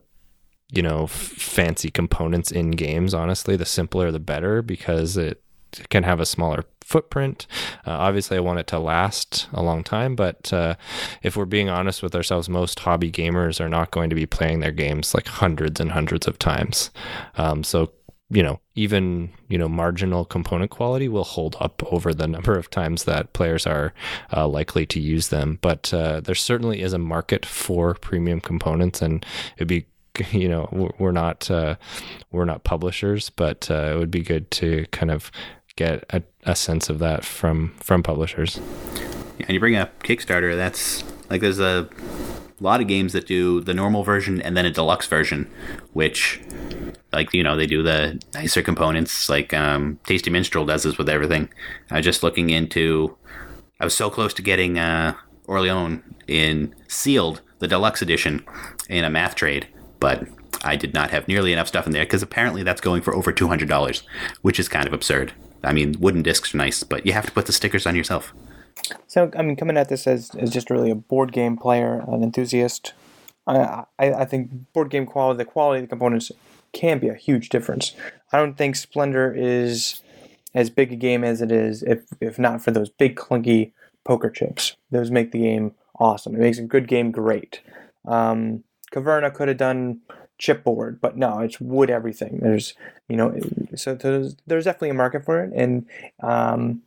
you 0.72 0.82
know 0.82 1.04
f- 1.04 1.10
fancy 1.10 1.90
components 1.90 2.50
in 2.50 2.72
games 2.72 3.14
honestly 3.14 3.54
the 3.54 3.66
simpler 3.66 4.10
the 4.10 4.18
better 4.18 4.60
because 4.60 5.16
it 5.16 5.43
can 5.90 6.02
have 6.02 6.20
a 6.20 6.26
smaller 6.26 6.64
footprint. 6.84 7.46
Uh, 7.86 7.92
obviously, 7.92 8.36
I 8.36 8.40
want 8.40 8.58
it 8.58 8.66
to 8.68 8.78
last 8.78 9.48
a 9.52 9.62
long 9.62 9.82
time, 9.82 10.14
but 10.14 10.52
uh, 10.52 10.74
if 11.22 11.36
we're 11.36 11.44
being 11.46 11.68
honest 11.68 12.02
with 12.02 12.14
ourselves, 12.14 12.48
most 12.48 12.78
hobby 12.80 13.10
gamers 13.10 13.60
are 13.60 13.68
not 13.68 13.90
going 13.90 14.10
to 14.10 14.16
be 14.16 14.26
playing 14.26 14.60
their 14.60 14.72
games 14.72 15.14
like 15.14 15.26
hundreds 15.26 15.80
and 15.80 15.92
hundreds 15.92 16.26
of 16.26 16.38
times. 16.38 16.90
Um, 17.36 17.64
so, 17.64 17.92
you 18.30 18.42
know, 18.42 18.60
even 18.74 19.30
you 19.48 19.58
know 19.58 19.68
marginal 19.68 20.24
component 20.24 20.70
quality 20.70 21.08
will 21.08 21.24
hold 21.24 21.56
up 21.60 21.82
over 21.92 22.12
the 22.12 22.26
number 22.26 22.56
of 22.56 22.70
times 22.70 23.04
that 23.04 23.32
players 23.32 23.66
are 23.66 23.92
uh, 24.32 24.46
likely 24.46 24.86
to 24.86 25.00
use 25.00 25.28
them. 25.28 25.58
But 25.62 25.92
uh, 25.92 26.20
there 26.20 26.34
certainly 26.34 26.82
is 26.82 26.92
a 26.92 26.98
market 26.98 27.46
for 27.46 27.94
premium 27.94 28.40
components, 28.40 29.02
and 29.02 29.24
it'd 29.56 29.68
be 29.68 29.86
you 30.30 30.48
know 30.48 30.92
we're 30.98 31.12
not 31.12 31.50
uh, 31.50 31.76
we're 32.30 32.44
not 32.44 32.64
publishers, 32.64 33.30
but 33.30 33.70
uh, 33.70 33.92
it 33.94 33.98
would 33.98 34.10
be 34.10 34.22
good 34.22 34.50
to 34.52 34.86
kind 34.90 35.10
of 35.10 35.30
get 35.76 36.04
a, 36.10 36.22
a 36.44 36.54
sense 36.54 36.88
of 36.88 36.98
that 37.00 37.24
from 37.24 37.74
from 37.78 38.02
publishers. 38.02 38.60
Yeah, 39.38 39.46
and 39.46 39.50
you 39.50 39.60
bring 39.60 39.76
up 39.76 40.02
Kickstarter, 40.02 40.56
that's 40.56 41.04
like 41.30 41.40
there's 41.40 41.60
a 41.60 41.88
lot 42.60 42.80
of 42.80 42.86
games 42.86 43.12
that 43.12 43.26
do 43.26 43.60
the 43.60 43.74
normal 43.74 44.04
version 44.04 44.40
and 44.40 44.56
then 44.56 44.64
a 44.64 44.70
deluxe 44.70 45.06
version, 45.06 45.50
which 45.92 46.40
like 47.12 47.32
you 47.34 47.42
know 47.42 47.56
they 47.56 47.66
do 47.66 47.82
the 47.82 48.20
nicer 48.34 48.62
components 48.62 49.28
like 49.28 49.52
um, 49.52 49.98
Tasty 50.06 50.30
Minstrel 50.30 50.66
does 50.66 50.82
this 50.84 50.98
with 50.98 51.08
everything. 51.08 51.48
I 51.90 51.96
was 51.96 52.04
just 52.04 52.22
looking 52.22 52.50
into. 52.50 53.16
I 53.80 53.84
was 53.84 53.96
so 53.96 54.08
close 54.08 54.32
to 54.34 54.42
getting 54.42 54.78
uh, 54.78 55.14
Orleans 55.46 56.02
in 56.28 56.74
sealed 56.88 57.42
the 57.58 57.68
deluxe 57.68 58.02
edition 58.02 58.44
in 58.88 59.04
a 59.04 59.10
math 59.10 59.34
trade, 59.34 59.66
but 59.98 60.26
I 60.62 60.76
did 60.76 60.94
not 60.94 61.10
have 61.10 61.28
nearly 61.28 61.52
enough 61.52 61.68
stuff 61.68 61.86
in 61.86 61.92
there 61.92 62.04
because 62.04 62.22
apparently 62.22 62.62
that's 62.62 62.80
going 62.80 63.02
for 63.02 63.14
over 63.14 63.32
two 63.32 63.48
hundred 63.48 63.68
dollars, 63.68 64.04
which 64.42 64.60
is 64.60 64.68
kind 64.68 64.86
of 64.86 64.92
absurd. 64.92 65.32
I 65.64 65.72
mean, 65.72 65.96
wooden 65.98 66.22
discs 66.22 66.54
are 66.54 66.58
nice, 66.58 66.82
but 66.82 67.06
you 67.06 67.12
have 67.12 67.26
to 67.26 67.32
put 67.32 67.46
the 67.46 67.52
stickers 67.52 67.86
on 67.86 67.96
yourself. 67.96 68.32
So, 69.06 69.30
I 69.36 69.42
mean, 69.42 69.56
coming 69.56 69.76
at 69.76 69.88
this 69.88 70.06
as, 70.06 70.30
as 70.36 70.50
just 70.50 70.70
really 70.70 70.90
a 70.90 70.94
board 70.94 71.32
game 71.32 71.56
player, 71.56 72.04
an 72.06 72.22
enthusiast, 72.22 72.92
I, 73.46 73.84
I, 73.98 74.12
I 74.12 74.24
think 74.24 74.72
board 74.72 74.90
game 74.90 75.06
quality, 75.06 75.38
the 75.38 75.44
quality 75.44 75.80
of 75.80 75.84
the 75.84 75.88
components 75.88 76.30
can 76.72 76.98
be 76.98 77.08
a 77.08 77.14
huge 77.14 77.48
difference. 77.48 77.94
I 78.32 78.38
don't 78.38 78.56
think 78.56 78.76
Splendor 78.76 79.34
is 79.34 80.02
as 80.54 80.70
big 80.70 80.92
a 80.92 80.96
game 80.96 81.24
as 81.24 81.40
it 81.40 81.50
is 81.50 81.82
if, 81.82 82.04
if 82.20 82.38
not 82.38 82.62
for 82.62 82.70
those 82.70 82.90
big 82.90 83.16
clunky 83.16 83.72
poker 84.04 84.30
chips. 84.30 84.76
Those 84.90 85.10
make 85.10 85.32
the 85.32 85.40
game 85.40 85.74
awesome. 85.98 86.34
It 86.34 86.40
makes 86.40 86.58
a 86.58 86.62
good 86.62 86.88
game 86.88 87.10
great. 87.10 87.60
Um, 88.06 88.64
Caverna 88.92 89.32
could 89.32 89.48
have 89.48 89.56
done 89.56 90.00
chipboard, 90.40 91.00
but 91.00 91.16
no, 91.16 91.40
it's 91.40 91.60
wood 91.60 91.90
everything. 91.90 92.38
There's, 92.42 92.74
you 93.08 93.16
know, 93.16 93.36
so 93.76 93.94
there's, 93.94 94.36
there's 94.46 94.64
definitely 94.64 94.90
a 94.90 94.94
market 94.94 95.24
for 95.24 95.42
it, 95.42 95.52
and 95.54 95.86
um, 96.22 96.82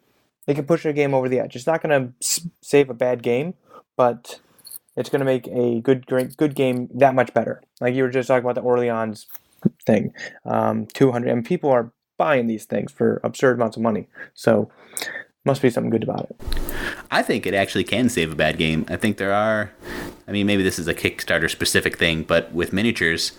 they 0.45 0.53
can 0.53 0.65
push 0.65 0.85
a 0.85 0.93
game 0.93 1.13
over 1.13 1.29
the 1.29 1.39
edge. 1.39 1.55
It's 1.55 1.67
not 1.67 1.81
going 1.81 2.13
to 2.21 2.41
save 2.61 2.89
a 2.89 2.93
bad 2.93 3.23
game, 3.23 3.53
but 3.95 4.39
it's 4.95 5.09
going 5.09 5.19
to 5.19 5.25
make 5.25 5.47
a 5.47 5.79
good, 5.81 6.05
great, 6.05 6.35
good 6.37 6.55
game 6.55 6.89
that 6.93 7.13
much 7.13 7.33
better. 7.33 7.61
Like 7.79 7.93
you 7.93 8.03
were 8.03 8.09
just 8.09 8.27
talking 8.27 8.43
about 8.43 8.55
the 8.55 8.61
Orleans 8.61 9.27
thing, 9.85 10.13
um, 10.45 10.87
200, 10.87 11.29
and 11.29 11.45
people 11.45 11.69
are 11.69 11.91
buying 12.17 12.47
these 12.47 12.65
things 12.65 12.91
for 12.91 13.21
absurd 13.23 13.57
amounts 13.57 13.77
of 13.77 13.83
money. 13.83 14.07
So 14.33 14.71
must 15.45 15.61
be 15.61 15.69
something 15.69 15.89
good 15.89 16.03
about 16.03 16.29
it. 16.29 16.35
I 17.09 17.21
think 17.23 17.45
it 17.45 17.53
actually 17.53 17.85
can 17.85 18.09
save 18.09 18.31
a 18.31 18.35
bad 18.35 18.57
game. 18.57 18.85
I 18.89 18.97
think 18.97 19.17
there 19.17 19.33
are, 19.33 19.71
I 20.28 20.32
mean, 20.32 20.45
maybe 20.45 20.63
this 20.63 20.78
is 20.78 20.88
a 20.88 20.93
Kickstarter 20.93 21.49
specific 21.49 21.97
thing, 21.97 22.23
but 22.23 22.51
with 22.51 22.73
miniatures, 22.73 23.32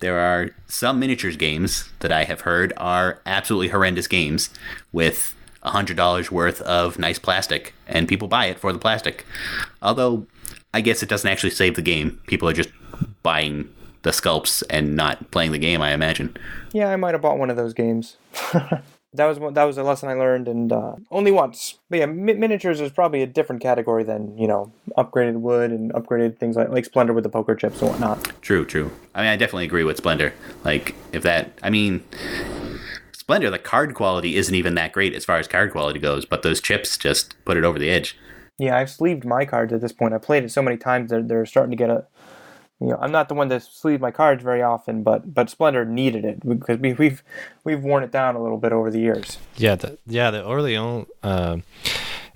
there 0.00 0.18
are 0.18 0.50
some 0.66 0.98
miniatures 0.98 1.36
games 1.36 1.88
that 2.00 2.10
I 2.10 2.24
have 2.24 2.40
heard 2.40 2.72
are 2.76 3.20
absolutely 3.24 3.68
horrendous 3.68 4.08
games 4.08 4.50
with 4.90 5.36
$100 5.64 6.30
worth 6.30 6.60
of 6.62 6.98
nice 6.98 7.18
plastic, 7.20 7.74
and 7.86 8.08
people 8.08 8.26
buy 8.26 8.46
it 8.46 8.58
for 8.58 8.72
the 8.72 8.78
plastic. 8.78 9.24
Although, 9.80 10.26
I 10.74 10.80
guess 10.80 11.02
it 11.02 11.08
doesn't 11.08 11.30
actually 11.30 11.50
save 11.50 11.76
the 11.76 11.82
game. 11.82 12.20
People 12.26 12.48
are 12.48 12.52
just 12.52 12.70
buying 13.22 13.72
the 14.02 14.10
sculpts 14.10 14.64
and 14.68 14.96
not 14.96 15.30
playing 15.30 15.52
the 15.52 15.58
game, 15.58 15.80
I 15.80 15.92
imagine. 15.92 16.36
Yeah, 16.72 16.90
I 16.90 16.96
might 16.96 17.14
have 17.14 17.22
bought 17.22 17.38
one 17.38 17.50
of 17.50 17.56
those 17.56 17.72
games. 17.72 18.16
that 19.14 19.26
was 19.26 19.54
that 19.54 19.64
was 19.64 19.76
a 19.76 19.82
lesson 19.82 20.08
I 20.08 20.14
learned, 20.14 20.48
and 20.48 20.72
uh, 20.72 20.94
only 21.10 21.30
once. 21.30 21.78
But 21.90 21.98
yeah, 21.98 22.06
mi- 22.06 22.34
miniatures 22.34 22.80
is 22.80 22.90
probably 22.90 23.22
a 23.22 23.26
different 23.26 23.60
category 23.60 24.04
than 24.04 24.36
you 24.38 24.48
know 24.48 24.72
upgraded 24.96 25.40
wood 25.40 25.70
and 25.70 25.92
upgraded 25.92 26.38
things 26.38 26.56
like 26.56 26.70
like 26.70 26.84
Splendor 26.84 27.12
with 27.12 27.24
the 27.24 27.30
poker 27.30 27.54
chips 27.54 27.80
and 27.82 27.90
whatnot. 27.90 28.40
True, 28.40 28.64
true. 28.64 28.90
I 29.14 29.20
mean, 29.20 29.30
I 29.30 29.36
definitely 29.36 29.66
agree 29.66 29.84
with 29.84 29.98
Splendor. 29.98 30.32
Like, 30.64 30.94
if 31.12 31.22
that, 31.24 31.58
I 31.62 31.68
mean, 31.68 32.02
Splendor, 33.12 33.50
the 33.50 33.58
card 33.58 33.94
quality 33.94 34.36
isn't 34.36 34.54
even 34.54 34.74
that 34.76 34.92
great 34.92 35.14
as 35.14 35.24
far 35.24 35.38
as 35.38 35.46
card 35.46 35.72
quality 35.72 35.98
goes, 35.98 36.24
but 36.24 36.42
those 36.42 36.60
chips 36.60 36.96
just 36.96 37.34
put 37.44 37.56
it 37.56 37.64
over 37.64 37.78
the 37.78 37.90
edge. 37.90 38.16
Yeah, 38.58 38.76
I've 38.76 38.90
sleeved 38.90 39.24
my 39.24 39.44
cards 39.44 39.72
at 39.72 39.80
this 39.80 39.92
point. 39.92 40.14
I 40.14 40.18
played 40.18 40.44
it 40.44 40.50
so 40.50 40.62
many 40.62 40.76
times 40.76 41.10
that 41.10 41.28
they're 41.28 41.46
starting 41.46 41.70
to 41.70 41.76
get 41.76 41.90
a 41.90 42.06
you 42.82 42.88
know, 42.88 42.98
I'm 43.00 43.12
not 43.12 43.28
the 43.28 43.34
one 43.34 43.48
that 43.48 43.62
sleeves 43.62 44.00
my 44.00 44.10
cards 44.10 44.42
very 44.42 44.62
often, 44.62 45.02
but 45.02 45.32
but 45.32 45.48
Splendor 45.48 45.84
needed 45.84 46.24
it 46.24 46.46
because 46.46 46.78
we, 46.78 46.92
we've 46.94 47.22
we've 47.64 47.82
worn 47.82 48.02
it 48.02 48.10
down 48.10 48.34
a 48.34 48.42
little 48.42 48.58
bit 48.58 48.72
over 48.72 48.90
the 48.90 48.98
years. 48.98 49.38
Yeah, 49.56 49.76
the, 49.76 49.98
yeah, 50.06 50.30
the 50.30 50.44
Orleans 50.44 51.06
uh, 51.22 51.58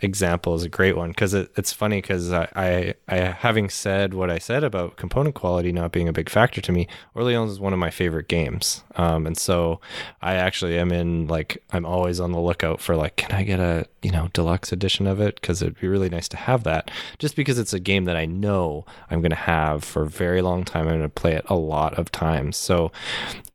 example 0.00 0.54
is 0.54 0.62
a 0.62 0.68
great 0.68 0.96
one 0.96 1.10
because 1.10 1.34
it, 1.34 1.50
it's 1.56 1.72
funny 1.72 2.00
because 2.00 2.32
I, 2.32 2.48
I, 2.54 2.94
I, 3.08 3.16
having 3.16 3.68
said 3.68 4.14
what 4.14 4.30
I 4.30 4.38
said 4.38 4.64
about 4.64 4.96
component 4.96 5.34
quality 5.34 5.72
not 5.72 5.92
being 5.92 6.08
a 6.08 6.12
big 6.12 6.28
factor 6.28 6.60
to 6.60 6.72
me, 6.72 6.88
Orleans 7.14 7.52
is 7.52 7.60
one 7.60 7.72
of 7.72 7.78
my 7.78 7.90
favorite 7.90 8.28
games, 8.28 8.84
um, 8.96 9.26
and 9.26 9.36
so 9.36 9.80
I 10.22 10.34
actually 10.34 10.78
am 10.78 10.92
in 10.92 11.26
like 11.26 11.62
I'm 11.70 11.86
always 11.86 12.20
on 12.20 12.32
the 12.32 12.40
lookout 12.40 12.80
for 12.80 12.96
like, 12.96 13.16
can 13.16 13.32
I 13.32 13.42
get 13.42 13.60
a 13.60 13.86
you 14.02 14.10
know 14.10 14.28
deluxe 14.32 14.72
edition 14.72 15.06
of 15.06 15.20
it? 15.20 15.36
Because 15.36 15.62
it'd 15.62 15.80
be 15.80 15.88
really 15.88 16.10
nice 16.10 16.28
to 16.28 16.36
have 16.36 16.64
that, 16.64 16.90
just 17.18 17.36
because 17.36 17.58
it's 17.58 17.72
a 17.72 17.80
game 17.80 18.04
that 18.04 18.16
I 18.16 18.26
know 18.26 18.84
I'm 19.10 19.20
going 19.20 19.30
to 19.30 19.36
have 19.36 19.84
for 19.84 20.02
a 20.02 20.08
very 20.08 20.42
long 20.42 20.64
time. 20.64 20.88
I'm 20.88 21.00
to 21.00 21.08
play 21.08 21.34
it 21.34 21.44
a 21.48 21.54
lot 21.54 21.94
of 21.98 22.12
times, 22.12 22.56
so 22.56 22.92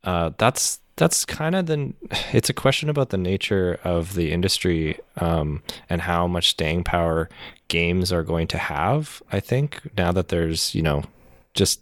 uh, 0.04 0.32
that's 0.38 0.80
that's 1.02 1.26
kind 1.26 1.56
of 1.56 1.66
the 1.66 1.94
it's 2.32 2.50
a 2.50 2.54
question 2.54 2.88
about 2.88 3.10
the 3.10 3.18
nature 3.18 3.80
of 3.84 4.14
the 4.14 4.32
industry 4.32 5.00
um, 5.18 5.64
and 5.90 6.02
how 6.02 6.28
much 6.28 6.50
staying 6.50 6.84
power 6.84 7.28
games 7.68 8.14
are 8.14 8.24
going 8.24 8.48
to 8.48 8.58
have 8.58 9.24
i 9.32 9.40
think 9.40 9.82
now 9.98 10.12
that 10.12 10.28
there's 10.28 10.76
you 10.76 10.82
know 10.82 11.04
just 11.54 11.82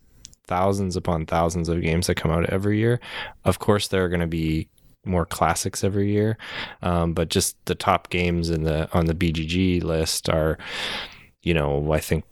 thousands 0.49 0.95
upon 0.95 1.27
thousands 1.27 1.69
of 1.69 1.81
games 1.81 2.07
that 2.07 2.15
come 2.15 2.31
out 2.31 2.49
every 2.49 2.79
year. 2.79 2.99
Of 3.45 3.59
course 3.59 3.87
there 3.87 4.03
are 4.03 4.09
going 4.09 4.19
to 4.19 4.27
be 4.27 4.67
more 5.05 5.25
classics 5.25 5.83
every 5.83 6.11
year 6.11 6.37
um, 6.81 7.13
but 7.13 7.29
just 7.29 7.55
the 7.65 7.75
top 7.75 8.09
games 8.09 8.49
in 8.49 8.63
the 8.63 8.91
on 8.91 9.05
the 9.05 9.13
bgg 9.13 9.81
list 9.81 10.29
are 10.29 10.57
you 11.41 11.53
know 11.53 11.93
i 11.93 11.99
think 11.99 12.25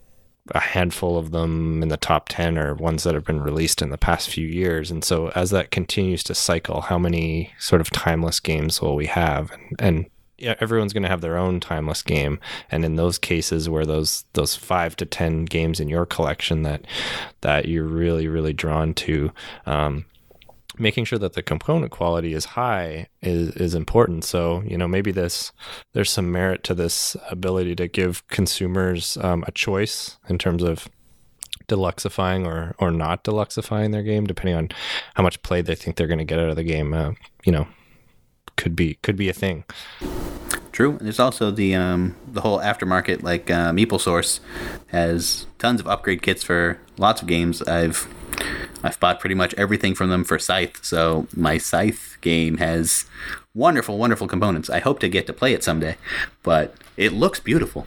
a 0.54 0.60
handful 0.60 1.16
of 1.18 1.30
them 1.30 1.82
in 1.82 1.88
the 1.88 1.96
top 1.96 2.28
10 2.28 2.58
are 2.58 2.74
ones 2.74 3.04
that 3.04 3.14
have 3.14 3.24
been 3.24 3.40
released 3.40 3.82
in 3.82 3.90
the 3.90 3.98
past 3.98 4.30
few 4.30 4.46
years. 4.46 4.90
And 4.90 5.04
so 5.04 5.28
as 5.34 5.50
that 5.50 5.70
continues 5.70 6.22
to 6.24 6.34
cycle, 6.34 6.82
how 6.82 6.98
many 6.98 7.52
sort 7.58 7.80
of 7.80 7.90
timeless 7.90 8.40
games 8.40 8.80
will 8.80 8.96
we 8.96 9.06
have? 9.06 9.50
And, 9.50 9.80
and 9.80 10.06
yeah, 10.38 10.54
everyone's 10.60 10.92
going 10.92 11.02
to 11.02 11.08
have 11.08 11.20
their 11.20 11.36
own 11.36 11.60
timeless 11.60 12.02
game. 12.02 12.38
And 12.70 12.84
in 12.84 12.96
those 12.96 13.18
cases 13.18 13.68
where 13.68 13.84
those, 13.84 14.24
those 14.34 14.54
five 14.54 14.94
to 14.96 15.06
10 15.06 15.46
games 15.46 15.80
in 15.80 15.88
your 15.88 16.06
collection 16.06 16.62
that, 16.62 16.86
that 17.40 17.66
you're 17.66 17.84
really, 17.84 18.28
really 18.28 18.52
drawn 18.52 18.94
to, 18.94 19.32
um, 19.66 20.04
making 20.78 21.04
sure 21.04 21.18
that 21.18 21.32
the 21.32 21.42
component 21.42 21.90
quality 21.90 22.34
is 22.34 22.44
high 22.44 23.08
is 23.22 23.50
is 23.50 23.74
important. 23.74 24.24
So 24.24 24.62
you 24.66 24.78
know 24.78 24.88
maybe 24.88 25.10
this 25.12 25.52
there's 25.94 26.10
some 26.10 26.30
merit 26.32 26.64
to 26.64 26.74
this 26.74 27.16
ability 27.30 27.74
to 27.76 27.88
give 27.88 28.26
consumers 28.28 29.16
um, 29.18 29.44
a 29.46 29.52
choice 29.52 30.18
in 30.28 30.38
terms 30.38 30.62
of 30.62 30.88
deluxifying 31.68 32.46
or 32.46 32.74
or 32.78 32.90
not 32.90 33.24
deluxifying 33.24 33.92
their 33.92 34.02
game, 34.02 34.26
depending 34.26 34.56
on 34.56 34.68
how 35.14 35.22
much 35.22 35.42
play 35.42 35.62
they 35.62 35.74
think 35.74 35.96
they're 35.96 36.06
going 36.06 36.18
to 36.18 36.24
get 36.24 36.38
out 36.38 36.50
of 36.50 36.56
the 36.56 36.64
game. 36.64 36.94
Uh, 36.94 37.12
you 37.44 37.52
know, 37.52 37.68
could 38.56 38.74
be 38.74 38.94
could 39.02 39.16
be 39.16 39.28
a 39.28 39.32
thing. 39.32 39.64
True. 40.72 40.90
And 40.90 41.00
there's 41.00 41.18
also 41.18 41.50
the 41.50 41.74
um, 41.74 42.14
the 42.30 42.42
whole 42.42 42.58
aftermarket, 42.58 43.22
like 43.22 43.50
uh, 43.50 43.72
Meeple 43.72 44.00
Source, 44.00 44.40
has 44.88 45.46
tons 45.58 45.80
of 45.80 45.88
upgrade 45.88 46.22
kits 46.22 46.42
for 46.42 46.78
lots 46.96 47.20
of 47.20 47.28
games. 47.28 47.62
I've 47.62 48.06
I've 48.82 48.98
bought 49.00 49.20
pretty 49.20 49.34
much 49.34 49.54
everything 49.54 49.94
from 49.94 50.10
them 50.10 50.24
for 50.24 50.38
Scythe, 50.38 50.84
so 50.84 51.26
my 51.34 51.58
Scythe 51.58 52.16
game 52.20 52.58
has 52.58 53.06
wonderful, 53.54 53.98
wonderful 53.98 54.28
components. 54.28 54.70
I 54.70 54.78
hope 54.78 55.00
to 55.00 55.08
get 55.08 55.26
to 55.26 55.32
play 55.32 55.52
it 55.52 55.64
someday, 55.64 55.96
but 56.42 56.74
it 56.96 57.12
looks 57.12 57.40
beautiful. 57.40 57.86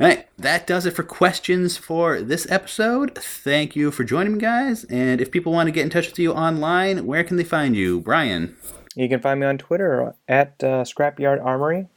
All 0.00 0.06
right, 0.06 0.28
that 0.38 0.66
does 0.66 0.86
it 0.86 0.92
for 0.92 1.02
questions 1.02 1.76
for 1.76 2.22
this 2.22 2.48
episode. 2.50 3.16
Thank 3.16 3.74
you 3.74 3.90
for 3.90 4.04
joining 4.04 4.34
me, 4.34 4.38
guys. 4.38 4.84
And 4.84 5.20
if 5.20 5.32
people 5.32 5.52
want 5.52 5.66
to 5.66 5.72
get 5.72 5.82
in 5.82 5.90
touch 5.90 6.08
with 6.08 6.18
you 6.20 6.32
online, 6.32 7.04
where 7.04 7.24
can 7.24 7.36
they 7.36 7.44
find 7.44 7.74
you, 7.74 8.00
Brian? 8.00 8.56
You 8.94 9.08
can 9.08 9.20
find 9.20 9.40
me 9.40 9.46
on 9.46 9.58
Twitter 9.58 10.14
at 10.28 10.54
uh, 10.62 10.84
Scrapyard 10.84 11.44
Armory, 11.44 11.88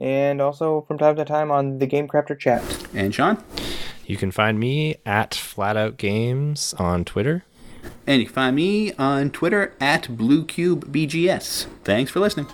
and 0.00 0.42
also 0.42 0.82
from 0.88 0.98
time 0.98 1.16
to 1.16 1.24
time 1.24 1.50
on 1.50 1.78
the 1.78 1.86
Game 1.86 2.08
Crafter 2.08 2.38
chat. 2.38 2.62
And 2.94 3.14
Shawn? 3.14 3.42
You 4.10 4.16
can 4.16 4.32
find 4.32 4.58
me 4.58 4.96
at 5.06 5.30
Flatout 5.30 5.96
Games 5.96 6.74
on 6.80 7.04
Twitter. 7.04 7.44
And 8.08 8.20
you 8.20 8.26
can 8.26 8.34
find 8.34 8.56
me 8.56 8.92
on 8.94 9.30
Twitter 9.30 9.72
at 9.80 10.08
BlueCubeBGS. 10.08 11.66
Thanks 11.84 12.10
for 12.10 12.18
listening. 12.18 12.48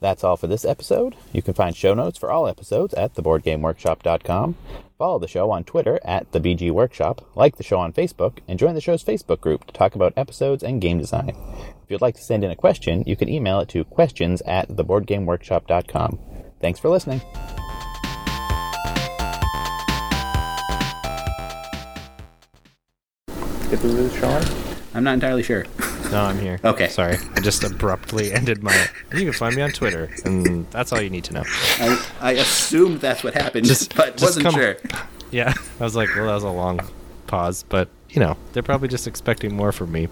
That's 0.00 0.24
all 0.24 0.36
for 0.36 0.48
this 0.48 0.64
episode. 0.64 1.14
You 1.32 1.42
can 1.42 1.54
find 1.54 1.76
show 1.76 1.94
notes 1.94 2.18
for 2.18 2.32
all 2.32 2.48
episodes 2.48 2.94
at 2.94 3.14
theboardgameworkshop.com. 3.14 4.56
Follow 4.98 5.18
the 5.18 5.28
show 5.28 5.50
on 5.50 5.62
Twitter 5.62 6.00
at 6.04 6.32
the 6.32 6.40
BG 6.40 6.70
Workshop, 6.70 7.28
like 7.34 7.56
the 7.56 7.62
show 7.62 7.78
on 7.78 7.92
Facebook, 7.92 8.38
and 8.48 8.58
join 8.58 8.74
the 8.74 8.80
show's 8.80 9.04
Facebook 9.04 9.42
group 9.42 9.66
to 9.66 9.72
talk 9.74 9.94
about 9.94 10.14
episodes 10.16 10.62
and 10.62 10.80
game 10.80 10.98
design. 10.98 11.36
If 11.84 11.90
you'd 11.90 12.00
like 12.00 12.14
to 12.14 12.22
send 12.22 12.42
in 12.44 12.50
a 12.50 12.56
question, 12.56 13.04
you 13.06 13.14
can 13.14 13.28
email 13.28 13.60
it 13.60 13.68
to 13.70 13.84
questions 13.84 14.40
at 14.46 14.68
theboardgameworkshop.com. 14.70 16.18
Thanks 16.60 16.80
for 16.80 16.88
listening. 16.88 17.20
Did 23.68 23.82
we 23.82 23.90
lose 23.90 24.14
Shawn? 24.14 24.42
I'm 24.94 25.04
not 25.04 25.14
entirely 25.14 25.42
sure. 25.42 25.66
No, 26.10 26.22
I'm 26.22 26.38
here. 26.38 26.58
Okay. 26.64 26.88
Sorry. 26.88 27.16
I 27.34 27.40
just 27.40 27.64
abruptly 27.64 28.32
ended 28.34 28.62
my. 28.62 28.88
You 29.12 29.24
can 29.24 29.32
find 29.32 29.54
me 29.56 29.62
on 29.62 29.70
Twitter, 29.70 30.08
and 30.24 30.70
that's 30.70 30.92
all 30.92 31.00
you 31.00 31.10
need 31.10 31.24
to 31.24 31.34
know. 31.34 31.42
I, 31.46 32.06
I 32.20 32.32
assumed 32.32 33.00
that's 33.00 33.22
what 33.24 33.34
happened, 33.34 33.66
Just- 33.66 33.94
but 33.96 34.12
just 34.16 34.22
wasn't 34.22 34.44
come- 34.46 34.54
sure. 34.54 34.76
Yeah. 35.30 35.52
I 35.80 35.84
was 35.84 35.96
like, 35.96 36.08
well, 36.16 36.26
that 36.26 36.34
was 36.34 36.44
a 36.44 36.48
long 36.50 36.80
pause, 37.26 37.64
but, 37.68 37.88
you 38.10 38.20
know, 38.20 38.36
they're 38.52 38.62
probably 38.62 38.88
just 38.88 39.06
expecting 39.06 39.54
more 39.56 39.72
from 39.72 39.90
me. 39.92 40.08